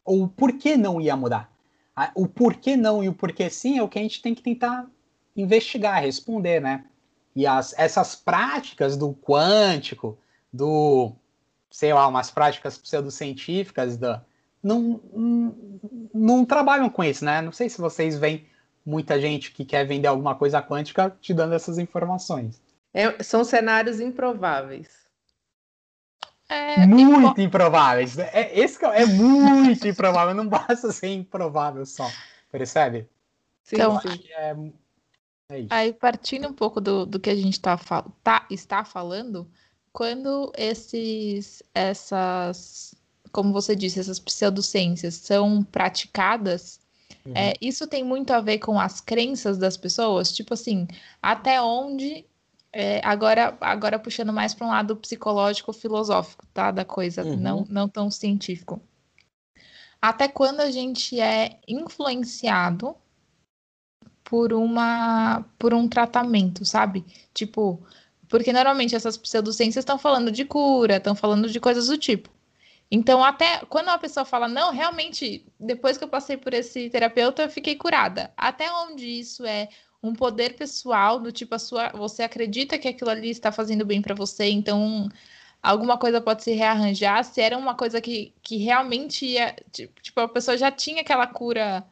Ou 0.05 0.23
o 0.25 0.29
porquê 0.29 0.77
não 0.77 1.01
ia 1.01 1.15
mudar? 1.17 1.51
O 2.15 2.29
porquê 2.29 2.77
não 2.77 3.03
e 3.03 3.09
o 3.09 3.15
porquê 3.15 3.49
sim 3.49 3.79
é 3.79 3.83
o 3.83 3.89
que 3.89 3.99
a 3.99 4.03
gente 4.03 4.21
tem 4.21 4.35
que 4.35 4.43
tentar 4.43 4.87
investigar, 5.35 6.03
responder, 6.03 6.61
né? 6.61 6.85
E 7.35 7.47
as, 7.47 7.75
essas 7.79 8.15
práticas 8.15 8.97
do 8.97 9.13
quântico, 9.15 10.19
do, 10.53 11.13
sei 11.71 11.93
lá, 11.93 12.07
umas 12.07 12.31
práticas 12.31 12.79
pseudocientíficas, 12.79 13.97
da, 13.97 14.25
não, 14.63 15.01
não, 15.13 15.57
não 16.15 16.45
trabalham 16.45 16.91
com 16.91 17.05
isso, 17.05 17.25
né? 17.25 17.41
Não 17.41 17.53
sei 17.53 17.69
se 17.69 17.79
vocês 17.81 18.19
veem 18.19 18.47
muita 18.85 19.21
gente 19.21 19.53
que 19.53 19.65
quer 19.65 19.87
vender 19.87 20.09
alguma 20.09 20.35
coisa 20.35 20.63
quântica 20.63 21.15
te 21.21 21.33
dando 21.35 21.55
essas 21.55 21.79
informações. 21.79 22.61
É- 22.93 23.23
são 23.23 23.45
cenários 23.45 24.01
improváveis. 24.01 25.06
É, 26.49 26.87
muito 26.87 27.41
improváveis. 27.41 28.19
É, 28.19 28.59
esse 28.59 28.85
é, 28.85 29.03
é 29.03 29.07
muito 29.07 29.87
improvável, 29.87 30.35
não 30.35 30.47
basta 30.47 30.93
ser 30.93 31.09
improvável 31.09 31.85
só. 31.85 32.11
Percebe? 32.51 33.09
Sim, 33.65 33.77
Então, 33.77 34.01
sim. 34.01 34.21
É, 34.31 34.57
é. 35.53 35.67
Aí, 35.71 35.93
partindo 35.93 36.49
um 36.49 36.53
pouco 36.53 36.81
do, 36.81 37.05
do 37.07 37.19
que 37.19 37.31
a 37.31 37.35
gente 37.35 37.61
tá, 37.61 37.77
tá- 38.23 38.47
está 38.51 38.85
falando, 38.85 39.49
quando 39.93 40.53
esses, 40.57 41.63
essas, 41.75 42.95
como 43.33 43.53
você 43.53 43.75
disse, 43.75 43.99
essas 43.99 44.19
pseudociências 44.21 45.15
são 45.15 45.63
praticadas, 45.65 46.81
Uhum. 47.25 47.33
é, 47.35 47.55
isso 47.61 47.87
tem 47.89 48.05
muito 48.05 48.31
a 48.33 48.41
ver 48.41 48.59
com 48.59 48.79
as 48.79 49.01
crenças 49.01 49.59
das 49.59 49.77
pessoas, 49.77 50.33
tipo 50.33 50.55
assim, 50.55 50.87
até 51.21 51.61
onde, 51.61 52.25
é, 52.79 53.01
agora, 53.03 53.57
agora 53.59 53.99
puxando 53.99 54.35
mais 54.35 54.53
para 54.53 54.67
um 54.67 54.69
lado 54.71 54.95
psicológico, 54.97 55.73
filosófico, 55.73 56.47
tá, 56.53 56.71
da 56.71 56.85
coisa, 56.85 57.25
Uhum. 57.25 57.37
não, 57.37 57.67
não 57.71 57.89
tão 57.89 58.11
científico. 58.11 58.79
Até 59.99 60.29
quando 60.29 60.61
a 60.61 60.71
gente 60.71 61.19
é 61.19 61.59
influenciado 61.67 62.95
por 64.23 64.53
uma 64.53 65.43
por 65.59 65.73
um 65.73 65.89
tratamento, 65.89 66.67
sabe? 66.67 67.03
Tipo, 67.33 67.83
porque 68.29 68.53
normalmente 68.53 68.95
essas 68.95 69.17
pseudociências 69.17 69.83
estão 69.83 69.99
falando 69.99 70.31
de 70.31 70.45
cura, 70.45 70.97
estão 70.99 71.15
falando 71.15 71.49
de 71.49 71.59
coisas 71.59 71.87
do 71.87 71.97
tipo. 71.97 72.29
Então, 72.91 73.25
até 73.25 73.61
quando 73.71 73.87
uma 73.89 73.99
pessoa 73.99 74.27
fala, 74.27 74.47
não, 74.47 74.71
realmente, 74.71 75.47
depois 75.59 75.97
que 75.97 76.05
eu 76.05 76.09
passei 76.09 76.37
por 76.37 76.53
esse 76.53 76.91
terapeuta, 76.91 77.43
eu 77.43 77.51
fiquei 77.51 77.75
curada. 77.75 78.31
Até 78.37 78.71
onde 78.71 79.07
isso 79.07 79.47
é 79.47 79.69
um 80.09 80.15
poder 80.15 80.57
pessoal, 80.57 81.19
do 81.21 81.33
tipo, 81.33 81.55
a 81.55 81.59
sua, 81.59 81.91
você 81.91 82.23
acredita 82.23 82.79
que 82.79 82.89
aquilo 82.89 83.11
ali 83.11 83.31
está 83.31 83.53
fazendo 83.53 83.85
bem 83.85 84.01
para 84.03 84.15
você, 84.15 84.47
então 84.51 85.09
alguma 85.63 85.99
coisa 85.99 86.21
pode 86.21 86.43
se 86.43 86.53
rearranjar. 86.53 87.25
Se 87.25 87.41
era 87.41 87.57
uma 87.57 87.75
coisa 87.75 88.01
que, 88.01 88.35
que 88.43 88.57
realmente 88.59 89.27
ia. 89.27 89.55
Tipo, 89.73 90.21
a 90.21 90.29
pessoa 90.29 90.57
já 90.57 90.71
tinha 90.71 91.03
aquela 91.03 91.27
cura 91.27 91.85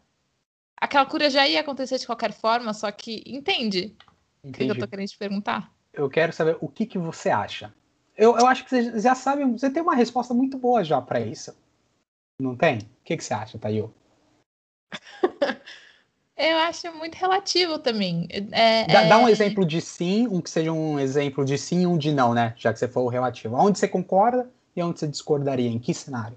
aquela 0.77 1.07
cura 1.07 1.31
já 1.31 1.49
ia 1.49 1.61
acontecer 1.61 1.99
de 1.99 2.07
qualquer 2.07 2.33
forma, 2.33 2.75
só 2.75 2.91
que 2.93 3.23
entende 3.27 3.97
o 4.43 4.53
que, 4.53 4.67
que 4.67 4.71
eu 4.71 4.79
tô 4.79 4.87
querendo 4.87 5.09
te 5.09 5.17
perguntar? 5.17 5.73
Eu 5.93 6.11
quero 6.11 6.33
saber 6.33 6.59
o 6.61 6.69
que, 6.69 6.85
que 6.85 6.99
você 6.99 7.31
acha. 7.31 7.73
Eu, 8.17 8.37
eu 8.37 8.47
acho 8.47 8.65
que 8.65 8.71
você 8.71 9.01
já 9.01 9.15
sabe, 9.15 9.45
você 9.45 9.71
tem 9.71 9.83
uma 9.83 9.95
resposta 9.95 10.35
muito 10.35 10.59
boa 10.59 10.85
já 10.85 11.01
para 11.01 11.21
isso. 11.21 11.57
Não 12.39 12.55
tem? 12.55 12.79
O 12.79 13.05
que, 13.05 13.17
que 13.17 13.25
você 13.25 13.33
acha, 13.33 13.59
Tayo? 13.59 13.95
Eu 16.37 16.59
acho 16.59 16.93
muito 16.95 17.15
relativo 17.15 17.79
também. 17.79 18.27
É, 18.31 18.87
dá, 18.87 19.03
é... 19.03 19.09
dá 19.09 19.19
um 19.19 19.29
exemplo 19.29 19.65
de 19.65 19.81
sim, 19.81 20.27
um 20.27 20.41
que 20.41 20.51
seja 20.51 20.73
um 20.73 20.99
exemplo 20.99 21.45
de 21.45 21.57
sim 21.57 21.83
e 21.83 21.87
um 21.87 21.97
de 21.97 22.13
não, 22.13 22.35
né? 22.35 22.55
Já 22.57 22.73
que 22.73 22.79
você 22.79 22.89
falou 22.89 23.09
relativo. 23.09 23.55
Onde 23.57 23.79
você 23.79 23.87
concorda 23.87 24.51
e 24.75 24.83
onde 24.83 24.99
você 24.99 25.07
discordaria? 25.07 25.69
Em 25.69 25.79
que 25.79 25.95
cenário? 25.95 26.37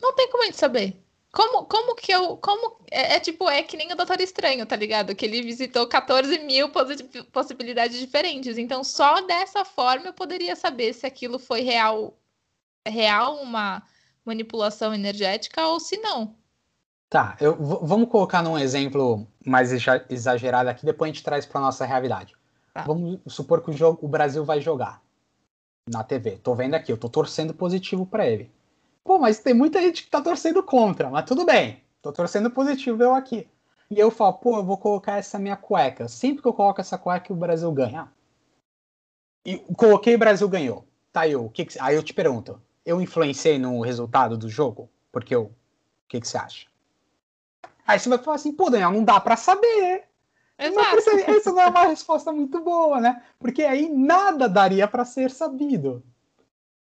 Não 0.00 0.14
tem 0.14 0.30
como 0.30 0.44
a 0.44 0.46
gente 0.46 0.58
saber. 0.58 0.96
Como, 1.32 1.64
como 1.64 1.96
que 1.96 2.12
eu. 2.12 2.36
Como, 2.36 2.76
é, 2.88 3.16
é, 3.16 3.20
tipo, 3.20 3.50
é 3.50 3.60
que 3.60 3.76
nem 3.76 3.92
o 3.92 3.96
Doutor 3.96 4.20
Estranho, 4.20 4.64
tá 4.64 4.76
ligado? 4.76 5.16
Que 5.16 5.26
ele 5.26 5.42
visitou 5.42 5.84
14 5.88 6.38
mil 6.38 6.70
possibilidades 7.32 7.98
diferentes. 7.98 8.56
Então, 8.56 8.84
só 8.84 9.20
dessa 9.20 9.64
forma 9.64 10.06
eu 10.06 10.12
poderia 10.12 10.54
saber 10.54 10.92
se 10.92 11.06
aquilo 11.06 11.40
foi 11.40 11.62
real, 11.62 12.16
real 12.86 13.42
uma 13.42 13.82
manipulação 14.24 14.94
energética 14.94 15.66
ou 15.66 15.80
se 15.80 15.96
não. 15.98 16.36
Tá, 17.14 17.36
eu, 17.40 17.54
vamos 17.54 18.08
colocar 18.08 18.42
num 18.42 18.58
exemplo 18.58 19.24
mais 19.46 19.70
exagerado 20.10 20.68
aqui, 20.68 20.84
depois 20.84 21.08
a 21.08 21.12
gente 21.12 21.22
traz 21.22 21.46
para 21.46 21.60
nossa 21.60 21.86
realidade. 21.86 22.34
Tá. 22.72 22.82
Vamos 22.82 23.20
supor 23.28 23.62
que 23.62 23.70
o, 23.70 23.72
jogo, 23.72 24.04
o 24.04 24.08
Brasil 24.08 24.44
vai 24.44 24.60
jogar 24.60 25.00
na 25.88 26.02
TV. 26.02 26.38
Tô 26.38 26.56
vendo 26.56 26.74
aqui, 26.74 26.90
eu 26.90 26.98
tô 26.98 27.08
torcendo 27.08 27.54
positivo 27.54 28.04
para 28.04 28.26
ele. 28.26 28.50
Pô, 29.04 29.16
mas 29.16 29.38
tem 29.38 29.54
muita 29.54 29.80
gente 29.80 30.02
que 30.02 30.10
tá 30.10 30.20
torcendo 30.20 30.60
contra, 30.60 31.08
mas 31.08 31.24
tudo 31.24 31.46
bem. 31.46 31.84
Tô 32.02 32.12
torcendo 32.12 32.50
positivo 32.50 33.00
eu 33.00 33.14
aqui. 33.14 33.46
E 33.88 33.96
eu 33.96 34.10
falo, 34.10 34.32
pô, 34.32 34.56
eu 34.56 34.64
vou 34.64 34.76
colocar 34.76 35.16
essa 35.16 35.38
minha 35.38 35.56
cueca. 35.56 36.08
Sempre 36.08 36.42
que 36.42 36.48
eu 36.48 36.52
coloco 36.52 36.80
essa 36.80 36.98
cueca, 36.98 37.32
o 37.32 37.36
Brasil 37.36 37.70
ganha. 37.70 38.12
E 39.46 39.58
coloquei 39.76 40.16
o 40.16 40.18
Brasil 40.18 40.48
ganhou. 40.48 40.84
Tá, 41.12 41.28
eu, 41.28 41.44
o 41.44 41.48
que, 41.48 41.64
que 41.64 41.78
Aí 41.80 41.94
eu 41.94 42.02
te 42.02 42.12
pergunto, 42.12 42.60
eu 42.84 43.00
influenciei 43.00 43.56
no 43.56 43.80
resultado 43.82 44.36
do 44.36 44.48
jogo? 44.48 44.90
Porque 45.12 45.32
eu. 45.32 45.44
O 45.44 46.08
que, 46.08 46.20
que 46.20 46.26
você 46.26 46.36
acha? 46.36 46.73
Aí 47.86 47.98
você 47.98 48.08
vai 48.08 48.18
falar 48.18 48.36
assim, 48.36 48.52
pô, 48.52 48.70
Daniel, 48.70 48.92
não 48.92 49.04
dá 49.04 49.20
para 49.20 49.36
saber. 49.36 50.04
Exato. 50.58 50.96
Mas 51.06 51.06
essa 51.28 51.52
não 51.52 51.60
é 51.60 51.66
uma 51.66 51.86
resposta 51.86 52.32
muito 52.32 52.60
boa, 52.60 53.00
né? 53.00 53.22
Porque 53.38 53.62
aí 53.62 53.88
nada 53.88 54.48
daria 54.48 54.86
para 54.86 55.04
ser 55.04 55.30
sabido. 55.30 56.02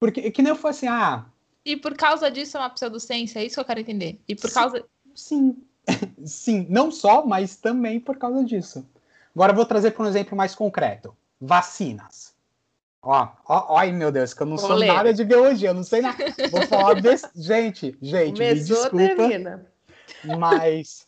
Porque 0.01 0.31
que 0.31 0.43
nem 0.43 0.51
eu 0.51 0.57
falei 0.57 0.77
assim, 0.77 0.89
ah, 0.89 1.27
e 1.69 1.77
por 1.77 1.95
causa 1.95 2.31
disso 2.31 2.57
é 2.57 2.61
uma 2.61 2.71
pseudociência, 2.71 3.41
é 3.41 3.45
isso 3.45 3.57
que 3.57 3.61
eu 3.61 3.65
quero 3.65 3.81
entender. 3.81 4.19
E 4.27 4.35
por 4.35 4.51
causa. 4.51 4.83
Sim. 5.15 5.55
Sim, 6.25 6.67
não 6.71 6.91
só, 6.91 7.27
mas 7.27 7.57
também 7.57 8.01
por 8.01 8.17
causa 8.17 8.43
disso. 8.43 8.87
Agora 9.35 9.53
eu 9.53 9.57
vou 9.57 9.67
trazer 9.67 9.91
para 9.91 10.05
um 10.05 10.09
exemplo 10.09 10.35
mais 10.35 10.55
concreto: 10.55 11.15
vacinas. 11.39 12.35
Ó, 13.03 13.29
ó, 13.47 13.77
ai 13.77 13.93
meu 13.93 14.11
Deus, 14.11 14.33
que 14.33 14.43
eu 14.43 14.47
não 14.47 14.57
sou 14.57 14.71
Polêmica. 14.71 14.97
nada 14.97 15.13
de 15.13 15.25
biologia, 15.25 15.69
eu 15.69 15.75
não 15.75 15.85
sei 15.85 16.01
nada. 16.01 16.25
Vou 16.51 16.67
falar 16.67 17.03
desse. 17.03 17.29
Gente, 17.37 17.97
gente, 18.01 18.39
me 18.39 18.49
Começou, 18.49 18.91
desculpa. 18.91 19.67
Mas 20.25 21.07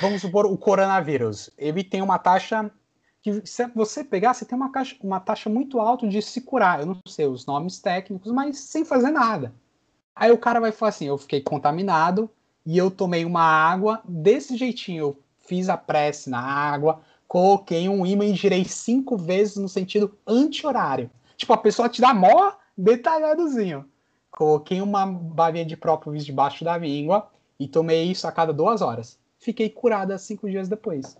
vamos 0.00 0.20
supor 0.20 0.46
o 0.46 0.56
coronavírus. 0.56 1.50
Ele 1.56 1.82
tem 1.82 2.02
uma 2.02 2.18
taxa 2.18 2.70
que 3.22 3.46
se 3.46 3.66
você 3.68 4.02
pegar, 4.02 4.34
você 4.34 4.44
tem 4.44 4.56
uma, 4.56 4.72
taxa, 4.72 4.96
uma 5.02 5.20
taxa 5.20 5.50
muito 5.50 5.78
alta 5.78 6.08
de 6.08 6.20
se 6.22 6.40
curar. 6.40 6.80
Eu 6.80 6.86
não 6.86 6.98
sei 7.06 7.26
os 7.26 7.46
nomes 7.46 7.78
técnicos, 7.78 8.32
mas 8.32 8.58
sem 8.58 8.84
fazer 8.84 9.10
nada. 9.10 9.54
Aí 10.14 10.30
o 10.30 10.38
cara 10.38 10.60
vai 10.60 10.72
falar 10.72 10.90
assim: 10.90 11.06
eu 11.06 11.18
fiquei 11.18 11.40
contaminado 11.40 12.30
e 12.64 12.76
eu 12.76 12.90
tomei 12.90 13.24
uma 13.24 13.42
água 13.42 14.00
desse 14.04 14.56
jeitinho. 14.56 15.00
Eu 15.00 15.18
fiz 15.40 15.68
a 15.68 15.76
prece 15.76 16.30
na 16.30 16.40
água, 16.40 17.00
coloquei 17.26 17.88
um 17.88 18.04
imã 18.06 18.24
e 18.24 18.34
girei 18.34 18.64
cinco 18.64 19.16
vezes 19.16 19.56
no 19.56 19.68
sentido 19.68 20.16
anti-horário. 20.26 21.10
Tipo, 21.36 21.52
a 21.52 21.58
pessoa 21.58 21.88
te 21.88 22.00
dá 22.00 22.12
mó 22.12 22.52
detalhadozinho. 22.76 23.86
Coloquei 24.30 24.80
uma 24.80 25.06
balinha 25.06 25.64
de 25.64 25.76
própolis 25.76 26.24
debaixo 26.24 26.64
da 26.64 26.76
língua 26.76 27.29
e 27.60 27.68
tomei 27.68 28.10
isso 28.10 28.26
a 28.26 28.32
cada 28.32 28.52
duas 28.52 28.80
horas. 28.80 29.18
Fiquei 29.38 29.68
curada 29.70 30.18
cinco 30.18 30.50
dias 30.50 30.68
depois. 30.68 31.16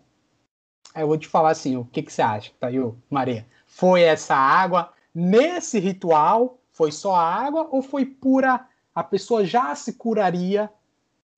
Aí 0.95 1.03
eu 1.03 1.07
vou 1.07 1.19
te 1.19 1.29
falar 1.29 1.51
assim: 1.51 1.77
o 1.77 1.85
que, 1.85 2.03
que 2.03 2.13
você 2.13 2.23
acha, 2.23 2.51
Tayo, 2.59 2.99
Maria? 3.09 3.47
Foi 3.67 4.03
essa 4.03 4.35
água 4.35 4.93
nesse 5.15 5.79
ritual? 5.79 6.59
Foi 6.73 6.91
só 6.91 7.15
a 7.15 7.23
água 7.23 7.69
ou 7.71 7.83
foi 7.83 8.07
pura 8.07 8.67
a 8.95 9.05
pessoa 9.05 9.45
já 9.45 9.75
se 9.75 9.93
curaria 9.93 10.71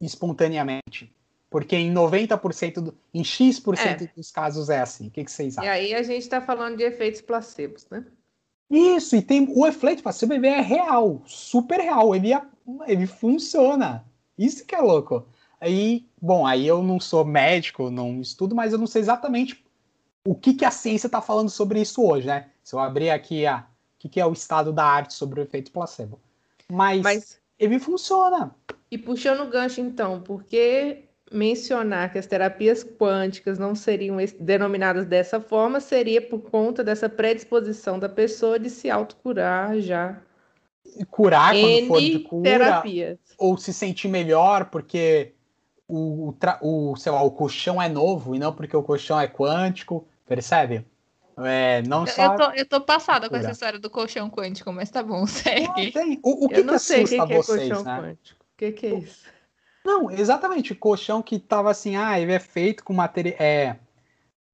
espontaneamente. 0.00 1.14
Porque 1.50 1.76
em 1.76 1.92
90%, 1.92 2.80
do, 2.80 2.98
em 3.12 3.22
X% 3.22 3.78
é. 3.78 4.11
dos 4.16 4.30
casos 4.30 4.70
é 4.70 4.80
assim. 4.80 5.09
O 5.09 5.11
que, 5.11 5.22
que 5.22 5.30
vocês 5.30 5.59
acham? 5.59 5.68
E 5.68 5.72
aí 5.72 5.94
a 5.94 6.03
gente 6.03 6.22
está 6.22 6.40
falando 6.40 6.78
de 6.78 6.82
efeitos 6.82 7.20
placebos, 7.20 7.86
né? 7.90 8.05
Isso, 8.70 9.14
e 9.14 9.20
tem 9.20 9.46
o 9.55 9.66
efeito 9.66 10.03
placebo 10.03 10.32
é 10.32 10.61
real, 10.62 11.22
super 11.26 11.78
real. 11.78 12.14
Ele, 12.14 12.30
ele 12.86 13.07
funciona. 13.07 14.03
Isso 14.45 14.66
que 14.66 14.74
é 14.74 14.80
louco. 14.80 15.26
Aí, 15.61 16.07
bom, 16.20 16.45
aí 16.45 16.66
eu 16.66 16.82
não 16.82 16.99
sou 16.99 17.24
médico, 17.24 17.90
não 17.90 18.20
estudo, 18.20 18.55
mas 18.55 18.72
eu 18.72 18.78
não 18.78 18.86
sei 18.86 19.01
exatamente 19.01 19.64
o 20.24 20.34
que, 20.34 20.55
que 20.55 20.64
a 20.64 20.70
ciência 20.70 21.07
está 21.07 21.20
falando 21.20 21.51
sobre 21.51 21.80
isso 21.80 22.05
hoje, 22.05 22.26
né? 22.26 22.51
Se 22.62 22.74
eu 22.74 22.80
abrir 22.80 23.11
aqui 23.11 23.47
a, 23.47 23.59
o 23.59 23.99
que, 23.99 24.09
que 24.09 24.20
é 24.20 24.26
o 24.26 24.32
estado 24.32 24.72
da 24.72 24.84
arte 24.84 25.14
sobre 25.14 25.40
o 25.40 25.43
efeito 25.43 25.70
placebo. 25.70 26.20
Mas, 26.70 27.03
mas 27.03 27.40
ele 27.59 27.78
funciona. 27.78 28.55
E 28.90 28.99
puxando 28.99 29.40
o 29.40 29.51
gancho, 29.51 29.80
então, 29.80 30.20
porque 30.20 31.05
mencionar 31.30 32.12
que 32.12 32.18
as 32.18 32.26
terapias 32.26 32.84
quânticas 32.84 33.59
não 33.59 33.74
seriam 33.74 34.18
denominadas 34.38 35.07
dessa 35.07 35.40
forma 35.40 35.80
seria 35.80 36.20
por 36.20 36.40
conta 36.40 36.84
dessa 36.84 37.09
predisposição 37.09 37.99
da 37.99 38.09
pessoa 38.09 38.59
de 38.59 38.68
se 38.68 38.90
autocurar 38.90 39.78
já. 39.80 40.20
Curar 41.11 41.55
quando 41.55 41.64
N 41.64 41.88
for 41.88 42.01
de 42.01 42.18
cura, 42.18 42.51
terapias. 42.51 43.18
Ou 43.43 43.57
se 43.57 43.72
sentir 43.72 44.09
melhor 44.09 44.66
porque 44.66 45.34
o, 45.88 46.32
o, 46.61 46.97
sei 46.97 47.11
lá, 47.11 47.22
o 47.22 47.30
colchão 47.30 47.82
é 47.82 47.88
novo 47.88 48.34
e 48.34 48.38
não 48.38 48.53
porque 48.53 48.76
o 48.76 48.82
colchão 48.82 49.20
é 49.20 49.26
quântico, 49.26 50.07
percebe? 50.26 50.86
É, 51.38 51.82
não 51.82 52.07
só... 52.07 52.22
eu, 52.22 52.36
tô, 52.36 52.51
eu 52.53 52.66
tô 52.66 52.80
passada 52.80 53.28
com 53.28 53.36
essa 53.36 53.51
história 53.51 53.78
do 53.78 53.90
colchão 53.90 54.30
quântico, 54.30 54.72
mas 54.72 54.90
tá 54.90 55.03
bom, 55.03 55.26
segue. 55.26 55.93
O, 56.22 56.45
o 56.45 56.49
que, 56.49 56.61
eu 56.61 56.64
não 56.64 56.74
que 56.74 56.80
sei 56.80 57.03
assusta 57.03 57.26
que 57.26 57.34
vocês, 57.34 57.70
é 57.70 57.74
colchão 57.74 57.84
né? 57.84 58.01
quântico. 58.01 58.40
O 58.40 58.57
que, 58.57 58.72
que 58.72 58.86
é 58.86 58.95
isso? 58.95 59.26
Não, 59.84 60.11
exatamente. 60.11 60.74
Colchão 60.74 61.20
que 61.20 61.38
tava 61.38 61.70
assim, 61.70 61.97
ah, 61.97 62.20
ele 62.20 62.32
é 62.32 62.38
feito 62.38 62.84
com 62.84 62.93
material. 62.93 63.36
É... 63.40 63.76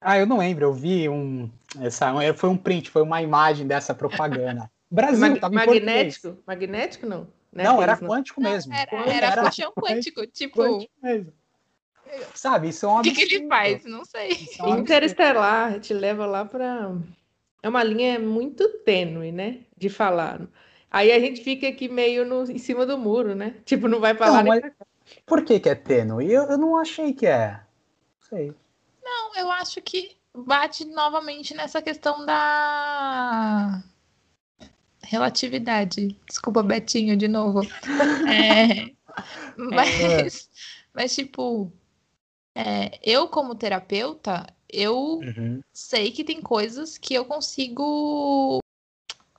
Ah, 0.01 0.19
eu 0.19 0.27
não 0.27 0.39
lembro, 0.39 0.65
eu 0.65 0.73
vi 0.73 1.09
um. 1.09 1.51
Essa, 1.81 2.15
foi 2.35 2.49
um 2.49 2.57
print, 2.57 2.89
foi 2.89 3.03
uma 3.03 3.21
imagem 3.21 3.67
dessa 3.67 3.93
propaganda. 3.93 4.71
Brasil, 4.91 5.21
Mag 5.21 5.41
tava 5.41 5.55
magnético? 5.55 6.39
Magnético 6.47 7.07
não? 7.07 7.27
Não, 7.65 7.75
não 7.75 7.83
era 7.83 7.97
quântico 7.97 8.41
não. 8.41 8.51
mesmo. 8.51 8.73
Era, 8.75 8.97
era, 8.97 9.27
era 9.27 9.43
colchão 9.43 9.73
quântico, 9.73 10.27
tipo. 10.27 10.61
Quântico 10.61 10.93
mesmo. 11.03 11.33
Sabe, 12.35 12.69
isso 12.69 12.87
é 12.87 12.89
um 12.89 12.99
O 12.99 13.03
que, 13.03 13.13
que 13.13 13.23
ele 13.35 13.47
faz? 13.47 13.85
Não 13.85 14.05
sei. 14.05 14.49
É 14.59 14.63
um 14.65 14.79
Interestelar 14.79 15.79
te 15.81 15.93
leva 15.93 16.27
lá 16.27 16.45
para. 16.45 16.93
É 17.63 17.69
uma 17.69 17.83
linha 17.83 18.19
muito 18.19 18.69
tênue, 18.85 19.33
né? 19.33 19.61
De 19.77 19.89
falar. 19.89 20.41
Aí 20.91 21.13
a 21.13 21.19
gente 21.19 21.43
fica 21.43 21.69
aqui 21.69 21.89
meio 21.89 22.25
no, 22.25 22.45
em 22.45 22.59
cima 22.59 22.87
do 22.87 22.97
muro, 22.97 23.35
né? 23.35 23.57
Tipo, 23.65 23.89
não 23.89 24.01
vai 24.01 24.15
falar 24.15 24.43
não, 24.43 24.53
nem 24.53 24.63
mas... 24.63 24.73
Por 25.27 25.45
que, 25.45 25.61
que 25.61 25.69
é 25.69 25.75
tênue? 25.75 26.33
Eu, 26.33 26.45
eu 26.45 26.57
não 26.57 26.79
achei 26.79 27.13
que 27.13 27.27
é. 27.27 27.61
Sei. 28.21 28.55
Não, 29.03 29.35
eu 29.37 29.51
acho 29.51 29.83
que 29.83 30.17
bate 30.35 30.85
novamente 30.85 31.55
nessa 31.55 31.83
questão 31.83 32.25
da 32.25 33.83
relatividade. 35.09 36.17
Desculpa, 36.27 36.63
Betinho, 36.63 37.17
de 37.17 37.29
novo. 37.29 37.63
É, 38.31 38.93
mas, 39.57 40.49
mas, 40.95 41.15
tipo, 41.15 41.73
é, 42.55 43.01
eu, 43.03 43.27
como 43.27 43.55
terapeuta, 43.55 44.47
eu 44.71 44.95
uhum. 44.95 45.61
sei 45.73 46.13
que 46.13 46.23
tem 46.23 46.41
coisas 46.41 46.99
que 46.99 47.15
eu 47.15 47.25
consigo 47.25 48.61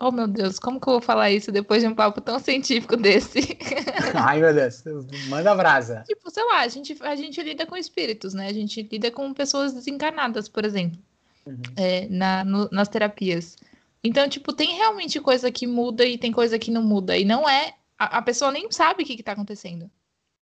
Oh, 0.02 0.12
meu 0.12 0.28
Deus, 0.28 0.58
como 0.58 0.80
que 0.80 0.88
eu 0.88 0.94
vou 0.94 1.02
falar 1.02 1.30
isso 1.30 1.52
depois 1.52 1.82
de 1.82 1.88
um 1.90 1.94
papo 1.94 2.22
tão 2.22 2.40
científico 2.40 2.96
desse? 2.96 3.58
Ai, 4.16 4.40
meu 4.40 4.54
Deus, 4.54 4.82
manda 5.28 5.54
brasa. 5.54 6.06
Tipo, 6.08 6.32
sei 6.32 6.44
lá, 6.46 6.62
a 6.62 6.68
gente, 6.70 6.98
a 7.02 7.16
gente 7.18 7.44
lida 7.44 7.66
com 7.66 7.76
espíritos, 7.76 8.34
né? 8.34 8.48
A 8.48 8.54
gente 8.54 8.82
lida 8.82 9.12
com 9.12 9.34
pessoas 9.34 9.74
desencarnadas, 9.74 10.48
por 10.48 10.64
exemplo, 10.64 10.98
uhum. 11.46 11.62
é, 11.76 12.08
na, 12.10 12.46
no, 12.46 12.70
nas 12.72 12.88
terapias. 12.88 13.58
Então, 14.04 14.30
tipo, 14.30 14.54
tem 14.54 14.76
realmente 14.76 15.20
coisa 15.20 15.52
que 15.52 15.68
muda 15.68 16.06
e 16.06 16.18
tem 16.18 16.32
coisa 16.32 16.58
que 16.58 16.72
não 16.72 16.82
muda. 16.82 17.18
E 17.18 17.26
não 17.26 17.48
é. 17.48 17.76
A, 17.98 18.18
a 18.18 18.22
pessoa 18.22 18.52
nem 18.52 18.72
sabe 18.72 19.04
o 19.04 19.06
que, 19.06 19.14
está 19.14 19.34
acontecendo. 19.34 19.92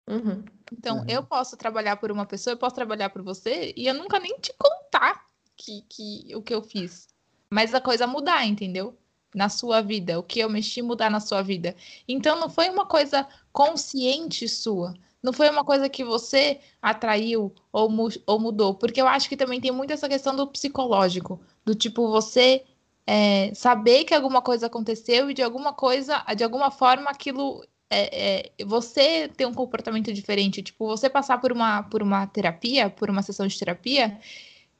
Uhum. 0.08 0.42
Então, 0.72 0.98
uhum. 0.98 1.06
eu 1.08 1.22
posso 1.22 1.56
trabalhar 1.56 1.96
por 1.96 2.10
uma 2.10 2.24
pessoa, 2.24 2.54
eu 2.54 2.58
posso 2.58 2.74
trabalhar 2.74 3.10
por 3.10 3.22
você, 3.22 3.72
e 3.76 3.86
eu 3.86 3.94
nunca 3.94 4.18
nem 4.18 4.38
te 4.38 4.54
contar 4.58 5.26
que, 5.56 5.82
que, 5.88 6.34
o 6.34 6.42
que 6.42 6.54
eu 6.54 6.62
fiz. 6.62 7.08
Mas 7.50 7.74
a 7.74 7.80
coisa 7.80 8.06
mudar, 8.06 8.46
entendeu? 8.46 8.96
na 9.34 9.48
sua 9.48 9.80
vida, 9.80 10.18
o 10.18 10.22
que 10.22 10.40
eu 10.40 10.48
mexi 10.48 10.82
mudar 10.82 11.10
na 11.10 11.20
sua 11.20 11.42
vida. 11.42 11.74
Então 12.06 12.38
não 12.38 12.50
foi 12.50 12.68
uma 12.68 12.84
coisa 12.84 13.26
consciente 13.52 14.48
sua, 14.48 14.94
não 15.22 15.32
foi 15.32 15.48
uma 15.48 15.64
coisa 15.64 15.88
que 15.88 16.04
você 16.04 16.60
atraiu 16.80 17.54
ou, 17.72 17.88
mu 17.88 18.08
ou 18.26 18.40
mudou, 18.40 18.74
porque 18.74 19.00
eu 19.00 19.08
acho 19.08 19.28
que 19.28 19.36
também 19.36 19.60
tem 19.60 19.70
muito 19.70 19.92
essa 19.92 20.08
questão 20.08 20.34
do 20.34 20.46
psicológico, 20.46 21.40
do 21.64 21.74
tipo 21.74 22.10
você 22.10 22.64
é, 23.06 23.52
saber 23.54 24.04
que 24.04 24.14
alguma 24.14 24.42
coisa 24.42 24.66
aconteceu 24.66 25.30
e 25.30 25.34
de 25.34 25.42
alguma 25.42 25.72
coisa, 25.72 26.24
de 26.36 26.44
alguma 26.44 26.70
forma 26.70 27.10
aquilo 27.10 27.64
é, 27.90 28.52
é, 28.60 28.64
você 28.64 29.28
ter 29.28 29.46
um 29.46 29.54
comportamento 29.54 30.12
diferente, 30.12 30.62
tipo 30.62 30.86
você 30.86 31.10
passar 31.10 31.40
por 31.40 31.52
uma 31.52 31.82
por 31.82 32.02
uma 32.02 32.26
terapia, 32.26 32.88
por 32.90 33.10
uma 33.10 33.22
sessão 33.22 33.46
de 33.46 33.58
terapia 33.58 34.18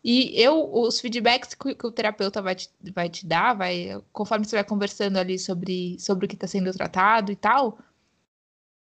e 0.05 0.41
eu, 0.41 0.69
os 0.75 1.01
feedbacks 1.01 1.55
que, 1.55 1.75
que, 1.75 1.87
o 1.87 1.93
terapeuta 1.93 2.43
vai 2.43 2.57
te, 2.57 2.69
vai 2.93 3.09
te 3.09 3.25
dar, 3.25 3.55
vai, 3.55 4.03
conforme 4.13 4.45
você 4.45 4.57
vai 4.57 4.65
conversando 4.65 5.17
ali 5.17 5.39
sobre, 5.39 5.97
sobre 6.01 6.27
o 6.27 6.29
que 6.29 6.35
está 6.35 6.47
sendo 6.47 6.73
tratado 6.73 7.31
e 7.31 7.37
tal, 7.37 7.79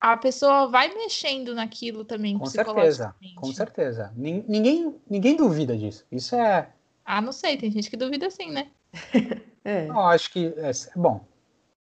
a 0.00 0.16
pessoa 0.16 0.66
vai 0.66 0.92
mexendo 0.92 1.54
naquilo 1.54 2.04
também. 2.04 2.36
Com 2.36 2.46
certeza, 2.46 3.14
com 3.36 3.52
certeza. 3.52 4.12
Ninguém, 4.16 4.94
ninguém 5.08 5.36
duvida 5.36 5.76
disso. 5.76 6.04
Isso 6.10 6.34
é. 6.34 6.68
Ah, 7.04 7.20
não 7.20 7.32
sei, 7.32 7.56
tem 7.56 7.70
gente 7.70 7.90
que 7.90 7.96
duvida 7.96 8.30
sim, 8.30 8.50
né? 8.50 8.68
é. 9.64 9.88
Eu 9.88 10.00
acho 10.00 10.30
que. 10.32 10.46
É, 10.56 10.70
bom, 10.96 11.24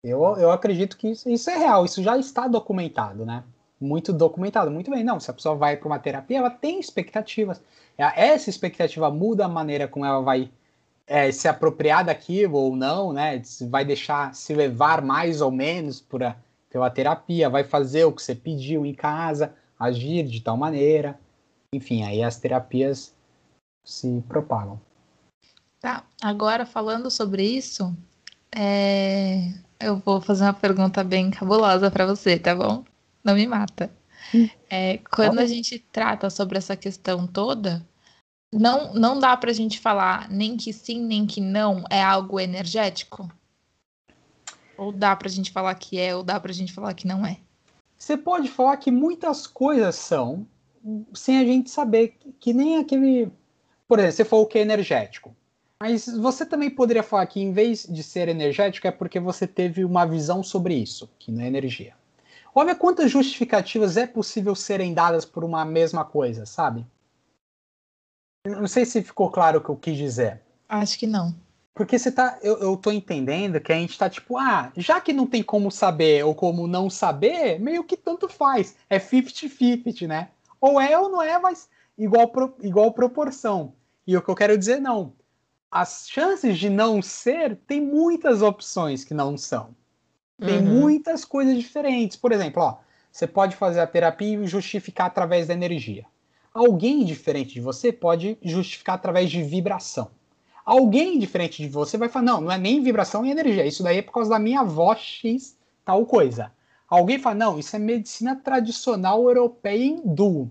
eu, 0.04 0.22
eu 0.38 0.52
acredito 0.52 0.98
que 0.98 1.10
isso, 1.10 1.30
isso 1.30 1.50
é 1.50 1.58
real, 1.58 1.84
isso 1.86 2.02
já 2.02 2.18
está 2.18 2.48
documentado, 2.48 3.26
né? 3.26 3.44
Muito 3.80 4.14
documentado, 4.14 4.70
muito 4.70 4.92
bem. 4.92 5.04
Não, 5.04 5.20
se 5.20 5.32
a 5.32 5.34
pessoa 5.34 5.56
vai 5.56 5.78
para 5.78 5.88
uma 5.88 6.00
terapia, 6.00 6.38
ela 6.38 6.50
tem 6.50 6.80
expectativas. 6.80 7.62
É, 7.98 8.28
essa 8.28 8.50
expectativa 8.50 9.10
muda 9.10 9.46
a 9.46 9.50
maneira 9.50 9.88
como 9.88 10.06
ela 10.06 10.22
vai 10.22 10.52
é, 11.08 11.32
se 11.32 11.48
apropriar 11.48 12.06
daquilo 12.06 12.58
ou 12.58 12.76
não, 12.76 13.12
né? 13.12 13.42
Vai 13.70 13.84
deixar 13.84 14.34
se 14.36 14.54
levar 14.54 15.02
mais 15.02 15.42
ou 15.42 15.52
menos 15.52 16.00
por 16.02 16.24
a, 16.24 16.38
pela 16.70 16.90
terapia, 16.90 17.50
vai 17.50 17.64
fazer 17.64 18.06
o 18.06 18.12
que 18.12 18.22
você 18.22 18.36
pediu 18.36 18.86
em 18.86 18.94
casa, 18.94 19.56
agir 19.78 20.24
de 20.24 20.42
tal 20.42 20.56
maneira. 20.56 21.20
Enfim, 21.74 22.04
aí 22.04 22.24
as 22.24 22.38
terapias 22.38 23.14
se 23.84 24.24
propagam. 24.28 24.80
Tá, 25.80 26.04
agora 26.22 26.66
falando 26.66 27.10
sobre 27.10 27.44
isso, 27.44 27.96
é... 28.52 29.54
eu 29.80 29.98
vou 29.98 30.20
fazer 30.20 30.44
uma 30.44 30.54
pergunta 30.54 31.04
bem 31.04 31.32
cabulosa 31.32 31.90
para 31.90 32.06
você, 32.06 32.38
tá 32.38 32.54
bom? 32.54 32.84
Não 33.24 33.36
me 33.36 33.48
mata. 33.48 33.90
É, 34.70 34.98
quando 34.98 35.40
a 35.40 35.46
gente 35.46 35.80
trata 35.92 36.30
sobre 36.30 36.58
essa 36.58 36.76
questão 36.76 37.26
toda, 37.26 37.86
não, 38.52 38.94
não 38.94 39.20
dá 39.20 39.36
para 39.38 39.52
a 39.52 39.54
gente 39.54 39.80
falar 39.80 40.30
nem 40.30 40.58
que 40.58 40.74
sim, 40.74 41.02
nem 41.02 41.26
que 41.26 41.40
não 41.40 41.84
é 41.90 42.04
algo 42.04 42.40
energético? 42.40 43.32
Ou 44.78 44.92
dá 44.92 45.16
para 45.16 45.28
a 45.28 45.32
gente 45.32 45.52
falar 45.52 45.76
que 45.76 46.00
é, 46.00 46.16
ou 46.16 46.24
dá 46.24 46.40
para 46.40 46.52
a 46.52 46.54
gente 46.54 46.74
falar 46.74 46.94
que 46.94 47.08
não 47.08 47.26
é? 47.26 47.38
Você 47.98 48.18
pode 48.18 48.48
falar 48.48 48.78
que 48.78 48.92
muitas 48.92 49.46
coisas 49.46 49.96
são, 49.96 50.48
sem 51.14 51.38
a 51.38 51.44
gente 51.44 51.70
saber, 51.70 52.18
que 52.40 52.54
nem 52.54 52.78
aquele. 52.78 53.32
Por 53.88 54.00
exemplo, 54.00 54.16
você 54.16 54.26
falou 54.26 54.46
que 54.46 54.58
é 54.58 54.62
energético. 54.62 55.36
Mas 55.82 56.08
você 56.08 56.46
também 56.46 56.70
poderia 56.70 57.02
falar 57.02 57.26
que, 57.28 57.40
em 57.40 57.54
vez 57.54 57.84
de 57.84 58.04
ser 58.04 58.28
energético, 58.28 58.86
é 58.86 58.92
porque 58.92 59.20
você 59.20 59.48
teve 59.48 59.86
uma 59.86 60.06
visão 60.06 60.44
sobre 60.44 60.76
isso, 60.76 61.10
que 61.18 61.32
não 61.32 61.42
é 61.42 61.48
energia. 61.48 61.94
Olha 62.54 62.76
quantas 62.76 63.10
justificativas 63.10 63.96
é 63.96 64.06
possível 64.06 64.54
serem 64.56 64.94
dadas 64.94 65.24
por 65.24 65.44
uma 65.44 65.64
mesma 65.64 66.04
coisa, 66.04 66.46
sabe? 66.46 66.86
Não 68.46 68.68
sei 68.68 68.86
se 68.86 69.02
ficou 69.02 69.32
claro 69.32 69.60
o 69.60 69.64
que 69.64 69.70
eu 69.70 69.78
quis 69.78 69.98
dizer. 69.98 70.42
Acho 70.68 71.00
que 71.00 71.08
não. 71.08 71.34
Porque 71.74 71.98
você 71.98 72.12
tá. 72.12 72.38
Eu, 72.42 72.58
eu 72.60 72.76
tô 72.76 72.92
entendendo 72.92 73.62
que 73.62 73.72
a 73.72 73.76
gente 73.76 73.98
tá 73.98 74.10
tipo, 74.10 74.38
ah, 74.38 74.72
já 74.76 75.00
que 75.00 75.14
não 75.14 75.26
tem 75.26 75.42
como 75.42 75.72
saber 75.72 76.26
ou 76.26 76.36
como 76.36 76.68
não 76.68 76.90
saber, 76.90 77.58
meio 77.60 77.86
que 77.86 77.96
tanto 77.96 78.28
faz. 78.28 78.76
É 78.90 79.00
50-50, 79.00 80.08
né? 80.08 80.30
Ou 80.60 80.82
é 80.82 80.98
ou 81.00 81.08
não 81.08 81.22
é, 81.22 81.40
mas 81.40 81.70
igual, 81.98 82.28
pro, 82.28 82.54
igual 82.62 82.92
proporção. 82.92 83.74
E 84.06 84.18
o 84.18 84.22
que 84.22 84.30
eu 84.30 84.36
quero 84.36 84.58
dizer, 84.58 84.82
não. 84.82 85.14
As 85.72 86.08
chances 86.10 86.58
de 86.58 86.70
não 86.70 87.02
ser, 87.02 87.56
tem 87.68 87.80
muitas 87.80 88.42
opções 88.42 89.04
que 89.04 89.14
não 89.14 89.38
são. 89.38 89.76
Tem 90.40 90.58
uhum. 90.58 90.82
muitas 90.82 91.26
coisas 91.26 91.58
diferentes. 91.58 92.18
Por 92.18 92.32
exemplo, 92.32 92.64
ó, 92.64 92.78
você 93.12 93.28
pode 93.28 93.56
fazer 93.56 93.80
a 93.80 93.88
terapia 93.88 94.40
e 94.40 94.48
justificar 94.48 95.08
através 95.08 95.48
da 95.48 95.54
energia. 95.54 96.06
Alguém 96.54 97.06
diferente 97.06 97.54
de 97.54 97.62
você 97.62 97.92
pode 97.92 98.38
justificar 98.42 98.96
através 98.96 99.30
de 99.30 99.44
vibração. 99.44 100.10
Alguém 100.66 101.20
diferente 101.20 101.62
de 101.62 101.70
você 101.70 101.98
vai 101.98 102.10
falar: 102.10 102.26
não, 102.26 102.42
não 102.42 102.52
é 102.52 102.58
nem 102.58 102.82
vibração 102.82 103.22
nem 103.22 103.32
energia, 103.32 103.66
isso 103.66 103.84
daí 103.84 103.98
é 103.98 104.02
por 104.02 104.14
causa 104.14 104.30
da 104.30 104.40
minha 104.40 104.64
voz 104.64 105.00
X, 105.00 105.58
tal 105.86 106.06
coisa. 106.06 106.52
Alguém 106.88 107.20
fala: 107.20 107.36
não, 107.36 107.60
isso 107.60 107.76
é 107.76 107.80
medicina 107.80 108.36
tradicional 108.36 109.24
europeia 109.28 109.84
hindu. 109.84 110.50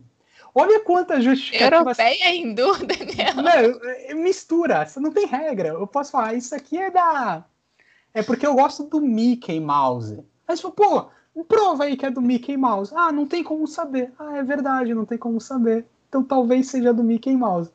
Olha 0.54 0.80
quanta 0.80 1.20
justificativa. 1.20 1.76
Europeia 1.76 2.34
hindu, 2.34 2.72
Daniel. 2.84 3.34
Não, 3.36 4.22
mistura, 4.22 4.86
você 4.86 4.98
não 4.98 5.12
tem 5.12 5.26
regra. 5.26 5.68
Eu 5.68 5.86
posso 5.86 6.12
falar: 6.12 6.34
isso 6.34 6.54
aqui 6.54 6.78
é 6.78 6.90
da 6.90 7.44
é 8.18 8.22
porque 8.22 8.46
eu 8.46 8.54
gosto 8.54 8.84
do 8.84 9.00
Mickey 9.00 9.60
Mouse. 9.60 10.24
Aí 10.46 10.56
você 10.56 10.62
fala, 10.62 10.74
pô, 10.74 11.44
prova 11.44 11.84
aí 11.84 11.96
que 11.96 12.06
é 12.06 12.10
do 12.10 12.20
Mickey 12.20 12.56
Mouse. 12.56 12.92
Ah, 12.96 13.12
não 13.12 13.26
tem 13.26 13.44
como 13.44 13.66
saber. 13.66 14.12
Ah, 14.18 14.38
é 14.38 14.42
verdade, 14.42 14.94
não 14.94 15.04
tem 15.04 15.18
como 15.18 15.40
saber. 15.40 15.86
Então 16.08 16.24
talvez 16.24 16.68
seja 16.68 16.92
do 16.92 17.04
Mickey 17.04 17.36
Mouse. 17.36 17.70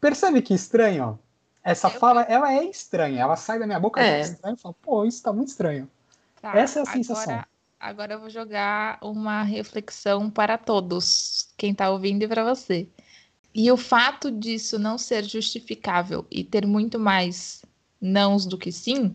Percebe 0.00 0.42
que 0.42 0.54
estranho, 0.54 1.04
ó? 1.04 1.28
Essa 1.64 1.88
eu 1.88 1.92
fala, 1.92 2.22
ela 2.22 2.52
é 2.52 2.64
estranha. 2.64 3.22
Ela 3.22 3.36
sai 3.36 3.58
da 3.58 3.66
minha 3.66 3.80
boca, 3.80 4.00
é, 4.00 4.18
é 4.18 4.20
estranha. 4.20 4.54
Eu 4.54 4.58
falo, 4.58 4.76
pô, 4.80 5.04
isso 5.04 5.22
tá 5.22 5.32
muito 5.32 5.48
estranho. 5.48 5.90
Tá, 6.40 6.56
Essa 6.56 6.80
é 6.80 6.82
a 6.82 6.86
sensação. 6.86 7.44
Agora, 7.80 8.14
eu 8.14 8.20
vou 8.20 8.28
jogar 8.28 8.98
uma 9.00 9.42
reflexão 9.42 10.28
para 10.28 10.58
todos, 10.58 11.52
quem 11.56 11.70
está 11.70 11.88
ouvindo 11.90 12.24
e 12.24 12.28
para 12.28 12.42
você. 12.42 12.88
E 13.54 13.70
o 13.70 13.76
fato 13.76 14.32
disso 14.32 14.78
não 14.78 14.98
ser 14.98 15.24
justificável 15.24 16.26
e 16.28 16.42
ter 16.42 16.66
muito 16.66 16.98
mais 16.98 17.62
nãos 18.00 18.46
do 18.46 18.58
que 18.58 18.72
sim, 18.72 19.14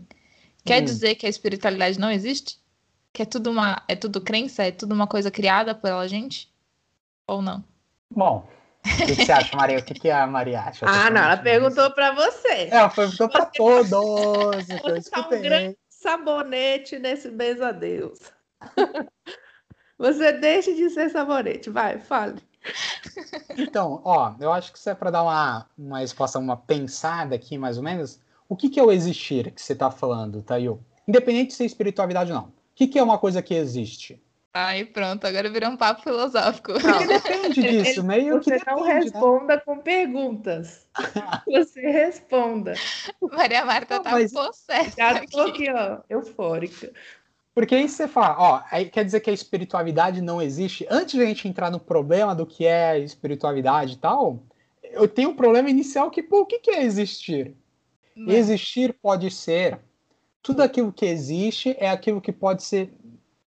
quer 0.64 0.82
hum. 0.82 0.86
dizer 0.86 1.16
que 1.16 1.26
a 1.26 1.30
espiritualidade 1.30 2.00
não 2.00 2.10
existe? 2.10 2.58
Que 3.12 3.24
é 3.24 3.26
tudo 3.26 3.52
uma 3.52 3.84
é 3.88 3.96
tudo 3.96 4.22
crença, 4.22 4.64
é 4.64 4.72
tudo 4.72 4.94
uma 4.94 5.08
coisa 5.08 5.30
criada 5.30 5.76
pela 5.76 6.08
gente? 6.08 6.50
Ou 7.28 7.42
não? 7.42 7.64
Bom, 8.10 8.48
o 8.86 9.06
que, 9.06 9.16
você 9.16 9.32
acha, 9.32 9.56
Maria? 9.56 9.80
O 9.80 9.84
que, 9.84 9.94
que 9.94 10.10
a 10.10 10.26
Maria 10.26 10.62
acha? 10.62 10.86
Ah, 10.88 11.10
não, 11.10 11.22
ela 11.22 11.38
perguntou 11.38 11.92
para 11.92 12.12
você. 12.14 12.70
Ela 12.72 12.90
perguntou 12.90 13.30
para 13.30 13.46
todos. 13.46 14.68
Você 14.68 15.10
tá 15.10 15.28
um 15.28 15.42
grande 15.42 15.78
sabonete 15.90 16.98
nesse 16.98 17.30
beijo 17.30 17.64
a 17.64 17.72
Deus. 17.72 18.20
Você 19.98 20.34
deixe 20.34 20.74
de 20.76 20.90
ser 20.90 21.10
sabonete, 21.10 21.70
vai, 21.70 22.00
fale. 22.00 22.42
Então, 23.58 24.02
ó, 24.04 24.34
eu 24.40 24.52
acho 24.52 24.72
que 24.72 24.78
isso 24.78 24.90
é 24.90 24.96
para 24.96 25.12
dar 25.12 25.24
uma, 25.24 25.70
uma 25.78 26.00
resposta, 26.00 26.40
uma 26.40 26.58
pensada 26.58 27.36
aqui, 27.36 27.58
mais 27.58 27.78
ou 27.78 27.84
menos. 27.84 28.20
O 28.50 28.56
que, 28.56 28.70
que 28.70 28.80
é 28.80 28.84
o 28.84 28.92
existir 28.92 29.52
que 29.52 29.62
você 29.62 29.74
está 29.74 29.92
falando, 29.92 30.42
Tayo? 30.42 30.84
Independente 31.08 31.50
de 31.50 31.54
ser 31.56 31.66
espiritualidade 31.66 32.32
ou 32.32 32.38
não. 32.38 32.46
O 32.46 32.54
que, 32.76 32.88
que 32.88 33.00
é 33.00 33.04
uma 33.04 33.18
coisa 33.18 33.42
que 33.42 33.54
existe? 33.54 34.22
Aí 34.54 34.86
pronto, 34.86 35.26
agora 35.26 35.50
virou 35.50 35.72
um 35.72 35.78
papo 35.78 36.04
filosófico. 36.04 36.74
Não, 36.74 37.08
depende 37.08 37.62
disso, 37.64 38.04
meio 38.04 38.36
Você 38.36 38.60
que 38.60 38.66
não 38.70 38.84
depende, 38.84 38.88
né? 38.88 39.00
responda 39.02 39.56
né? 39.56 39.62
com 39.66 39.80
perguntas. 39.80 40.88
Você 41.50 41.82
responda. 41.82 42.76
Maria 43.20 43.66
Marta 43.66 43.96
não, 43.96 44.04
tá 44.04 44.12
mas... 44.12 44.32
possessa. 44.32 44.96
Já 44.96 45.26
tô 45.26 45.42
aqui, 45.42 45.72
ó, 45.72 46.02
eufórica. 46.08 46.94
Porque 47.54 47.76
aí 47.76 47.88
você 47.88 48.08
fala, 48.08 48.36
ó, 48.40 48.62
aí 48.72 48.90
quer 48.90 49.06
dizer 49.06 49.20
que 49.20 49.30
a 49.30 49.34
espiritualidade 49.34 50.22
não 50.22 50.42
existe. 50.42 50.88
Antes 50.90 51.16
de 51.16 51.22
a 51.22 51.26
gente 51.26 51.48
entrar 51.48 51.70
no 51.70 51.80
problema 51.80 52.34
do 52.34 52.46
que 52.46 52.66
é 52.66 52.98
espiritualidade 53.00 53.94
e 53.94 53.98
tal, 53.98 54.40
eu 54.82 55.08
tenho 55.08 55.30
um 55.30 55.36
problema 55.36 55.70
inicial 55.70 56.10
que, 56.10 56.24
pô, 56.24 56.42
o 56.42 56.46
que 56.46 56.72
é 56.72 56.84
existir? 56.84 57.56
Não. 58.16 58.34
Existir 58.34 58.94
pode 59.02 59.30
ser 59.30 59.80
tudo 60.42 60.62
aquilo 60.62 60.92
que 60.92 61.06
existe 61.06 61.76
é 61.80 61.90
aquilo 61.90 62.20
que 62.20 62.32
pode 62.32 62.64
ser 62.64 62.94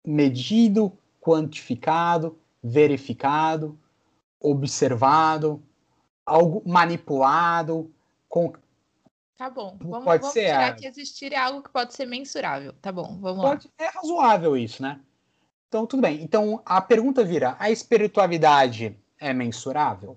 medido, 0.07 0.93
quantificado, 1.21 2.39
verificado, 2.63 3.79
observado, 4.41 5.63
algo 6.25 6.63
manipulado, 6.65 7.91
com, 8.29 8.53
Tá 9.37 9.51
bom, 9.51 9.77
vamos, 9.81 10.05
pode 10.05 10.21
vamos 10.21 10.33
ser 10.33 10.47
tirar 10.47 10.69
a... 10.69 10.73
que 10.73 10.87
existir 10.87 11.33
é 11.33 11.37
algo 11.37 11.63
que 11.63 11.71
pode 11.71 11.93
ser 11.93 12.07
mensurável. 12.07 12.73
Tá 12.81 12.93
bom, 12.93 13.19
vamos 13.21 13.45
pode, 13.45 13.67
lá. 13.67 13.87
É 13.87 13.89
razoável 13.89 14.57
isso, 14.57 14.81
né? 14.83 15.01
Então, 15.69 15.87
tudo 15.87 16.03
bem. 16.03 16.23
Então, 16.23 16.63
a 16.65 16.81
pergunta 16.81 17.25
vira: 17.25 17.57
a 17.59 17.69
espiritualidade 17.69 18.97
é 19.19 19.33
mensurável? 19.33 20.17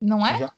Não 0.00 0.26
é? 0.26 0.38
Já... 0.40 0.52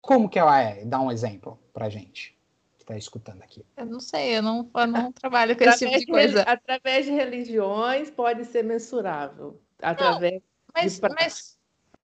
Como 0.00 0.28
que 0.28 0.38
ela 0.38 0.60
é? 0.60 0.84
Dá 0.84 1.00
um 1.00 1.10
exemplo 1.10 1.58
pra 1.72 1.88
gente 1.88 2.38
que 2.78 2.84
tá 2.84 2.96
escutando 2.96 3.42
aqui. 3.42 3.66
Eu 3.76 3.86
não 3.86 3.98
sei, 3.98 4.38
eu 4.38 4.42
não, 4.42 4.70
eu 4.72 4.86
não 4.86 5.10
trabalho 5.12 5.56
com 5.56 5.64
esse 5.64 5.84
tipo 5.84 5.98
de 5.98 6.06
coisa. 6.06 6.44
De, 6.44 6.50
através 6.50 7.06
de 7.06 7.10
religiões 7.10 8.08
pode 8.08 8.44
ser 8.44 8.62
mensurável. 8.62 9.60
Através 9.82 10.34
não, 10.34 10.42
mas, 10.72 10.94
de 10.94 11.08
mas 11.08 11.57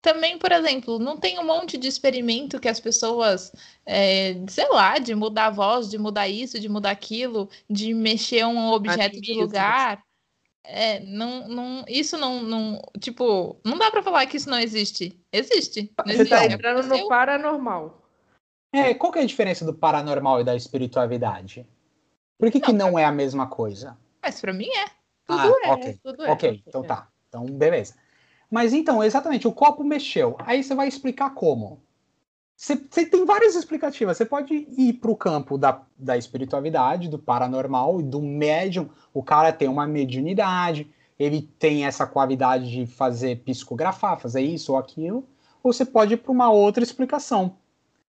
também, 0.02 0.38
por 0.38 0.50
exemplo, 0.50 0.98
não 0.98 1.16
tem 1.16 1.38
um 1.38 1.44
monte 1.44 1.76
de 1.76 1.86
experimento 1.86 2.58
que 2.58 2.68
as 2.68 2.80
pessoas, 2.80 3.52
é, 3.84 4.34
sei 4.48 4.68
lá, 4.68 4.98
de 4.98 5.14
mudar 5.14 5.46
a 5.46 5.50
voz, 5.50 5.90
de 5.90 5.98
mudar 5.98 6.28
isso, 6.28 6.58
de 6.58 6.68
mudar 6.68 6.90
aquilo, 6.90 7.48
de 7.68 7.92
mexer 7.92 8.44
um 8.46 8.72
objeto 8.72 9.20
de 9.20 9.34
lugar. 9.34 10.02
É, 10.64 11.00
não, 11.00 11.48
não, 11.48 11.84
isso 11.88 12.16
não, 12.16 12.42
não, 12.42 12.82
tipo, 12.98 13.60
não 13.64 13.76
dá 13.76 13.90
para 13.90 14.02
falar 14.02 14.26
que 14.26 14.36
isso 14.36 14.48
não 14.48 14.58
existe. 14.58 15.18
Existe. 15.32 15.92
Não 15.98 16.14
Você 16.14 16.22
está 16.22 16.46
entrando 16.46 16.86
no 16.86 17.08
paranormal. 17.08 18.00
É, 18.72 18.94
qual 18.94 19.12
que 19.12 19.18
é 19.18 19.22
a 19.22 19.26
diferença 19.26 19.64
do 19.64 19.74
paranormal 19.74 20.40
e 20.40 20.44
da 20.44 20.54
espiritualidade? 20.54 21.66
Por 22.38 22.50
que 22.50 22.58
não, 22.58 22.66
que 22.66 22.72
não 22.72 22.98
é 22.98 23.04
a 23.04 23.12
mesma 23.12 23.46
coisa? 23.48 23.98
Mas 24.22 24.40
para 24.40 24.52
mim 24.52 24.68
é. 24.68 24.86
Tudo 25.26 25.40
ah, 25.40 25.66
é. 25.66 25.70
Ok, 25.72 26.00
tudo 26.02 26.24
é. 26.24 26.30
ok, 26.30 26.62
então 26.66 26.82
tá. 26.82 27.08
Então, 27.28 27.44
beleza. 27.44 27.94
Mas 28.50 28.72
então, 28.72 29.02
exatamente, 29.02 29.46
o 29.46 29.52
copo 29.52 29.84
mexeu. 29.84 30.36
Aí 30.40 30.62
você 30.62 30.74
vai 30.74 30.88
explicar 30.88 31.30
como. 31.30 31.80
Você, 32.56 32.76
você 32.76 33.06
tem 33.06 33.24
várias 33.24 33.54
explicativas. 33.54 34.16
Você 34.16 34.26
pode 34.26 34.52
ir 34.76 34.94
para 34.94 35.10
o 35.10 35.16
campo 35.16 35.56
da, 35.56 35.82
da 35.96 36.18
espiritualidade, 36.18 37.08
do 37.08 37.18
paranormal 37.18 38.00
e 38.00 38.02
do 38.02 38.20
médium. 38.20 38.90
O 39.14 39.22
cara 39.22 39.52
tem 39.52 39.68
uma 39.68 39.86
mediunidade, 39.86 40.90
ele 41.18 41.42
tem 41.58 41.86
essa 41.86 42.06
qualidade 42.06 42.70
de 42.70 42.86
fazer 42.86 43.42
psicografar, 43.44 44.20
fazer 44.20 44.42
isso 44.42 44.72
ou 44.72 44.78
aquilo. 44.78 45.26
Ou 45.62 45.72
você 45.72 45.84
pode 45.84 46.14
ir 46.14 46.16
para 46.16 46.32
uma 46.32 46.50
outra 46.50 46.82
explicação. 46.82 47.56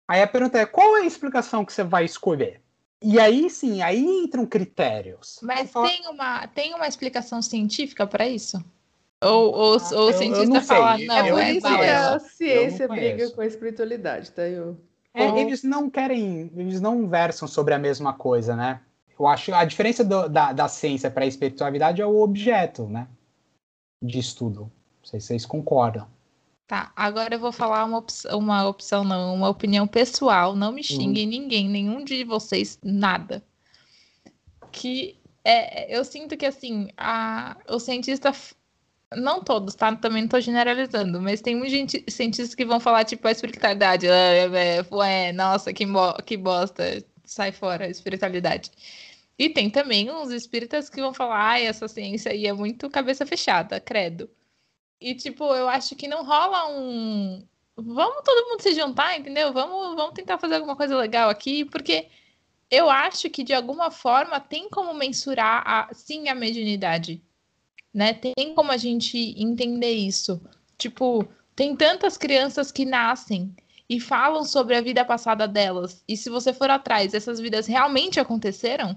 Aí 0.06 0.22
a 0.22 0.26
pergunta 0.26 0.58
é: 0.58 0.66
qual 0.66 0.96
é 0.96 1.00
a 1.00 1.06
explicação 1.06 1.64
que 1.64 1.72
você 1.72 1.82
vai 1.82 2.04
escolher? 2.04 2.60
E 3.02 3.18
aí 3.18 3.50
sim, 3.50 3.82
aí 3.82 4.04
entram 4.04 4.46
critérios. 4.46 5.38
Mas 5.42 5.70
fala... 5.70 5.88
tem, 5.88 6.08
uma, 6.08 6.46
tem 6.48 6.74
uma 6.74 6.86
explicação 6.86 7.42
científica 7.42 8.06
para 8.06 8.26
isso? 8.28 8.64
Ou, 9.22 9.54
ou, 9.54 9.70
ou 9.72 10.10
o 10.10 10.12
cientista 10.12 10.60
fala, 10.60 10.98
não, 10.98 11.16
é 11.16 11.30
por 11.30 11.40
é 11.40 11.52
isso 11.52 11.66
que 11.66 11.82
a 11.84 12.18
ciência 12.18 12.88
briga 12.88 13.30
com 13.30 13.40
a 13.40 13.46
espiritualidade, 13.46 14.30
tá? 14.30 14.42
Eu... 14.42 14.76
É, 15.14 15.40
eles 15.40 15.62
não 15.62 15.88
querem, 15.88 16.50
eles 16.54 16.80
não 16.80 17.08
versam 17.08 17.48
sobre 17.48 17.72
a 17.72 17.78
mesma 17.78 18.12
coisa, 18.12 18.54
né? 18.54 18.80
Eu 19.18 19.26
acho 19.26 19.54
a 19.54 19.64
diferença 19.64 20.04
do, 20.04 20.28
da, 20.28 20.52
da 20.52 20.68
ciência 20.68 21.10
para 21.10 21.24
a 21.24 21.26
espiritualidade 21.26 22.02
é 22.02 22.06
o 22.06 22.20
objeto, 22.20 22.86
né? 22.86 23.08
De 24.02 24.18
estudo. 24.18 24.70
Não 25.00 25.04
sei 25.04 25.18
se 25.18 25.28
vocês 25.28 25.46
concordam. 25.46 26.06
Tá, 26.66 26.92
agora 26.94 27.34
eu 27.34 27.38
vou 27.38 27.52
falar 27.52 27.84
uma 27.84 27.98
opção, 27.98 28.38
uma 28.38 28.68
opção 28.68 29.04
não, 29.04 29.34
uma 29.34 29.48
opinião 29.48 29.86
pessoal. 29.86 30.54
Não 30.54 30.72
me 30.72 30.82
xinguem 30.82 31.26
hum. 31.26 31.30
ninguém, 31.30 31.68
nenhum 31.68 32.04
de 32.04 32.22
vocês, 32.24 32.78
nada. 32.82 33.42
Que 34.70 35.18
é, 35.42 35.96
eu 35.96 36.04
sinto 36.04 36.36
que 36.36 36.44
assim, 36.44 36.90
a, 36.96 37.56
o 37.70 37.78
cientista 37.78 38.34
não 39.14 39.42
todos, 39.42 39.74
tá? 39.74 39.94
Também 39.96 40.22
não 40.22 40.28
tô 40.28 40.40
generalizando, 40.40 41.20
mas 41.20 41.40
tem 41.40 41.54
muita 41.54 41.70
gente, 41.70 42.04
cientistas 42.08 42.54
que 42.54 42.64
vão 42.64 42.80
falar, 42.80 43.04
tipo, 43.04 43.26
a 43.28 43.30
espiritualidade. 43.30 44.06
É, 44.08 44.46
é, 44.46 45.28
é, 45.28 45.32
nossa, 45.32 45.72
que, 45.72 45.84
que 46.24 46.36
bosta, 46.36 47.04
sai 47.24 47.52
fora 47.52 47.84
a 47.86 47.88
espiritualidade. 47.88 48.70
E 49.38 49.50
tem 49.50 49.70
também 49.70 50.10
uns 50.10 50.30
espíritas 50.30 50.88
que 50.90 51.00
vão 51.00 51.12
falar, 51.14 51.38
ai, 51.38 51.66
essa 51.66 51.88
ciência 51.88 52.32
aí 52.32 52.46
é 52.46 52.52
muito 52.52 52.90
cabeça 52.90 53.26
fechada, 53.26 53.80
credo. 53.80 54.30
E, 55.00 55.14
tipo, 55.14 55.44
eu 55.54 55.68
acho 55.68 55.94
que 55.96 56.08
não 56.08 56.24
rola 56.24 56.68
um. 56.70 57.46
Vamos 57.76 58.22
todo 58.24 58.48
mundo 58.48 58.62
se 58.62 58.74
juntar, 58.74 59.18
entendeu? 59.18 59.52
Vamos, 59.52 59.94
vamos 59.96 60.14
tentar 60.14 60.38
fazer 60.38 60.56
alguma 60.56 60.76
coisa 60.76 60.96
legal 60.96 61.28
aqui, 61.30 61.64
porque 61.66 62.08
eu 62.70 62.90
acho 62.90 63.30
que 63.30 63.44
de 63.44 63.54
alguma 63.54 63.90
forma 63.90 64.40
tem 64.40 64.68
como 64.70 64.94
mensurar, 64.94 65.62
a, 65.66 65.94
sim, 65.94 66.28
a 66.28 66.34
mediunidade 66.34 67.22
né? 67.96 68.12
Tem 68.12 68.54
como 68.54 68.70
a 68.70 68.76
gente 68.76 69.16
entender 69.42 69.94
isso? 69.94 70.38
Tipo, 70.76 71.26
tem 71.54 71.74
tantas 71.74 72.18
crianças 72.18 72.70
que 72.70 72.84
nascem 72.84 73.56
e 73.88 73.98
falam 73.98 74.44
sobre 74.44 74.76
a 74.76 74.82
vida 74.82 75.02
passada 75.02 75.48
delas. 75.48 76.04
E 76.06 76.14
se 76.14 76.28
você 76.28 76.52
for 76.52 76.68
atrás, 76.68 77.14
essas 77.14 77.40
vidas 77.40 77.66
realmente 77.66 78.20
aconteceram? 78.20 78.94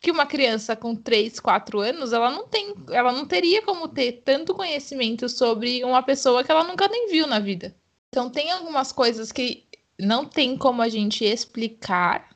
Que 0.00 0.12
uma 0.12 0.26
criança 0.26 0.76
com 0.76 0.94
3, 0.94 1.40
4 1.40 1.80
anos, 1.80 2.12
ela 2.12 2.30
não 2.30 2.46
tem, 2.46 2.72
ela 2.88 3.10
não 3.10 3.26
teria 3.26 3.62
como 3.62 3.88
ter 3.88 4.22
tanto 4.24 4.54
conhecimento 4.54 5.28
sobre 5.28 5.82
uma 5.82 6.04
pessoa 6.04 6.44
que 6.44 6.52
ela 6.52 6.62
nunca 6.62 6.86
nem 6.86 7.08
viu 7.08 7.26
na 7.26 7.40
vida. 7.40 7.74
Então 8.10 8.30
tem 8.30 8.52
algumas 8.52 8.92
coisas 8.92 9.32
que 9.32 9.64
não 9.98 10.24
tem 10.24 10.56
como 10.56 10.82
a 10.82 10.88
gente 10.88 11.24
explicar 11.24 12.31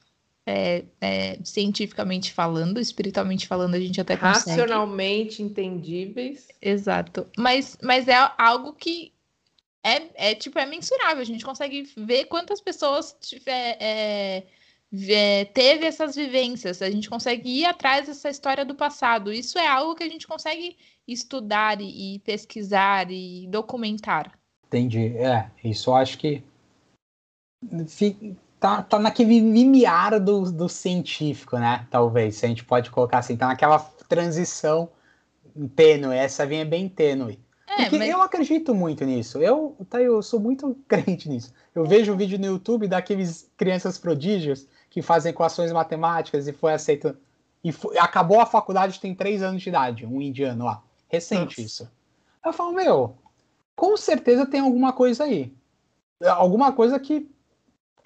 é, 0.47 0.85
é, 1.01 1.39
cientificamente 1.43 2.33
falando, 2.33 2.79
espiritualmente 2.79 3.49
falando, 3.49 3.75
a 3.75 3.81
gente 3.81 4.01
até 4.01 4.17
consegue. 4.17 4.61
Racionalmente 4.61 5.43
entendíveis. 5.43 6.47
Exato. 6.63 7.27
Mas, 7.37 7.77
mas 7.83 8.07
é 8.07 8.15
algo 8.39 8.73
que 8.73 9.13
é, 9.85 10.31
é 10.31 10.35
tipo, 10.35 10.59
é 10.59 10.65
mensurável. 10.65 11.21
A 11.21 11.25
gente 11.25 11.45
consegue 11.45 11.83
ver 11.97 12.27
quantas 12.27 12.61
pessoas 12.61 13.17
tiver, 13.21 13.77
é, 13.81 14.45
é, 15.09 15.45
teve 15.47 15.85
essas 15.85 16.15
vivências. 16.15 16.81
A 16.81 16.91
gente 16.91 17.11
consegue 17.11 17.49
ir 17.51 17.65
atrás 17.65 18.07
dessa 18.07 18.31
história 18.31 18.65
do 18.65 18.75
passado. 18.75 19.33
Isso 19.33 19.59
é 19.59 19.67
algo 19.67 19.97
que 19.97 20.05
a 20.05 20.09
gente 20.09 20.29
consegue 20.29 20.77
estudar 21.09 21.81
e, 21.81 22.15
e 22.15 22.19
pesquisar 22.21 23.11
e 23.11 23.49
documentar. 23.49 24.39
Entendi. 24.69 25.17
É, 25.17 25.51
isso 25.65 25.91
eu 25.91 25.95
acho 25.97 26.19
que 26.19 26.43
tá, 28.59 28.83
tá 28.83 28.99
naquele 28.99 29.41
limiar 29.41 30.21
do, 30.21 30.51
do 30.51 30.69
científico, 30.69 31.59
né? 31.59 31.87
Talvez, 31.91 32.37
se 32.37 32.47
a 32.47 32.49
gente 32.49 32.65
pode 32.65 32.91
colocar 32.91 33.19
assim, 33.19 33.37
tá 33.37 33.47
naquela 33.47 33.79
transição 34.09 34.89
tênue, 35.75 36.17
essa 36.17 36.47
vinha 36.47 36.65
bem 36.65 36.89
tênue. 36.89 37.39
É, 37.67 37.83
Porque 37.83 37.99
mas... 37.99 38.09
eu 38.09 38.23
acredito 38.23 38.75
muito 38.75 39.05
nisso. 39.05 39.43
Eu, 39.43 39.77
tá, 39.89 40.01
eu 40.01 40.23
sou 40.23 40.39
muito 40.39 40.77
crente 40.87 41.29
nisso. 41.29 41.53
Eu 41.75 41.85
vejo 41.85 42.13
um 42.13 42.17
vídeo 42.17 42.39
no 42.39 42.47
YouTube 42.47 42.87
daqueles 42.89 43.51
crianças 43.57 43.99
prodígios 43.99 44.67
que 44.89 45.03
fazem 45.03 45.31
equações 45.31 45.73
matemáticas 45.73 46.47
e 46.47 46.53
foi 46.53 46.73
aceito. 46.73 47.17
e 47.63 47.73
foi, 47.73 47.99
acabou 47.99 48.41
a 48.41 48.47
faculdade 48.47 49.01
tem 49.01 49.15
três 49.15 49.43
anos 49.43 49.63
de 49.63 49.69
idade, 49.69 50.07
um 50.07 50.23
indiano 50.23 50.65
lá. 50.65 50.83
Recente 51.09 51.61
Nossa. 51.61 51.61
isso. 51.61 51.91
Eu 52.45 52.53
falo, 52.53 52.73
meu, 52.73 53.17
com 53.75 53.97
certeza 53.97 54.47
tem 54.47 54.61
alguma 54.61 54.93
coisa 54.93 55.25
aí. 55.25 55.53
Alguma 56.25 56.73
coisa 56.73 56.99
que. 56.99 57.29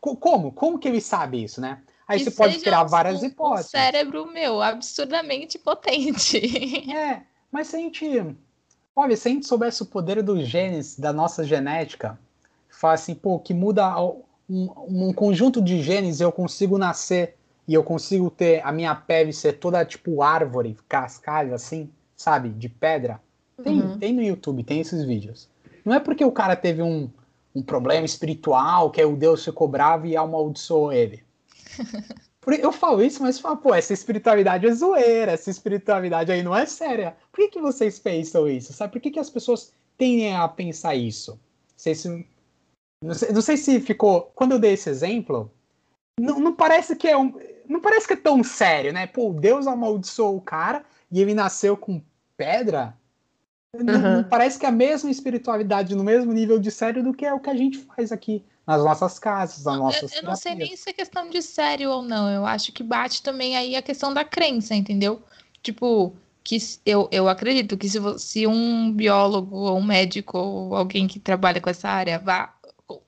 Como? 0.01 0.53
Como 0.53 0.79
que 0.79 0.89
ele 0.89 1.01
sabe 1.01 1.43
isso, 1.43 1.61
né? 1.61 1.81
Aí 2.09 2.19
que 2.19 2.25
você 2.25 2.31
pode 2.33 2.59
criar 2.59 2.85
várias 2.85 3.23
um, 3.23 3.27
hipóteses. 3.27 3.67
Um 3.67 3.71
cérebro 3.71 4.33
meu, 4.33 4.61
absurdamente 4.61 5.59
potente. 5.59 6.41
É, 6.93 7.23
mas 7.53 7.69
se 7.69 7.77
a 7.77 7.79
gente. 7.79 8.37
Olha, 8.97 9.17
se 9.17 9.29
a 9.29 9.31
gente 9.31 9.47
soubesse 9.47 9.83
o 9.83 9.87
poder 9.87 10.21
dos 10.23 10.47
genes, 10.49 10.99
da 10.99 11.13
nossa 11.13 11.45
genética, 11.45 12.19
fala 12.69 12.95
assim, 12.95 13.15
pô, 13.15 13.39
que 13.39 13.55
muda 13.55 13.97
um, 14.49 14.73
um 14.89 15.13
conjunto 15.13 15.63
de 15.63 15.81
genes, 15.83 16.21
eu 16.21 16.33
consigo 16.33 16.77
nascer 16.77 17.37
e 17.69 17.75
eu 17.75 17.85
consigo 17.85 18.29
ter 18.29 18.61
a 18.65 18.73
minha 18.73 18.95
pele 18.95 19.33
ser 19.33 19.55
toda 19.55 19.85
tipo 19.85 20.23
árvore, 20.23 20.77
cascalho, 20.89 21.55
assim, 21.55 21.89
sabe? 22.17 22.49
De 22.49 22.69
pedra. 22.69 23.21
Tem, 23.63 23.81
uhum. 23.81 23.99
tem 23.99 24.13
no 24.13 24.23
YouTube, 24.23 24.65
tem 24.65 24.81
esses 24.81 25.05
vídeos. 25.05 25.49
Não 25.85 25.95
é 25.95 26.01
porque 26.01 26.25
o 26.25 26.33
cara 26.33 26.57
teve 26.57 26.83
um, 26.83 27.09
um 27.55 27.63
problema 27.63 28.07
espiritual, 28.07 28.91
que 28.91 29.01
aí 29.01 29.07
o 29.07 29.17
Deus 29.17 29.45
ficou 29.45 29.69
bravo 29.69 30.07
e 30.07 30.17
amaldiçoou 30.17 30.93
ele. 30.93 31.23
Eu 32.47 32.73
falo 32.73 33.03
isso, 33.03 33.23
mas 33.23 33.39
falo, 33.39 33.59
pô, 33.59 33.75
essa 33.75 33.93
espiritualidade 33.93 34.67
é 34.67 34.73
zoeira, 34.73 35.33
essa 35.33 35.51
espiritualidade 35.51 36.33
aí 36.33 36.43
não 36.43 36.57
é 36.57 36.65
séria. 36.65 37.15
Por 37.31 37.43
que, 37.43 37.49
que 37.49 37.61
vocês 37.61 37.99
pensam 37.99 38.49
isso? 38.49 38.73
Sabe? 38.73 38.93
Por 38.93 39.01
que, 39.01 39.11
que 39.11 39.21
as 39.21 39.29
pessoas 39.29 39.73
tendem 39.99 40.35
a 40.35 40.49
pensar 40.49 40.95
isso? 40.95 41.33
Não 41.33 41.39
sei 41.77 41.95
se, 41.95 42.27
não 43.05 43.15
sei, 43.15 43.33
não 43.33 43.43
sei 43.43 43.57
se 43.57 43.81
ficou. 43.81 44.33
Quando 44.35 44.53
eu 44.53 44.59
dei 44.59 44.73
esse 44.73 44.89
exemplo, 44.89 45.51
não, 46.19 46.41
não 46.41 46.55
parece 46.55 46.97
que 46.97 47.09
é 47.09 47.17
um. 47.17 47.35
Não 47.69 47.81
parece 47.81 48.07
que 48.07 48.15
é 48.15 48.17
tão 48.17 48.43
sério, 48.43 48.93
né? 48.93 49.07
Pô, 49.07 49.33
Deus 49.33 49.67
amaldiçoou 49.67 50.37
o 50.37 50.41
cara 50.41 50.85
e 51.11 51.21
ele 51.21 51.35
nasceu 51.35 51.77
com 51.77 52.03
pedra. 52.37 52.97
Uhum. 53.75 54.25
Parece 54.29 54.59
que 54.59 54.67
é 54.67 54.69
a 54.69 54.73
mesma 54.73 55.11
espiritualidade 55.11 55.95
no 55.95 56.03
mesmo 56.03 56.33
nível 56.33 56.59
de 56.59 56.71
sério 56.71 57.05
do 57.05 57.15
que 57.15 57.25
é 57.25 57.33
o 57.33 57.39
que 57.39 57.51
a 57.51 57.57
gente 57.57 57.79
faz 57.79 58.11
aqui 58.11 58.45
nas 58.67 58.83
nossas 58.83 59.19
casas, 59.19 59.65
nas 59.65 59.79
nossas. 59.79 60.13
Eu, 60.13 60.19
eu 60.19 60.29
não 60.29 60.37
sei 60.37 60.55
nem 60.55 60.77
se 60.77 60.91
é 60.91 60.93
questão 60.93 61.31
de 61.31 61.41
sério 61.41 61.91
ou 61.91 62.03
não. 62.03 62.29
Eu 62.29 62.45
acho 62.45 62.73
que 62.73 62.83
bate 62.83 63.23
também 63.23 63.57
aí 63.57 63.77
a 63.77 63.83
questão 63.83 64.13
da 64.13 64.25
crença, 64.25 64.75
entendeu? 64.75 65.23
Tipo, 65.63 66.15
que 66.43 66.59
eu, 66.85 67.09
eu 67.13 67.29
acredito 67.29 67.77
que 67.77 67.89
se, 67.89 67.99
se 68.19 68.47
um 68.47 68.93
biólogo 68.93 69.57
ou 69.57 69.79
um 69.79 69.85
médico 69.85 70.37
ou 70.39 70.75
alguém 70.75 71.07
que 71.07 71.21
trabalha 71.21 71.61
com 71.61 71.71
essa 71.71 71.89
área 71.89 72.19
vá 72.19 72.55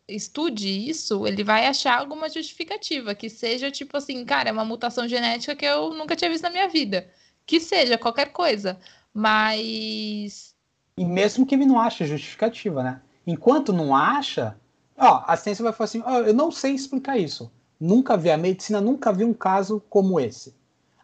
estude 0.06 0.68
isso, 0.88 1.26
ele 1.26 1.42
vai 1.42 1.66
achar 1.66 1.98
alguma 1.98 2.28
justificativa 2.28 3.14
que 3.16 3.28
seja 3.28 3.70
tipo 3.70 3.96
assim, 3.96 4.24
cara, 4.24 4.48
é 4.50 4.52
uma 4.52 4.64
mutação 4.64 5.08
genética 5.08 5.56
que 5.56 5.64
eu 5.64 5.92
nunca 5.94 6.14
tinha 6.14 6.30
visto 6.30 6.44
na 6.44 6.50
minha 6.50 6.68
vida. 6.68 7.10
Que 7.44 7.58
seja 7.58 7.98
qualquer 7.98 8.30
coisa, 8.30 8.78
mas 9.12 10.51
e 10.96 11.04
mesmo 11.04 11.46
que 11.46 11.54
ele 11.54 11.66
não 11.66 11.80
ache 11.80 12.04
justificativa, 12.04 12.82
né? 12.82 13.00
Enquanto 13.26 13.72
não 13.72 13.94
acha, 13.94 14.56
Ó, 14.96 15.24
a 15.26 15.36
ciência 15.36 15.64
vai 15.64 15.72
falar 15.72 15.86
assim: 15.86 16.02
ó, 16.04 16.20
eu 16.20 16.32
não 16.32 16.50
sei 16.50 16.72
explicar 16.72 17.18
isso. 17.18 17.50
Nunca 17.80 18.16
vi, 18.16 18.30
a 18.30 18.38
medicina 18.38 18.80
nunca 18.80 19.12
viu 19.12 19.28
um 19.28 19.34
caso 19.34 19.82
como 19.90 20.20
esse. 20.20 20.54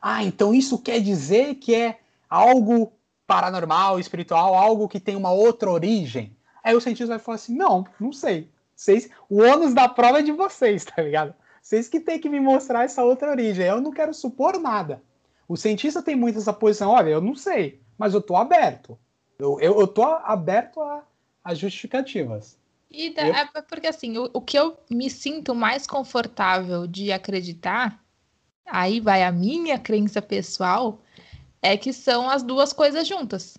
Ah, 0.01 0.23
então 0.23 0.55
isso 0.55 0.79
quer 0.79 1.01
dizer 1.01 1.57
que 1.57 1.75
é 1.75 1.99
algo 2.31 2.93
paranormal, 3.27 3.99
espiritual, 3.99 4.55
algo 4.55 4.89
que 4.89 5.01
tem 5.01 5.17
uma 5.17 5.33
outra 5.33 5.69
origem. 5.71 6.37
Aí 6.63 6.77
o 6.77 6.81
cientista 6.81 7.15
vai 7.15 7.19
falar 7.19 7.37
assim: 7.37 7.57
não, 7.57 7.85
não 7.99 8.13
sei. 8.13 8.49
Vocês, 8.77 9.11
o 9.29 9.43
ônus 9.43 9.75
da 9.75 9.89
prova 9.89 10.21
é 10.21 10.23
de 10.23 10.31
vocês, 10.31 10.85
tá 10.85 11.03
ligado? 11.03 11.35
Vocês 11.61 11.89
que 11.89 11.99
tem 11.99 12.21
que 12.21 12.29
me 12.29 12.39
mostrar 12.39 12.85
essa 12.85 13.03
outra 13.03 13.31
origem. 13.31 13.67
Eu 13.67 13.81
não 13.81 13.91
quero 13.91 14.15
supor 14.15 14.61
nada. 14.61 15.03
O 15.49 15.57
cientista 15.57 16.01
tem 16.01 16.15
muito 16.15 16.39
essa 16.39 16.53
posição: 16.53 16.91
olha, 16.91 17.11
eu 17.11 17.21
não 17.21 17.35
sei, 17.35 17.81
mas 17.99 18.15
eu 18.15 18.23
tô 18.23 18.37
aberto. 18.37 18.97
Eu, 19.39 19.61
eu, 19.61 19.81
eu 19.81 19.87
tô 19.87 20.03
aberto 20.03 20.81
a, 20.81 21.05
a 21.45 21.55
justificativas. 21.55 22.59
E 22.91 23.11
da, 23.11 23.23
é 23.23 23.63
porque 23.63 23.87
assim, 23.87 24.19
o, 24.19 24.29
o 24.33 24.41
que 24.41 24.59
eu 24.59 24.77
me 24.91 25.09
sinto 25.09 25.55
mais 25.55 25.87
confortável 25.87 26.87
de 26.87 27.13
acreditar, 27.13 28.03
aí 28.67 28.99
vai 28.99 29.23
a 29.23 29.31
minha 29.31 29.79
crença 29.79 30.21
pessoal, 30.21 31.01
é 31.63 31.77
que 31.77 31.93
são 31.93 32.29
as 32.29 32.43
duas 32.43 32.73
coisas 32.73 33.07
juntas. 33.07 33.57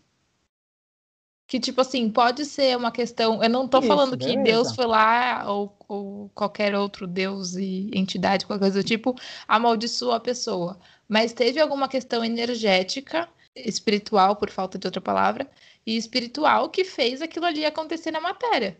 Que, 1.48 1.60
tipo 1.60 1.82
assim, 1.82 2.10
pode 2.12 2.46
ser 2.46 2.78
uma 2.78 2.92
questão. 2.92 3.42
Eu 3.42 3.50
não 3.50 3.68
tô 3.68 3.80
Isso, 3.80 3.88
falando 3.88 4.16
beleza. 4.16 4.38
que 4.38 4.44
Deus 4.44 4.76
foi 4.76 4.86
lá, 4.86 5.46
ou, 5.52 5.76
ou, 5.88 6.30
qualquer 6.36 6.76
outro 6.76 7.08
Deus 7.08 7.56
e 7.56 7.90
entidade, 7.94 8.46
qualquer 8.46 8.66
coisa 8.66 8.84
do 8.84 8.86
tipo, 8.86 9.16
amaldiçoou 9.48 10.12
a 10.12 10.20
pessoa. 10.20 10.80
Mas 11.08 11.34
teve 11.34 11.60
alguma 11.60 11.88
questão 11.88 12.24
energética, 12.24 13.28
espiritual, 13.68 14.36
por 14.36 14.50
falta 14.50 14.78
de 14.78 14.88
outra 14.88 15.02
palavra, 15.02 15.50
e 15.86 15.98
espiritual 15.98 16.70
que 16.70 16.84
fez 16.84 17.22
aquilo 17.22 17.46
ali 17.46 17.66
acontecer 17.66 18.12
na 18.12 18.22
matéria. 18.22 18.78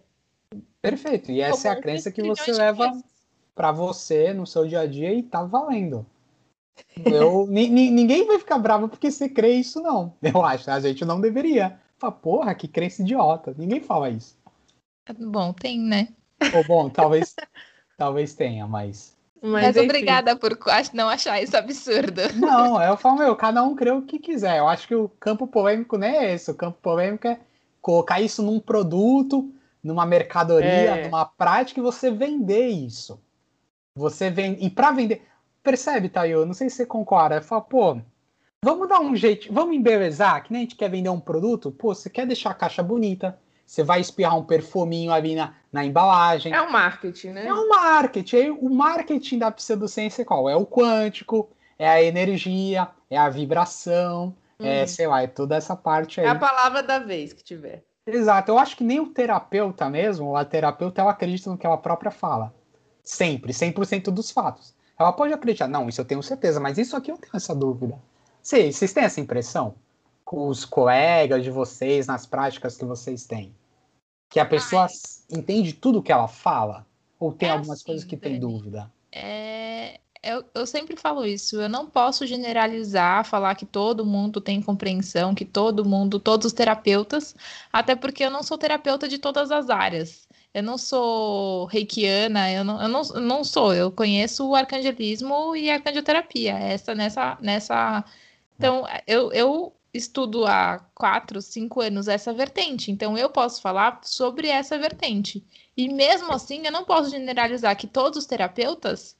Perfeito. 0.82 1.32
E 1.32 1.42
essa 1.42 1.70
é 1.70 1.72
a 1.72 1.82
crença 1.82 2.12
que 2.12 2.22
você 2.24 2.52
leva 2.52 2.92
para 3.54 3.72
você 3.72 4.34
no 4.34 4.48
seu 4.48 4.68
dia 4.68 4.82
a 4.82 4.86
dia 4.86 5.14
e 5.14 5.22
tá 5.22 5.44
valendo. 5.44 6.06
Eu, 7.06 7.46
ninguém 7.52 8.26
vai 8.26 8.40
ficar 8.40 8.58
bravo 8.58 8.88
porque 8.88 9.12
você 9.12 9.28
crê 9.28 9.54
isso, 9.54 9.82
não. 9.82 10.14
Eu 10.22 10.44
acho. 10.44 10.70
A 10.72 10.80
gente 10.80 11.04
não 11.04 11.20
deveria. 11.20 11.80
Fala, 11.98 12.14
porra, 12.14 12.56
que 12.56 12.68
crença 12.68 13.02
idiota. 13.02 13.54
Ninguém 13.58 13.82
fala 13.82 14.10
isso. 14.10 14.38
Bom, 15.20 15.52
tem, 15.52 15.80
né? 15.80 16.08
Ou 16.56 16.64
bom, 16.64 16.90
talvez, 16.90 17.36
talvez 17.98 18.34
tenha, 18.34 18.66
mas. 18.66 19.18
Mas, 19.42 19.76
mas 19.76 19.78
obrigada 19.78 20.36
por 20.36 20.58
não 20.94 21.08
achar 21.08 21.42
isso 21.42 21.56
absurdo. 21.56 22.22
Não, 22.36 22.82
eu 22.82 22.98
falo, 22.98 23.20
meu, 23.20 23.36
cada 23.36 23.64
um 23.64 23.76
crê 23.76 23.92
o 23.92 24.02
que 24.02 24.20
quiser. 24.20 24.58
Eu 24.58 24.68
acho 24.68 24.88
que 24.88 24.96
o 24.96 25.08
campo 25.20 25.48
polêmico 25.48 25.98
não 25.98 26.08
é 26.08 26.34
esse. 26.34 26.52
O 26.52 26.56
campo 26.56 26.78
polêmico 26.82 27.26
é 27.26 27.40
colocar 27.82 28.20
isso 28.20 28.44
num 28.44 28.60
produto 28.60 29.50
numa 29.84 30.06
mercadoria, 30.06 30.68
é. 30.68 31.04
numa 31.06 31.26
prática 31.26 31.80
e 31.80 31.84
você 31.84 32.12
vender 32.12 32.68
isso. 32.68 33.20
Você 33.96 34.30
vende. 34.30 34.64
E 34.64 34.70
para 34.70 34.92
vender. 34.92 35.26
Percebe, 35.64 36.10
Tayo? 36.10 36.46
Não 36.46 36.54
sei 36.54 36.70
se 36.70 36.78
você 36.78 36.86
concorda. 36.86 37.42
Fala, 37.42 37.62
pô, 37.62 37.98
vamos 38.64 38.88
dar 38.88 39.02
um 39.02 39.16
jeito, 39.16 39.52
vamos 39.52 39.76
embelezar, 39.76 40.44
que 40.44 40.54
nem 40.54 40.62
a 40.62 40.64
gente 40.64 40.76
quer 40.76 40.90
vender 40.90 41.10
um 41.10 41.20
produto. 41.20 41.72
Pô, 41.72 41.94
você 41.94 42.10
quer 42.10 42.26
deixar 42.26 42.52
a 42.52 42.56
caixa 42.56 42.82
bonita, 42.82 43.38
você 43.70 43.84
vai 43.84 44.02
espirrar 44.02 44.36
um 44.36 44.44
perfuminho 44.44 45.12
ali 45.12 45.36
na, 45.36 45.54
na 45.72 45.86
embalagem. 45.86 46.52
É 46.52 46.60
um 46.60 46.72
marketing, 46.72 47.30
né? 47.30 47.46
É 47.46 47.54
um 47.54 47.70
marketing. 47.70 48.36
Aí, 48.36 48.50
o 48.50 48.68
marketing 48.68 49.38
da 49.38 49.52
pseudociência 49.52 50.24
é 50.24 50.26
qual? 50.26 50.50
É 50.50 50.56
o 50.56 50.66
quântico, 50.66 51.52
é 51.78 51.88
a 51.88 52.02
energia, 52.02 52.88
é 53.12 53.16
a 53.16 53.30
vibração, 53.30 54.36
hum. 54.60 54.66
é, 54.66 54.82
uhum. 54.82 54.88
sei 54.88 55.06
lá, 55.06 55.22
é 55.22 55.28
toda 55.28 55.56
essa 55.56 55.76
parte 55.76 56.20
aí. 56.20 56.26
É 56.26 56.30
a 56.30 56.36
palavra 56.36 56.82
da 56.82 56.98
vez 56.98 57.32
que 57.32 57.44
tiver. 57.44 57.84
Exato, 58.08 58.50
eu 58.50 58.58
acho 58.58 58.76
que 58.76 58.84
nem 58.84 59.00
o 59.00 59.06
terapeuta 59.06 59.88
mesmo, 59.88 60.36
a 60.36 60.44
terapeuta, 60.44 61.02
ela 61.02 61.12
acredita 61.12 61.52
no 61.52 61.58
que 61.58 61.68
ela 61.68 61.78
própria 61.78 62.10
fala. 62.10 62.52
Sempre, 63.04 63.54
100% 63.54 64.06
dos 64.06 64.32
fatos. 64.32 64.74
Ela 64.98 65.14
pode 65.14 65.32
acreditar, 65.32 65.68
não, 65.68 65.88
isso 65.88 66.02
eu 66.02 66.06
tenho 66.06 66.24
certeza, 66.24 66.60
mas 66.60 66.80
isso 66.80 66.98
aqui 66.98 67.12
eu 67.12 67.18
tenho 67.20 67.36
essa 67.36 67.54
dúvida. 67.54 68.00
Vocês, 68.42 68.78
vocês 68.78 68.94
têm 68.94 69.04
essa 69.04 69.22
impressão? 69.22 69.76
Com 70.26 70.48
os 70.48 70.66
colegas 70.66 71.44
de 71.44 71.52
vocês, 71.52 72.08
nas 72.08 72.26
práticas 72.26 72.76
que 72.76 72.84
vocês 72.84 73.28
têm? 73.28 73.54
Que 74.30 74.40
a 74.40 74.46
pessoa 74.46 74.84
Ai. 74.84 75.40
entende 75.40 75.74
tudo 75.74 76.02
que 76.02 76.12
ela 76.12 76.28
fala? 76.28 76.86
Ou 77.20 77.34
tem 77.34 77.50
é 77.50 77.52
algumas 77.52 77.80
assim, 77.80 77.86
coisas 77.86 78.06
que 78.06 78.16
tem 78.16 78.40
dúvida? 78.40 78.92
É, 79.12 80.00
eu, 80.22 80.44
eu 80.54 80.68
sempre 80.68 80.96
falo 80.96 81.26
isso, 81.26 81.60
eu 81.60 81.70
não 81.70 81.90
posso 81.90 82.28
generalizar, 82.28 83.26
falar 83.26 83.56
que 83.56 83.66
todo 83.66 84.06
mundo 84.06 84.42
tem 84.42 84.62
compreensão, 84.62 85.34
que 85.34 85.46
todo 85.46 85.86
mundo, 85.86 86.20
todos 86.20 86.46
os 86.48 86.54
terapeutas, 86.54 87.36
até 87.72 87.96
porque 87.96 88.24
eu 88.24 88.30
não 88.30 88.44
sou 88.44 88.58
terapeuta 88.58 89.08
de 89.08 89.18
todas 89.18 89.52
as 89.52 89.70
áreas. 89.70 90.28
Eu 90.54 90.64
não 90.64 90.78
sou 90.78 91.66
reikiana, 91.66 92.52
eu 92.52 92.64
não, 92.64 92.82
eu 92.82 92.88
não, 92.88 93.02
eu 93.16 93.22
não 93.22 93.44
sou, 93.44 93.74
eu 93.74 93.92
conheço 93.92 94.48
o 94.48 94.56
arcangelismo 94.56 95.56
e 95.56 95.70
a 95.70 95.76
arcangeloterapia, 95.76 96.54
essa 96.54 96.96
nessa, 96.96 97.38
nessa... 97.42 98.04
Então, 98.58 98.86
eu, 99.08 99.32
eu 99.32 99.74
estudo 99.94 100.46
há 100.46 100.80
quatro, 100.94 101.42
cinco 101.42 101.82
anos 101.82 102.08
essa 102.08 102.34
vertente, 102.34 102.92
então 102.92 103.18
eu 103.18 103.30
posso 103.30 103.62
falar 103.62 104.00
sobre 104.04 104.48
essa 104.48 104.78
vertente. 104.78 105.44
E 105.76 105.88
mesmo 105.88 106.32
assim, 106.32 106.66
eu 106.66 106.72
não 106.72 106.84
posso 106.84 107.10
generalizar 107.10 107.76
que 107.76 107.88
todos 107.88 108.20
os 108.20 108.26
terapeutas 108.26 109.16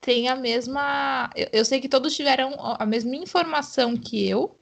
tem 0.00 0.28
a 0.28 0.34
mesma. 0.34 1.30
Eu, 1.34 1.48
eu, 1.52 1.64
sei 1.64 1.80
que 1.80 1.88
todos 1.88 2.14
tiveram 2.14 2.54
a 2.58 2.84
mesma 2.84 3.14
informação 3.14 3.96
que 3.96 4.28
eu, 4.28 4.56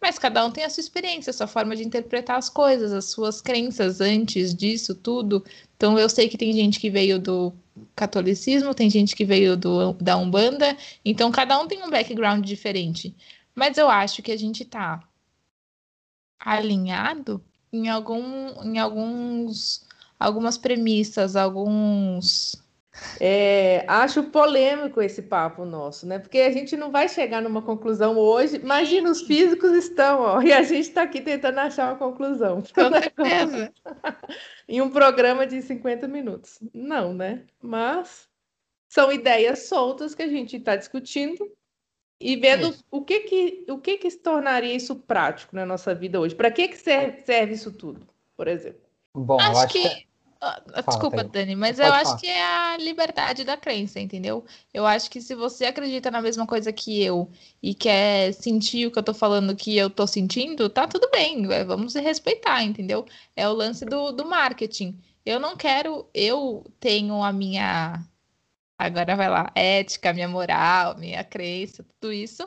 mas 0.00 0.18
cada 0.18 0.44
um 0.44 0.50
tem 0.50 0.64
a 0.64 0.70
sua 0.70 0.80
experiência, 0.80 1.30
a 1.30 1.34
sua 1.34 1.46
forma 1.46 1.76
de 1.76 1.84
interpretar 1.84 2.38
as 2.38 2.48
coisas, 2.48 2.92
as 2.92 3.04
suas 3.06 3.40
crenças 3.40 4.00
antes 4.00 4.54
disso 4.54 4.94
tudo. 4.94 5.44
Então 5.76 5.98
eu 5.98 6.08
sei 6.08 6.28
que 6.28 6.38
tem 6.38 6.52
gente 6.52 6.80
que 6.80 6.88
veio 6.88 7.18
do 7.18 7.52
catolicismo, 7.94 8.74
tem 8.74 8.88
gente 8.88 9.14
que 9.14 9.24
veio 9.24 9.56
do, 9.56 9.92
da 9.94 10.16
Umbanda, 10.16 10.76
então 11.04 11.30
cada 11.30 11.60
um 11.60 11.68
tem 11.68 11.82
um 11.82 11.90
background 11.90 12.44
diferente. 12.44 13.14
Mas 13.58 13.76
eu 13.76 13.90
acho 13.90 14.22
que 14.22 14.30
a 14.30 14.36
gente 14.36 14.64
tá 14.64 15.02
alinhado 16.38 17.44
em 17.72 17.88
algum 17.88 18.62
em 18.62 18.78
alguns 18.78 19.84
algumas 20.18 20.56
premissas, 20.56 21.34
alguns 21.34 22.54
É, 23.20 23.84
acho 23.88 24.30
polêmico 24.30 25.02
esse 25.02 25.22
papo 25.22 25.64
nosso, 25.64 26.06
né? 26.06 26.20
Porque 26.20 26.38
a 26.38 26.52
gente 26.52 26.76
não 26.76 26.92
vai 26.92 27.08
chegar 27.08 27.42
numa 27.42 27.60
conclusão 27.60 28.16
hoje. 28.16 28.58
Imagina, 28.58 29.10
os 29.10 29.22
físicos 29.22 29.72
estão, 29.72 30.20
ó, 30.20 30.40
e 30.42 30.52
a 30.52 30.62
gente 30.62 30.88
está 30.88 31.02
aqui 31.02 31.20
tentando 31.20 31.58
achar 31.58 31.90
uma 31.90 31.98
conclusão. 31.98 32.62
Com 32.62 32.92
certeza. 32.92 33.72
em 34.68 34.80
um 34.80 34.90
programa 34.90 35.44
de 35.44 35.60
50 35.62 36.06
minutos. 36.06 36.60
Não, 36.72 37.12
né? 37.12 37.44
Mas 37.60 38.28
são 38.88 39.10
ideias 39.12 39.68
soltas 39.68 40.14
que 40.14 40.22
a 40.22 40.28
gente 40.28 40.56
está 40.56 40.76
discutindo 40.76 41.57
e 42.20 42.36
vendo 42.36 42.74
o 42.90 43.02
que 43.02 43.20
que 43.20 43.64
o 43.68 43.78
que 43.78 43.98
que 43.98 44.10
se 44.10 44.18
tornaria 44.18 44.74
isso 44.74 44.96
prático 44.96 45.54
na 45.54 45.64
nossa 45.64 45.94
vida 45.94 46.20
hoje. 46.20 46.34
Para 46.34 46.50
que 46.50 46.68
que 46.68 46.76
serve, 46.76 47.22
serve 47.24 47.54
isso 47.54 47.72
tudo, 47.72 48.06
por 48.36 48.48
exemplo? 48.48 48.80
Bom, 49.14 49.40
acho, 49.40 49.58
acho 49.58 49.72
que, 49.72 49.88
que 49.88 50.08
ah, 50.40 50.62
ah, 50.72 50.82
Desculpa, 50.82 51.24
Dani, 51.24 51.56
mas 51.56 51.78
Pode 51.78 51.88
eu 51.88 51.94
acho 51.94 52.16
que 52.18 52.26
é 52.28 52.42
a 52.44 52.76
liberdade 52.76 53.42
da 53.42 53.56
crença, 53.56 53.98
entendeu? 53.98 54.44
Eu 54.72 54.86
acho 54.86 55.10
que 55.10 55.20
se 55.20 55.34
você 55.34 55.64
acredita 55.64 56.10
na 56.10 56.22
mesma 56.22 56.46
coisa 56.46 56.72
que 56.72 57.02
eu 57.02 57.28
e 57.60 57.74
quer 57.74 58.32
sentir 58.32 58.86
o 58.86 58.90
que 58.90 58.98
eu 58.98 59.02
tô 59.02 59.12
falando 59.12 59.56
que 59.56 59.76
eu 59.76 59.90
tô 59.90 60.06
sentindo, 60.06 60.68
tá 60.68 60.86
tudo 60.86 61.10
bem, 61.10 61.52
é, 61.52 61.64
vamos 61.64 61.92
se 61.92 62.00
respeitar, 62.00 62.62
entendeu? 62.62 63.04
É 63.34 63.48
o 63.48 63.52
lance 63.52 63.84
do, 63.84 64.12
do 64.12 64.24
marketing. 64.24 64.96
Eu 65.26 65.40
não 65.40 65.56
quero, 65.56 66.08
eu 66.14 66.64
tenho 66.78 67.22
a 67.22 67.32
minha, 67.32 68.00
agora 68.78 69.16
vai 69.16 69.28
lá, 69.28 69.50
ética, 69.54 70.12
minha 70.12 70.28
moral, 70.28 70.96
minha 70.96 71.24
crença, 71.24 71.84
tudo 72.00 72.12
isso, 72.12 72.46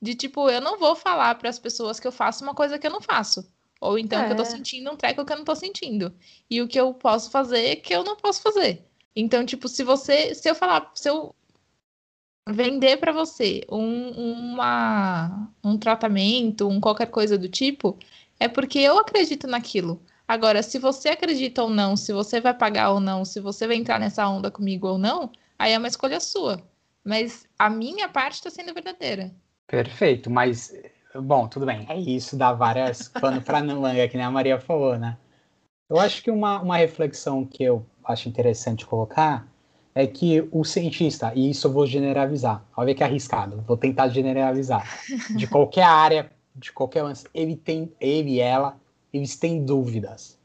de 0.00 0.14
tipo, 0.14 0.48
eu 0.48 0.60
não 0.60 0.78
vou 0.78 0.96
falar 0.96 1.34
para 1.36 1.50
as 1.50 1.58
pessoas 1.58 2.00
que 2.00 2.06
eu 2.06 2.12
faço 2.12 2.42
uma 2.42 2.54
coisa 2.54 2.78
que 2.78 2.86
eu 2.86 2.90
não 2.90 3.00
faço. 3.00 3.46
Ou 3.80 3.98
então 3.98 4.20
é. 4.20 4.26
que 4.26 4.32
eu 4.32 4.36
tô 4.36 4.42
é. 4.42 4.46
sentindo 4.46 4.90
um 4.90 4.96
treco 4.96 5.24
que 5.24 5.32
eu 5.32 5.36
não 5.36 5.44
tô 5.44 5.54
sentindo. 5.54 6.14
E 6.50 6.62
o 6.62 6.68
que 6.68 6.80
eu 6.80 6.94
posso 6.94 7.30
fazer 7.30 7.76
que 7.76 7.94
eu 7.94 8.02
não 8.02 8.16
posso 8.16 8.40
fazer. 8.40 8.82
Então, 9.14 9.44
tipo, 9.44 9.68
se 9.68 9.82
você. 9.84 10.34
Se 10.34 10.48
eu 10.48 10.54
falar, 10.54 10.90
se 10.94 11.08
eu 11.08 11.34
vender 12.48 12.98
para 12.98 13.12
você 13.12 13.62
um, 13.70 14.10
uma, 14.10 15.50
um 15.64 15.76
tratamento, 15.76 16.68
um 16.68 16.80
qualquer 16.80 17.06
coisa 17.06 17.36
do 17.36 17.48
tipo, 17.48 17.98
é 18.38 18.48
porque 18.48 18.78
eu 18.78 18.98
acredito 18.98 19.46
naquilo. 19.46 20.00
Agora, 20.28 20.62
se 20.62 20.78
você 20.78 21.10
acredita 21.10 21.62
ou 21.62 21.70
não, 21.70 21.96
se 21.96 22.12
você 22.12 22.40
vai 22.40 22.54
pagar 22.54 22.90
ou 22.90 23.00
não, 23.00 23.24
se 23.24 23.40
você 23.40 23.66
vai 23.66 23.76
entrar 23.76 23.98
nessa 23.98 24.28
onda 24.28 24.50
comigo 24.50 24.88
ou 24.88 24.98
não, 24.98 25.30
aí 25.58 25.72
é 25.72 25.78
uma 25.78 25.88
escolha 25.88 26.20
sua. 26.20 26.62
Mas 27.04 27.46
a 27.58 27.70
minha 27.70 28.08
parte 28.08 28.34
está 28.34 28.50
sendo 28.50 28.74
verdadeira. 28.74 29.32
Perfeito, 29.68 30.30
mas 30.30 30.72
Bom, 31.22 31.48
tudo 31.48 31.66
bem. 31.66 31.86
É 31.88 31.98
isso, 31.98 32.36
dá 32.36 32.52
várias 32.52 33.08
pano 33.20 33.40
para 33.40 33.62
manga, 33.62 34.08
que 34.08 34.16
nem 34.16 34.26
a 34.26 34.30
Maria 34.30 34.60
falou, 34.60 34.98
né? 34.98 35.16
Eu 35.88 35.98
acho 35.98 36.22
que 36.22 36.30
uma, 36.30 36.60
uma 36.60 36.76
reflexão 36.76 37.44
que 37.44 37.62
eu 37.62 37.84
acho 38.04 38.28
interessante 38.28 38.84
colocar 38.84 39.46
é 39.94 40.06
que 40.06 40.46
o 40.52 40.64
cientista, 40.64 41.32
e 41.34 41.50
isso 41.50 41.66
eu 41.66 41.72
vou 41.72 41.86
generalizar, 41.86 42.62
olha 42.76 42.94
que 42.94 43.02
arriscado, 43.02 43.62
vou 43.62 43.76
tentar 43.76 44.08
generalizar, 44.08 44.86
de 45.34 45.46
qualquer 45.48 45.84
área, 45.84 46.30
de 46.54 46.70
qualquer 46.70 47.02
lance, 47.02 47.26
ele 47.32 47.56
tem, 47.56 47.90
ele 47.98 48.32
e 48.32 48.40
ela, 48.40 48.78
eles 49.12 49.36
têm 49.36 49.64
dúvidas. 49.64 50.38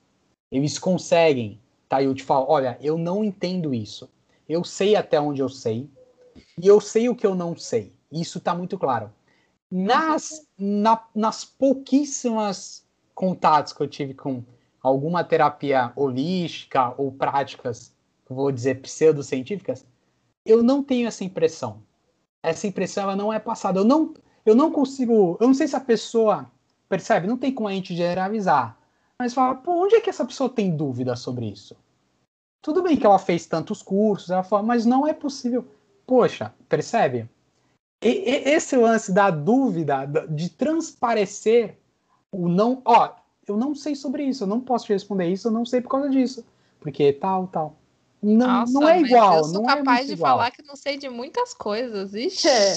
Eles 0.51 0.77
conseguem, 0.77 1.59
tá? 1.89 2.01
Eu 2.01 2.13
te 2.13 2.23
falo, 2.23 2.45
olha, 2.47 2.77
eu 2.81 2.97
não 2.97 3.23
entendo 3.23 3.73
isso. 3.73 4.09
Eu 4.51 4.63
sei 4.63 4.95
até 4.95 5.19
onde 5.19 5.41
eu 5.41 5.49
sei, 5.49 5.89
e 6.61 6.67
eu 6.67 6.81
sei 6.81 7.09
o 7.09 7.15
que 7.15 7.25
eu 7.25 7.33
não 7.35 7.55
sei. 7.55 7.93
Isso 8.11 8.39
tá 8.39 8.53
muito 8.53 8.77
claro. 8.77 9.11
Nas, 9.71 10.45
na, 10.57 11.01
nas 11.15 11.45
pouquíssimas 11.45 12.85
contatos 13.15 13.71
que 13.71 13.81
eu 13.81 13.87
tive 13.87 14.13
com 14.13 14.43
alguma 14.81 15.23
terapia 15.23 15.93
holística 15.95 16.93
ou 16.97 17.11
práticas, 17.11 17.93
vou 18.29 18.51
dizer, 18.51 18.81
pseudocientíficas, 18.81 19.85
eu 20.45 20.61
não 20.61 20.83
tenho 20.83 21.07
essa 21.07 21.23
impressão. 21.23 21.81
Essa 22.43 22.67
impressão 22.67 23.03
ela 23.03 23.15
não 23.15 23.31
é 23.31 23.39
passada. 23.39 23.79
Eu 23.79 23.85
não, 23.85 24.13
eu 24.45 24.55
não 24.55 24.71
consigo. 24.71 25.37
Eu 25.39 25.47
não 25.47 25.53
sei 25.53 25.67
se 25.67 25.75
a 25.75 25.79
pessoa 25.79 26.51
percebe, 26.89 27.27
não 27.27 27.37
tem 27.37 27.53
como 27.53 27.69
a 27.69 27.73
gente 27.73 27.95
generalizar. 27.95 28.77
Mas 29.17 29.33
fala, 29.33 29.55
pô, 29.55 29.83
onde 29.83 29.95
é 29.95 30.01
que 30.01 30.09
essa 30.09 30.25
pessoa 30.25 30.49
tem 30.49 30.75
dúvida 30.75 31.15
sobre 31.15 31.45
isso? 31.45 31.75
Tudo 32.61 32.83
bem 32.83 32.95
que 32.95 33.05
ela 33.05 33.19
fez 33.19 33.45
tantos 33.45 33.81
cursos, 33.81 34.29
ela 34.29 34.43
fala, 34.43 34.63
mas 34.63 34.85
não 34.85 35.07
é 35.07 35.13
possível. 35.13 35.65
Poxa, 36.05 36.53
percebe? 36.69 37.29
esse 38.03 38.75
lance 38.75 39.11
da 39.11 39.29
dúvida, 39.29 40.05
de 40.27 40.49
transparecer 40.49 41.77
o 42.31 42.49
não. 42.49 42.81
Ó, 42.83 43.11
eu 43.47 43.55
não 43.55 43.75
sei 43.75 43.95
sobre 43.95 44.23
isso, 44.23 44.43
eu 44.43 44.47
não 44.47 44.59
posso 44.59 44.85
te 44.85 44.93
responder 44.93 45.27
isso, 45.27 45.47
eu 45.47 45.51
não 45.51 45.65
sei 45.65 45.81
por 45.81 45.89
causa 45.89 46.09
disso. 46.09 46.43
Porque 46.79 47.13
tal, 47.13 47.47
tal. 47.47 47.75
Não, 48.21 48.47
Nossa, 48.47 48.73
não 48.73 48.87
é 48.87 49.01
igual. 49.01 49.37
Eu 49.37 49.43
sou 49.45 49.53
não 49.53 49.69
é 49.69 49.77
capaz 49.77 50.01
é 50.01 50.05
de 50.05 50.13
igual. 50.13 50.31
falar 50.31 50.51
que 50.51 50.63
não 50.63 50.75
sei 50.75 50.97
de 50.97 51.09
muitas 51.09 51.53
coisas. 51.53 52.13
Ixi. 52.13 52.47
É. 52.47 52.73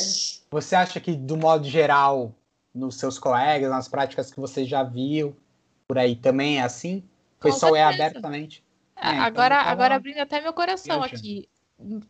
Você 0.51 0.75
acha 0.75 1.01
que, 1.01 1.15
do 1.15 1.37
modo 1.37 1.65
geral, 1.65 2.35
nos 2.75 2.97
seus 2.97 3.19
colegas, 3.19 3.71
nas 3.71 3.89
práticas 3.89 4.31
que 4.31 4.41
você 4.41 4.65
já 4.65 4.83
viu, 4.83 5.37
por 5.87 5.99
aí 5.99 6.17
também 6.17 6.59
é 6.59 6.63
assim? 6.63 7.03
O 7.39 7.43
pessoal 7.45 7.77
é 7.77 7.83
abertamente. 7.83 8.65
É, 9.05 9.19
agora, 9.19 9.61
então, 9.61 9.73
agora 9.73 9.95
abrindo 9.95 10.19
até 10.19 10.41
meu 10.41 10.53
coração 10.53 11.03
aqui 11.03 11.49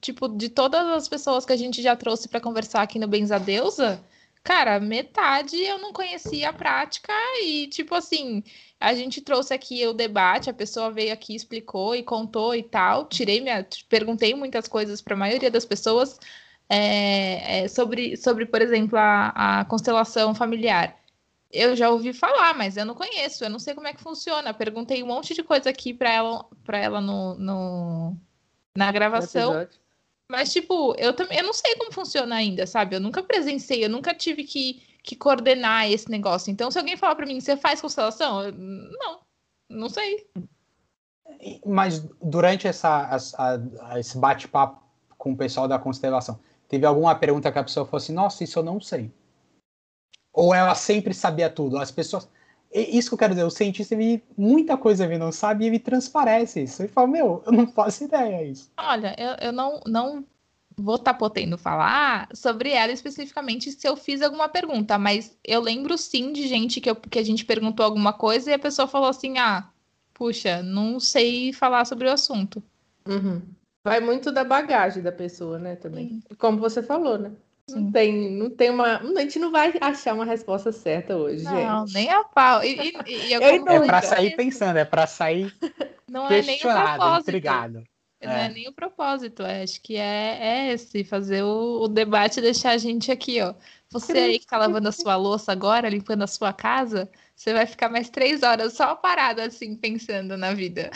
tipo, 0.01 0.29
de 0.29 0.49
todas 0.49 0.87
as 0.89 1.09
pessoas 1.09 1.45
que 1.45 1.53
a 1.53 1.57
gente 1.57 1.83
já 1.83 1.97
trouxe 1.97 2.29
para 2.29 2.41
conversar 2.41 2.83
aqui 2.83 2.99
no 2.99 3.09
Benza 3.09 3.39
Deusa, 3.39 4.01
cara, 4.43 4.79
metade 4.79 5.57
eu 5.57 5.79
não 5.79 5.93
conhecia 5.93 6.51
a 6.51 6.53
prática 6.53 7.13
e, 7.43 7.67
tipo 7.69 7.95
assim, 7.95 8.43
a 8.79 8.95
gente 8.95 9.21
trouxe 9.21 9.55
aqui 9.55 9.87
o 9.87 9.93
debate, 9.93 10.51
a 10.51 10.55
pessoa 10.55 10.91
veio 10.91 11.13
aqui, 11.13 11.35
explicou 11.35 11.95
e 11.95 12.03
contou 12.03 12.55
e 12.55 12.63
tal. 12.63 13.07
Tirei 13.07 13.41
minha. 13.41 13.67
Perguntei 13.89 14.35
muitas 14.35 14.69
coisas 14.69 15.01
para 15.01 15.15
a 15.15 15.19
maioria 15.19 15.51
das 15.51 15.65
pessoas 15.65 16.19
é, 16.69 17.65
é, 17.65 17.69
sobre, 17.69 18.17
sobre, 18.17 18.47
por 18.47 18.61
exemplo, 18.61 18.99
a, 18.99 19.61
a 19.61 19.65
constelação 19.65 20.35
familiar. 20.35 20.95
Eu 21.55 21.77
já 21.77 21.89
ouvi 21.89 22.13
falar, 22.13 22.53
mas 22.53 22.77
eu 22.77 22.85
não 22.85 22.97
conheço, 22.97 23.45
eu 23.45 23.49
não 23.49 23.61
sei 23.61 23.75
como 23.75 23.87
é 23.87 23.93
que 23.95 24.03
funciona. 24.03 24.53
Perguntei 24.53 25.05
um 25.05 25.07
monte 25.07 25.35
de 25.35 25.43
coisa 25.45 25.71
aqui 25.71 25.95
para 25.95 26.11
ela, 26.11 26.45
para 26.65 26.79
ela 26.79 27.01
no, 27.01 27.37
no 27.37 28.17
na 28.77 28.91
gravação. 28.91 29.65
Mas, 30.29 30.53
tipo, 30.53 30.97
eu 30.99 31.13
também 31.13 31.39
eu 31.39 31.45
não 31.45 31.53
sei 31.53 31.77
como 31.77 31.93
funciona 31.93 32.35
ainda, 32.35 32.67
sabe? 32.67 32.97
Eu 32.97 33.01
nunca 33.01 33.23
presenciei, 33.23 33.85
eu 33.85 33.89
nunca 33.89 34.13
tive 34.13 34.43
que, 34.43 34.83
que 35.01 35.15
coordenar 35.15 35.89
esse 35.89 36.11
negócio. 36.11 36.51
Então, 36.51 36.73
se 36.73 36.79
alguém 36.79 36.97
falar 36.97 37.15
para 37.15 37.27
mim, 37.27 37.41
você 37.41 37.57
faz 37.57 37.81
constelação? 37.81 38.43
Eu, 38.43 38.53
não, 38.53 39.21
não 39.71 39.89
sei. 39.89 40.27
Mas 41.65 42.01
durante 42.21 42.67
essa, 42.67 43.17
a, 43.39 44.01
esse 44.01 44.19
bate-papo 44.19 44.83
com 45.17 45.33
o 45.33 45.37
pessoal 45.37 45.69
da 45.69 45.79
constelação, 45.79 46.41
teve 46.69 46.85
alguma 46.85 47.15
pergunta 47.15 47.53
que 47.53 47.59
a 47.61 47.65
pessoa 47.65 47.87
falou 47.87 47.99
assim: 47.99 48.13
Nossa, 48.13 48.43
isso 48.43 48.59
eu 48.59 48.65
não 48.65 48.81
sei. 48.81 49.13
Ou 50.35 50.55
ela 50.55 50.75
sempre 50.75 51.15
sabia 51.15 51.49
tudo? 51.49 51.79
As 51.79 51.91
pessoas 51.91 52.29
isso 52.75 53.09
que 53.09 53.15
eu 53.15 53.19
quero 53.19 53.35
dizer, 53.35 53.45
o 53.45 53.51
cientista, 53.51 53.95
ele, 53.95 54.23
muita 54.37 54.77
coisa 54.77 55.05
ele 55.05 55.17
não 55.17 55.31
sabe 55.31 55.65
e 55.65 55.69
ele 55.69 55.79
transparece 55.79 56.65
isso. 56.65 56.83
Ele 56.83 56.89
fala, 56.89 57.07
meu, 57.07 57.43
eu 57.47 57.53
não 57.53 57.69
faço 57.69 58.03
ideia 58.03 58.45
isso. 58.45 58.69
Olha, 58.77 59.15
eu, 59.17 59.49
eu 59.49 59.53
não, 59.53 59.81
não 59.87 60.25
vou 60.77 60.97
estar 60.97 61.13
tá 61.13 61.19
podendo 61.19 61.57
falar 61.57 62.29
sobre 62.35 62.71
ela 62.71 62.91
especificamente 62.91 63.71
se 63.71 63.87
eu 63.87 63.97
fiz 63.97 64.21
alguma 64.23 64.49
pergunta, 64.49 64.99
mas 64.99 65.39
eu 65.45 65.61
lembro 65.61 65.97
sim 65.97 66.33
de 66.33 66.49
gente 66.49 66.81
que, 66.81 66.91
eu, 66.91 66.97
que 66.97 67.19
a 67.19 67.23
gente 67.23 67.45
perguntou 67.45 67.87
alguma 67.87 68.13
coisa 68.13 68.51
e 68.51 68.55
a 68.55 68.59
pessoa 68.59 68.89
falou 68.89 69.09
assim, 69.09 69.39
ah, 69.39 69.69
puxa, 70.13 70.61
não 70.61 70.99
sei 70.99 71.53
falar 71.53 71.85
sobre 71.85 72.09
o 72.09 72.13
assunto. 72.13 72.61
Uhum. 73.07 73.41
Vai 73.85 74.01
muito 74.01 74.33
da 74.33 74.43
bagagem 74.43 75.01
da 75.01 75.13
pessoa, 75.13 75.59
né, 75.61 75.77
também. 75.77 76.09
Sim. 76.09 76.23
Como 76.39 76.59
você 76.59 76.83
falou, 76.83 77.19
né? 77.19 77.31
Não 77.71 77.91
tem, 77.91 78.31
não 78.31 78.51
tem 78.51 78.71
uma. 78.71 78.99
A 78.99 79.21
gente 79.21 79.39
não 79.39 79.51
vai 79.51 79.73
achar 79.81 80.15
uma 80.15 80.27
resposta 80.27 80.71
certa 80.71 81.17
hoje, 81.17 81.45
não, 81.45 81.87
gente. 81.87 81.95
nem 81.95 82.11
a 82.11 82.23
pau. 82.23 82.63
E, 82.63 82.93
e, 83.07 83.29
e 83.29 83.35
é 83.35 83.81
para 83.87 84.03
sair 84.03 84.37
pensando, 84.37 84.77
é 84.77 84.85
para 84.85 85.07
sair 85.07 85.55
não 86.07 86.27
é 86.27 86.43
nem 86.43 86.59
o 86.59 86.61
propósito. 86.61 87.23
intrigado. 87.23 87.85
Não 88.23 88.33
é. 88.33 88.47
é. 88.47 88.49
nem 88.49 88.69
o 88.69 88.73
propósito, 88.73 89.43
é, 89.43 89.63
acho 89.63 89.81
que 89.81 89.97
é, 89.97 90.39
é 90.41 90.73
esse, 90.73 91.05
fazer 91.05 91.43
o, 91.43 91.83
o 91.83 91.89
debate 91.89 92.41
deixar 92.41 92.71
a 92.71 92.79
gente 92.79 93.11
aqui, 93.11 93.41
ó. 93.41 93.55
Você 93.91 94.19
aí 94.19 94.39
que 94.39 94.47
tá 94.47 94.59
lavando 94.59 94.89
a 94.89 94.93
sua 94.93 95.15
louça 95.17 95.53
agora, 95.53 95.89
limpando 95.89 96.23
a 96.23 96.27
sua 96.27 96.53
casa, 96.53 97.09
você 97.37 97.53
vai 97.53 97.65
ficar 97.65 97.89
mais 97.89 98.11
três 98.11 98.43
horas 98.43 98.73
só 98.73 98.95
parado 98.95 99.41
assim, 99.41 99.77
pensando 99.77 100.37
na 100.37 100.53
vida. 100.53 100.91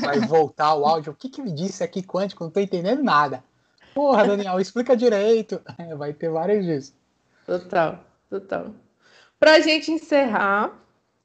Vai 0.00 0.20
voltar 0.20 0.74
o 0.74 0.86
áudio. 0.86 1.12
O 1.12 1.16
que, 1.16 1.28
que 1.28 1.42
me 1.42 1.52
disse 1.52 1.82
aqui 1.82 2.02
quântico? 2.02 2.44
Não 2.44 2.50
tô 2.50 2.60
entendendo 2.60 3.02
nada. 3.02 3.42
Porra, 3.98 4.28
Daniel, 4.28 4.60
explica 4.60 4.96
direito. 4.96 5.60
É, 5.76 5.92
vai 5.96 6.12
ter 6.12 6.30
vários 6.30 6.64
disso. 6.64 6.94
Total, 7.44 7.98
total. 8.30 8.72
Para 9.40 9.54
a 9.54 9.58
gente 9.58 9.90
encerrar, 9.90 10.72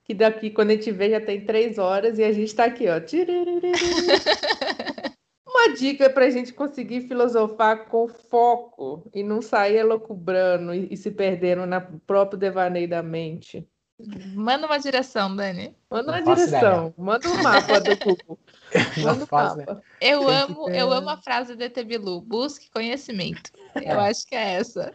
que 0.03 0.15
daqui, 0.15 0.49
quando 0.49 0.71
a 0.71 0.74
gente 0.74 0.91
vê, 0.91 1.11
já 1.11 1.21
tem 1.21 1.45
três 1.45 1.78
horas 1.78 2.17
e 2.17 2.24
a 2.24 2.32
gente 2.32 2.47
está 2.47 2.65
aqui, 2.65 2.88
ó. 2.89 2.99
Uma 5.45 5.76
dica 5.76 6.09
para 6.09 6.26
a 6.26 6.32
gente 6.32 6.51
conseguir 6.51 7.01
filosofar 7.01 7.89
com 7.89 8.07
foco 8.07 9.07
e 9.13 9.21
não 9.21 9.39
sair 9.39 9.76
elocubrando 9.76 10.74
e, 10.74 10.91
e 10.91 10.97
se 10.97 11.11
perdendo 11.11 11.67
no 11.67 11.99
próprio 12.07 12.39
devaneio 12.39 12.89
da 12.89 13.03
mente. 13.03 13.69
Manda 14.34 14.66
uma 14.66 14.80
direção, 14.80 15.36
Dani. 15.36 15.76
Manda 15.89 16.12
uma 16.12 16.22
direção. 16.22 16.88
Ideia. 16.88 16.94
Manda 16.98 17.30
um 17.30 17.44
mapa 17.44 17.80
do 17.80 17.98
Google. 17.98 18.39
Manda 18.98 19.24
um 19.24 19.28
mapa. 19.32 19.84
Eu 20.02 20.28
amo, 20.28 20.66
ter... 20.66 20.78
eu 20.78 20.91
amo 20.91 21.10
a 21.10 21.18
frase 21.18 21.56
do 21.56 21.64
ET 21.64 21.84
Bilu. 21.84 22.22
Busque 22.22 22.70
conhecimento. 22.72 23.52
Eu 23.76 24.00
é. 24.00 24.10
acho 24.10 24.26
que 24.28 24.36
é 24.36 24.54
essa. 24.56 24.94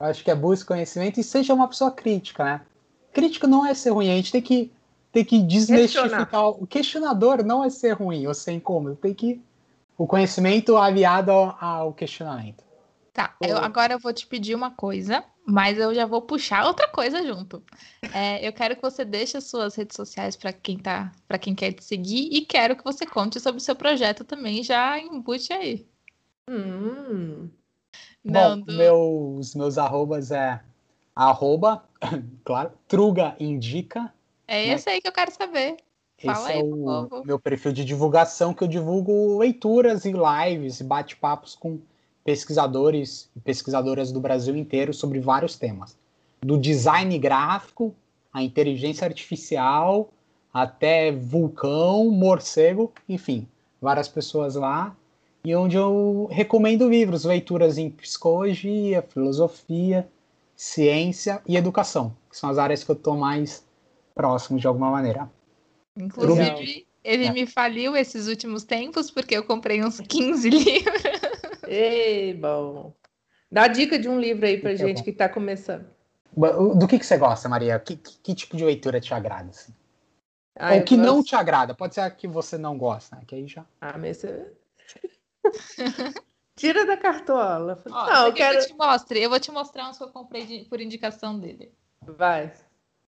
Eu 0.00 0.06
acho 0.06 0.24
que 0.24 0.30
é 0.30 0.34
busque 0.34 0.66
conhecimento 0.66 1.20
e 1.20 1.24
seja 1.24 1.52
uma 1.52 1.68
pessoa 1.68 1.90
crítica, 1.90 2.42
né? 2.42 2.60
Crítica 3.12 3.46
não 3.46 3.66
é 3.66 3.74
ser 3.74 3.90
ruim, 3.90 4.10
a 4.10 4.16
gente 4.16 4.32
tem 4.32 4.40
que, 4.40 4.72
tem 5.12 5.24
que 5.24 5.42
desmistificar. 5.42 6.48
O 6.48 6.66
questionador 6.66 7.44
não 7.44 7.62
é 7.62 7.68
ser 7.68 7.92
ruim 7.92 8.26
ou 8.26 8.32
ser 8.32 8.52
incômodo, 8.52 8.96
tem 8.96 9.12
que. 9.12 9.42
O 9.98 10.06
conhecimento 10.06 10.78
aliado 10.78 11.30
ao, 11.30 11.58
ao 11.60 11.92
questionamento. 11.92 12.64
Tá, 13.12 13.34
eu, 13.42 13.58
agora 13.58 13.92
eu 13.92 13.98
vou 13.98 14.14
te 14.14 14.26
pedir 14.26 14.54
uma 14.54 14.70
coisa, 14.70 15.22
mas 15.50 15.78
eu 15.78 15.94
já 15.94 16.06
vou 16.06 16.22
puxar 16.22 16.66
outra 16.66 16.88
coisa 16.88 17.26
junto. 17.26 17.62
É, 18.14 18.46
eu 18.46 18.52
quero 18.52 18.76
que 18.76 18.82
você 18.82 19.04
deixe 19.04 19.36
as 19.36 19.44
suas 19.44 19.74
redes 19.74 19.96
sociais 19.96 20.36
para 20.36 20.52
quem 20.52 20.78
tá, 20.78 21.12
para 21.26 21.38
quem 21.38 21.54
quer 21.54 21.72
te 21.72 21.84
seguir 21.84 22.28
e 22.32 22.42
quero 22.42 22.76
que 22.76 22.84
você 22.84 23.04
conte 23.04 23.40
sobre 23.40 23.58
o 23.58 23.64
seu 23.64 23.74
projeto 23.74 24.24
também, 24.24 24.62
já 24.62 24.98
embute 24.98 25.52
aí. 25.52 25.86
Hum. 26.48 27.50
Não, 28.24 28.58
Bom, 28.58 28.64
do... 28.64 28.72
meus, 28.76 29.54
meus 29.54 29.78
arrobas 29.78 30.30
é 30.30 30.60
arroba, 31.14 31.84
claro, 32.44 32.72
Truga 32.86 33.34
Indica. 33.40 34.12
É 34.46 34.66
né? 34.66 34.74
esse 34.74 34.88
aí 34.88 35.00
que 35.00 35.08
eu 35.08 35.12
quero 35.12 35.32
saber. 35.32 35.76
Fala 36.22 36.50
esse 36.50 36.52
aí, 36.52 36.60
é 36.60 36.62
o 36.62 37.24
meu 37.24 37.38
perfil 37.38 37.72
de 37.72 37.84
divulgação 37.84 38.52
que 38.52 38.62
eu 38.62 38.68
divulgo 38.68 39.38
leituras 39.38 40.04
e 40.04 40.12
lives, 40.12 40.82
bate-papos 40.82 41.54
com 41.54 41.80
pesquisadores 42.24 43.30
e 43.36 43.40
pesquisadoras 43.40 44.12
do 44.12 44.20
Brasil 44.20 44.56
inteiro 44.56 44.92
sobre 44.92 45.18
vários 45.20 45.56
temas, 45.56 45.96
do 46.40 46.58
design 46.58 47.18
gráfico, 47.18 47.94
a 48.32 48.42
inteligência 48.42 49.06
artificial, 49.06 50.10
até 50.52 51.12
vulcão, 51.12 52.10
morcego, 52.10 52.92
enfim, 53.08 53.46
várias 53.80 54.08
pessoas 54.08 54.54
lá, 54.54 54.94
e 55.44 55.54
onde 55.54 55.76
eu 55.76 56.28
recomendo 56.30 56.88
livros, 56.88 57.24
leituras 57.24 57.78
em 57.78 57.90
psicologia, 57.90 59.02
filosofia, 59.02 60.06
ciência 60.54 61.40
e 61.46 61.56
educação, 61.56 62.14
que 62.28 62.36
são 62.36 62.50
as 62.50 62.58
áreas 62.58 62.84
que 62.84 62.90
eu 62.90 62.96
estou 62.96 63.16
mais 63.16 63.64
próximo 64.14 64.58
de 64.58 64.66
alguma 64.66 64.90
maneira. 64.90 65.30
Inclusive, 65.96 66.86
ele 67.02 67.26
é. 67.26 67.32
me 67.32 67.46
faliu 67.46 67.96
esses 67.96 68.26
últimos 68.28 68.64
tempos 68.64 69.10
porque 69.10 69.34
eu 69.34 69.44
comprei 69.44 69.82
uns 69.82 70.00
15 70.00 70.48
livros. 70.50 71.02
Ei, 71.70 72.34
bom. 72.34 72.92
Dá 73.48 73.68
dica 73.68 73.96
de 73.96 74.08
um 74.08 74.18
livro 74.18 74.44
aí 74.44 74.60
pra 74.60 74.70
que 74.70 74.76
gente 74.78 75.02
é 75.02 75.04
que 75.04 75.12
tá 75.12 75.28
começando. 75.28 75.86
Do 76.76 76.88
que, 76.88 76.98
que 76.98 77.06
você 77.06 77.16
gosta, 77.16 77.48
Maria? 77.48 77.78
Que, 77.78 77.96
que, 77.96 78.18
que 78.18 78.34
tipo 78.34 78.56
de 78.56 78.64
leitura 78.64 79.00
te 79.00 79.14
agrada? 79.14 79.50
Assim? 79.50 79.72
Ah, 80.58 80.74
Ou 80.74 80.82
que 80.82 80.96
gosto... 80.96 81.06
não 81.06 81.22
te 81.22 81.36
agrada? 81.36 81.72
Pode 81.72 81.94
ser 81.94 82.00
a 82.00 82.10
que 82.10 82.26
você 82.26 82.58
não 82.58 82.76
gosta, 82.76 83.16
né? 83.16 83.22
Que 83.24 83.36
aí 83.36 83.46
já. 83.46 83.64
Ah, 83.80 83.96
mas 83.96 84.16
você. 84.16 84.52
Tira 86.56 86.84
da 86.84 86.96
cartola. 86.96 87.80
Ó, 87.88 88.06
não, 88.06 88.26
eu 88.26 88.32
quero. 88.32 88.58
Que 88.58 88.64
eu 88.64 88.66
te 88.66 88.74
mostre. 88.74 89.22
Eu 89.22 89.30
vou 89.30 89.38
te 89.38 89.52
mostrar 89.52 89.88
uns 89.88 89.96
que 89.96 90.02
eu 90.04 90.08
comprei 90.08 90.44
de... 90.46 90.64
por 90.64 90.80
indicação 90.80 91.38
dele. 91.38 91.72
Vai. 92.02 92.52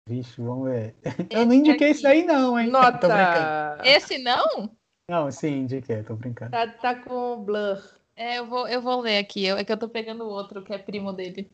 Vixe, 0.07 0.41
vamos 0.41 0.69
ver. 0.69 0.95
Eu 1.29 1.45
não 1.45 1.53
indiquei 1.53 1.91
isso 1.91 2.07
aí, 2.07 2.23
não, 2.25 2.59
hein? 2.59 2.69
Nota. 2.71 3.77
Esse 3.85 4.17
não? 4.17 4.71
Não, 5.09 5.31
sim, 5.31 5.59
indiquei, 5.59 6.01
tô 6.03 6.15
brincando. 6.15 6.51
Tá, 6.51 6.67
tá 6.67 6.95
com 6.95 7.43
blur. 7.43 7.96
É, 8.17 8.39
eu 8.39 8.47
vou, 8.47 8.67
eu 8.67 8.81
vou 8.81 8.99
ler 8.99 9.19
aqui. 9.19 9.45
Eu, 9.45 9.57
é 9.57 9.63
que 9.63 9.71
eu 9.71 9.77
tô 9.77 9.87
pegando 9.87 10.23
o 10.23 10.29
outro, 10.29 10.63
que 10.63 10.73
é 10.73 10.77
primo 10.79 11.13
dele. 11.13 11.49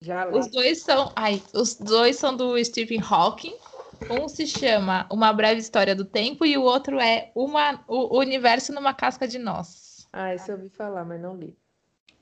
Já 0.00 0.28
os 0.28 0.48
dois 0.48 0.80
são. 0.80 1.12
Ai, 1.16 1.42
os 1.52 1.74
dois 1.74 2.16
são 2.16 2.36
do 2.36 2.62
Stephen 2.64 3.02
Hawking. 3.02 3.56
Um 4.08 4.28
se 4.28 4.46
chama 4.46 5.06
Uma 5.10 5.32
Breve 5.32 5.60
História 5.60 5.94
do 5.94 6.04
Tempo 6.04 6.44
e 6.46 6.56
o 6.56 6.62
outro 6.62 7.00
é 7.00 7.32
uma, 7.34 7.82
o, 7.88 8.16
o 8.16 8.18
Universo 8.20 8.72
numa 8.72 8.94
Casca 8.94 9.26
de 9.26 9.38
Nós. 9.38 10.06
Ah, 10.12 10.34
esse 10.34 10.50
eu 10.50 10.56
ouvi 10.56 10.68
falar, 10.68 11.04
mas 11.04 11.20
não 11.20 11.34
li. 11.34 11.56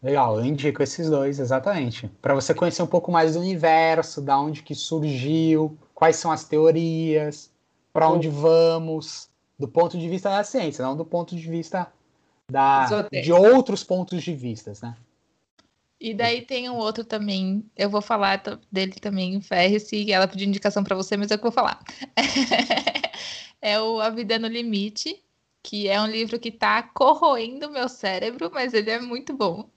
Legal, 0.02 0.38
eu 0.38 0.44
indico 0.44 0.82
esses 0.82 1.10
dois, 1.10 1.38
exatamente. 1.40 2.08
Para 2.22 2.34
você 2.34 2.54
conhecer 2.54 2.82
um 2.82 2.86
pouco 2.86 3.10
mais 3.10 3.34
do 3.34 3.40
universo, 3.40 4.22
da 4.22 4.38
onde 4.38 4.62
que 4.62 4.74
surgiu, 4.74 5.76
quais 5.94 6.16
são 6.16 6.30
as 6.30 6.44
teorias, 6.44 7.50
para 7.92 8.08
onde 8.08 8.28
vamos, 8.28 9.28
do 9.58 9.66
ponto 9.66 9.98
de 9.98 10.08
vista 10.08 10.30
da 10.30 10.44
ciência, 10.44 10.84
não 10.84 10.96
do 10.96 11.04
ponto 11.04 11.34
de 11.34 11.48
vista 11.48 11.90
da, 12.50 13.08
de 13.08 13.32
outros 13.32 13.82
pontos 13.82 14.22
de 14.22 14.34
vista, 14.34 14.72
né? 14.82 14.96
E 16.00 16.12
daí 16.12 16.42
tem 16.42 16.68
um 16.68 16.76
outro 16.76 17.04
também, 17.04 17.64
eu 17.74 17.88
vou 17.88 18.02
falar 18.02 18.42
dele 18.70 18.92
também, 18.92 19.40
Ferris, 19.40 19.88
ela 20.10 20.28
pediu 20.28 20.46
indicação 20.46 20.84
para 20.84 20.96
você, 20.96 21.16
mas 21.16 21.30
é 21.30 21.34
o 21.34 21.38
que 21.38 21.46
eu 21.46 21.50
vou 21.50 21.52
falar. 21.52 21.82
é 23.62 23.80
o 23.80 24.00
A 24.00 24.10
Vida 24.10 24.38
no 24.38 24.46
Limite, 24.46 25.22
que 25.62 25.88
é 25.88 25.98
um 25.98 26.06
livro 26.06 26.38
que 26.38 26.50
está 26.50 26.82
corroendo 26.82 27.68
o 27.68 27.72
meu 27.72 27.88
cérebro, 27.88 28.50
mas 28.52 28.74
ele 28.74 28.90
é 28.90 29.00
muito 29.00 29.34
bom. 29.34 29.70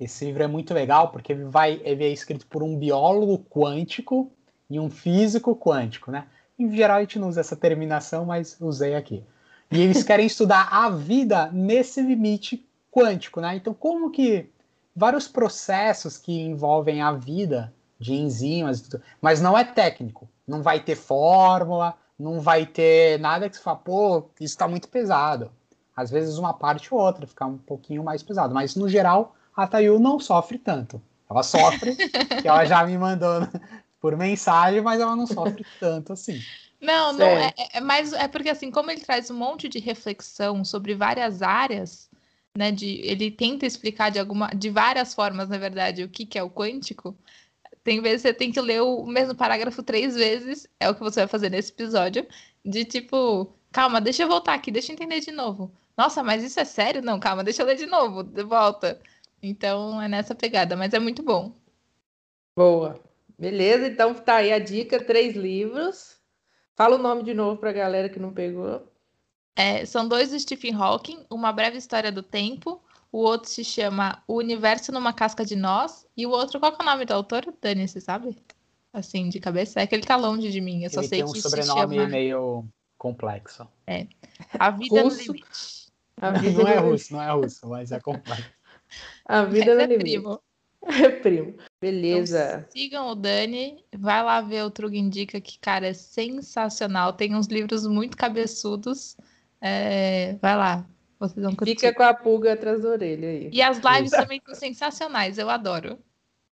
Esse 0.00 0.24
livro 0.24 0.42
é 0.42 0.48
muito 0.48 0.74
legal 0.74 1.12
porque 1.12 1.32
ele, 1.32 1.44
vai, 1.44 1.80
ele 1.84 2.04
é 2.04 2.08
escrito 2.08 2.46
por 2.48 2.64
um 2.64 2.76
biólogo 2.76 3.38
quântico 3.38 4.32
e 4.68 4.80
um 4.80 4.90
físico 4.90 5.54
quântico, 5.54 6.10
né? 6.10 6.26
Em 6.58 6.74
geral 6.74 6.96
a 6.96 7.00
gente 7.00 7.20
não 7.20 7.28
usa 7.28 7.40
essa 7.40 7.54
terminação, 7.54 8.24
mas 8.24 8.56
usei 8.60 8.96
aqui. 8.96 9.22
E 9.74 9.80
eles 9.80 10.04
querem 10.04 10.26
estudar 10.26 10.68
a 10.70 10.88
vida 10.88 11.50
nesse 11.52 12.00
limite 12.00 12.64
quântico, 12.92 13.40
né? 13.40 13.56
Então, 13.56 13.74
como 13.74 14.10
que 14.12 14.48
vários 14.94 15.26
processos 15.26 16.16
que 16.16 16.32
envolvem 16.32 17.02
a 17.02 17.10
vida 17.10 17.74
de 17.98 18.14
enzimas, 18.14 18.88
mas 19.20 19.40
não 19.40 19.58
é 19.58 19.64
técnico, 19.64 20.28
não 20.46 20.62
vai 20.62 20.78
ter 20.78 20.94
fórmula, 20.94 21.94
não 22.16 22.40
vai 22.40 22.64
ter 22.64 23.18
nada 23.18 23.50
que 23.50 23.56
você 23.56 23.62
fala, 23.62 23.78
pô, 23.78 24.18
isso 24.40 24.54
está 24.54 24.68
muito 24.68 24.88
pesado. 24.88 25.50
Às 25.96 26.10
vezes 26.10 26.38
uma 26.38 26.54
parte 26.54 26.94
ou 26.94 27.00
outra 27.00 27.26
fica 27.26 27.44
um 27.44 27.58
pouquinho 27.58 28.04
mais 28.04 28.22
pesado, 28.22 28.54
mas 28.54 28.76
no 28.76 28.88
geral 28.88 29.34
a 29.56 29.66
Tayu 29.66 29.98
não 29.98 30.20
sofre 30.20 30.58
tanto. 30.58 31.02
Ela 31.28 31.42
sofre, 31.42 31.96
que 32.40 32.46
ela 32.46 32.64
já 32.64 32.86
me 32.86 32.96
mandou 32.96 33.48
por 34.00 34.16
mensagem, 34.16 34.80
mas 34.82 35.00
ela 35.00 35.16
não 35.16 35.26
sofre 35.26 35.64
tanto 35.80 36.12
assim. 36.12 36.38
Não, 36.84 37.14
não 37.14 37.26
é, 37.26 37.54
é, 37.72 37.80
mas 37.80 38.12
é 38.12 38.28
porque 38.28 38.50
assim, 38.50 38.70
como 38.70 38.90
ele 38.90 39.00
traz 39.00 39.30
um 39.30 39.36
monte 39.36 39.68
de 39.68 39.78
reflexão 39.78 40.62
sobre 40.64 40.94
várias 40.94 41.40
áreas, 41.40 42.10
né? 42.56 42.70
De, 42.70 43.00
ele 43.02 43.30
tenta 43.30 43.64
explicar 43.64 44.10
de 44.10 44.18
alguma, 44.18 44.48
de 44.48 44.68
várias 44.68 45.14
formas, 45.14 45.48
na 45.48 45.56
verdade, 45.56 46.04
o 46.04 46.08
que, 46.08 46.26
que 46.26 46.38
é 46.38 46.42
o 46.42 46.50
quântico. 46.50 47.16
Tem 47.82 48.00
vezes 48.00 48.22
você 48.22 48.34
tem 48.34 48.52
que 48.52 48.60
ler 48.60 48.82
o 48.82 49.06
mesmo 49.06 49.34
parágrafo 49.34 49.82
três 49.82 50.14
vezes, 50.14 50.68
é 50.78 50.88
o 50.88 50.94
que 50.94 51.00
você 51.00 51.20
vai 51.20 51.28
fazer 51.28 51.50
nesse 51.50 51.72
episódio, 51.72 52.26
de 52.64 52.84
tipo, 52.84 53.52
calma, 53.72 54.00
deixa 54.00 54.22
eu 54.22 54.28
voltar 54.28 54.54
aqui, 54.54 54.70
deixa 54.70 54.92
eu 54.92 54.94
entender 54.94 55.20
de 55.20 55.32
novo. 55.32 55.72
Nossa, 55.96 56.22
mas 56.22 56.42
isso 56.42 56.60
é 56.60 56.64
sério? 56.64 57.02
Não, 57.02 57.18
calma, 57.18 57.44
deixa 57.44 57.62
eu 57.62 57.66
ler 57.66 57.76
de 57.76 57.86
novo, 57.86 58.22
de 58.22 58.42
volta. 58.42 59.00
Então 59.42 60.00
é 60.02 60.08
nessa 60.08 60.34
pegada, 60.34 60.76
mas 60.76 60.92
é 60.92 60.98
muito 60.98 61.22
bom. 61.22 61.54
Boa. 62.56 63.00
Beleza, 63.38 63.86
então 63.88 64.14
tá 64.14 64.36
aí 64.36 64.52
a 64.52 64.58
dica, 64.58 65.02
três 65.02 65.34
livros. 65.34 66.13
Fala 66.76 66.96
o 66.96 67.02
nome 67.02 67.22
de 67.22 67.34
novo 67.34 67.58
para 67.58 67.70
a 67.70 67.74
galera 67.74 68.08
que 68.08 68.18
não 68.18 68.32
pegou. 68.32 68.86
É, 69.56 69.84
são 69.86 70.08
dois 70.08 70.30
do 70.30 70.38
Stephen 70.38 70.74
Hawking, 70.74 71.24
Uma 71.30 71.52
Breve 71.52 71.78
História 71.78 72.10
do 72.10 72.22
Tempo. 72.22 72.82
O 73.12 73.18
outro 73.18 73.48
se 73.48 73.62
chama 73.62 74.20
O 74.26 74.34
Universo 74.34 74.90
numa 74.90 75.12
Casca 75.12 75.44
de 75.44 75.54
Nós. 75.54 76.06
E 76.16 76.26
o 76.26 76.30
outro, 76.30 76.58
qual 76.58 76.72
é 76.72 76.82
o 76.82 76.84
nome 76.84 77.04
do 77.04 77.14
autor? 77.14 77.54
Dani, 77.62 77.86
você 77.86 78.00
sabe? 78.00 78.36
Assim, 78.92 79.28
de 79.28 79.38
cabeça. 79.38 79.80
É 79.80 79.86
que 79.86 79.94
ele 79.94 80.02
tá 80.02 80.16
longe 80.16 80.50
de 80.50 80.60
mim. 80.60 80.82
Eu 80.82 80.90
só 80.90 81.00
ele 81.00 81.08
sei 81.08 81.18
tem 81.20 81.28
um 81.28 81.32
que 81.32 81.40
sobrenome 81.40 81.96
chama... 81.96 82.08
meio 82.08 82.64
complexo. 82.98 83.68
É. 83.86 84.08
A 84.58 84.70
Vida 84.70 85.02
russo. 85.02 85.18
no 85.18 85.32
Limite. 85.34 85.84
A 86.20 86.30
vida 86.30 86.62
não 86.62 86.68
é 86.68 86.78
russo, 86.78 87.12
não 87.12 87.22
é 87.22 87.32
russo, 87.32 87.68
mas 87.68 87.92
é 87.92 88.00
complexo. 88.00 88.50
A 89.24 89.44
Vida 89.44 89.74
mas 89.74 89.76
no 89.76 89.80
é 89.82 89.86
Limite. 89.86 90.10
Primo. 90.10 90.40
É 90.86 91.08
primo. 91.08 91.54
Beleza. 91.84 92.56
Então, 92.56 92.70
sigam 92.70 93.08
o 93.08 93.14
Dani, 93.14 93.84
vai 93.94 94.22
lá 94.22 94.40
ver 94.40 94.64
o 94.64 94.70
Trug 94.70 94.96
Indica, 94.96 95.38
que, 95.38 95.58
cara, 95.58 95.88
é 95.88 95.92
sensacional. 95.92 97.12
Tem 97.12 97.34
uns 97.34 97.46
livros 97.46 97.86
muito 97.86 98.16
cabeçudos. 98.16 99.18
É, 99.60 100.36
vai 100.40 100.56
lá. 100.56 100.86
Vocês 101.20 101.44
vão 101.44 101.54
Fica 101.62 101.92
com 101.92 102.02
a 102.02 102.14
pulga 102.14 102.54
atrás 102.54 102.80
da 102.82 102.88
orelha 102.88 103.28
aí. 103.28 103.50
E 103.52 103.60
as 103.60 103.78
lives 103.78 104.12
também 104.12 104.40
são 104.46 104.54
sensacionais, 104.54 105.36
eu 105.36 105.50
adoro. 105.50 105.98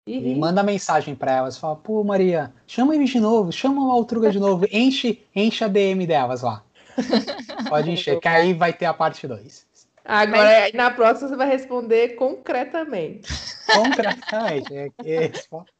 E 0.05 0.33
manda 0.35 0.63
mensagem 0.63 1.13
para 1.13 1.33
elas, 1.33 1.57
fala, 1.57 1.75
pô, 1.75 2.01
Maria, 2.05 2.53
chama 2.65 2.95
ele 2.95 3.03
de 3.03 3.19
novo, 3.19 3.51
chama 3.51 3.85
o 3.85 3.91
Altruga 3.91 4.31
de 4.31 4.39
novo, 4.39 4.65
enche, 4.71 5.21
enche 5.35 5.65
a 5.65 5.67
DM 5.67 6.07
delas 6.07 6.41
lá. 6.41 6.63
Pode 7.67 7.91
encher, 7.91 8.17
que 8.17 8.27
aí 8.29 8.53
vai 8.53 8.71
ter 8.71 8.85
a 8.85 8.93
parte 8.93 9.27
2. 9.27 9.66
Agora, 10.09 10.61
Mas... 10.61 10.73
na 10.73 10.89
próxima, 10.89 11.27
você 11.27 11.35
vai 11.35 11.49
responder 11.49 12.15
concretamente. 12.15 13.27
Concretamente. 13.65 14.73
É, 14.73 15.25
é, 15.25 15.31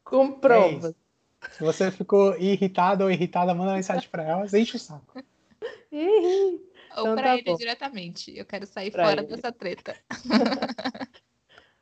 Com 0.04 0.32
provas. 0.32 0.94
É 1.42 1.50
Se 1.52 1.64
você 1.64 1.90
ficou 1.90 2.36
irritado 2.36 3.04
ou 3.04 3.10
irritada, 3.10 3.54
manda 3.54 3.72
mensagem 3.72 4.06
para 4.10 4.22
elas, 4.22 4.52
enche 4.52 4.76
o 4.76 4.78
saco. 4.78 5.24
Ou 5.90 7.02
então, 7.02 7.14
para 7.14 7.22
tá 7.22 7.34
ele 7.36 7.44
bom. 7.44 7.56
diretamente. 7.56 8.36
Eu 8.36 8.44
quero 8.44 8.66
sair 8.66 8.90
pra 8.90 9.06
fora 9.06 9.22
ele. 9.22 9.28
dessa 9.28 9.50
treta. 9.50 9.96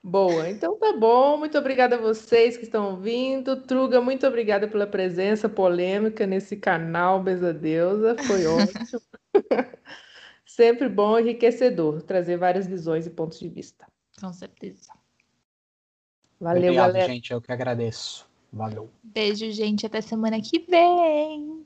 Boa, 0.00 0.48
então 0.48 0.78
tá 0.78 0.92
bom. 0.92 1.36
Muito 1.36 1.58
obrigada 1.58 1.96
a 1.96 2.00
vocês 2.00 2.56
que 2.56 2.62
estão 2.62 2.92
ouvindo. 2.92 3.56
Truga, 3.62 4.00
muito 4.00 4.24
obrigada 4.24 4.68
pela 4.68 4.86
presença 4.86 5.48
polêmica 5.48 6.24
nesse 6.24 6.56
canal 6.56 7.20
Beza 7.20 7.52
Deusa. 7.52 8.14
Foi 8.24 8.46
ótimo. 8.46 9.00
Sempre 10.56 10.88
bom 10.88 11.18
e 11.18 11.22
enriquecedor 11.22 12.00
trazer 12.00 12.38
várias 12.38 12.66
visões 12.66 13.06
e 13.06 13.10
pontos 13.10 13.38
de 13.38 13.46
vista. 13.46 13.86
Com 14.18 14.32
certeza. 14.32 14.90
Valeu, 16.40 16.62
Obrigado, 16.62 16.92
galera. 16.94 17.12
gente. 17.12 17.30
Eu 17.30 17.42
que 17.42 17.52
agradeço. 17.52 18.26
Valeu. 18.50 18.88
Beijo, 19.02 19.50
gente. 19.50 19.84
Até 19.84 20.00
semana 20.00 20.40
que 20.40 20.60
vem. 20.60 21.65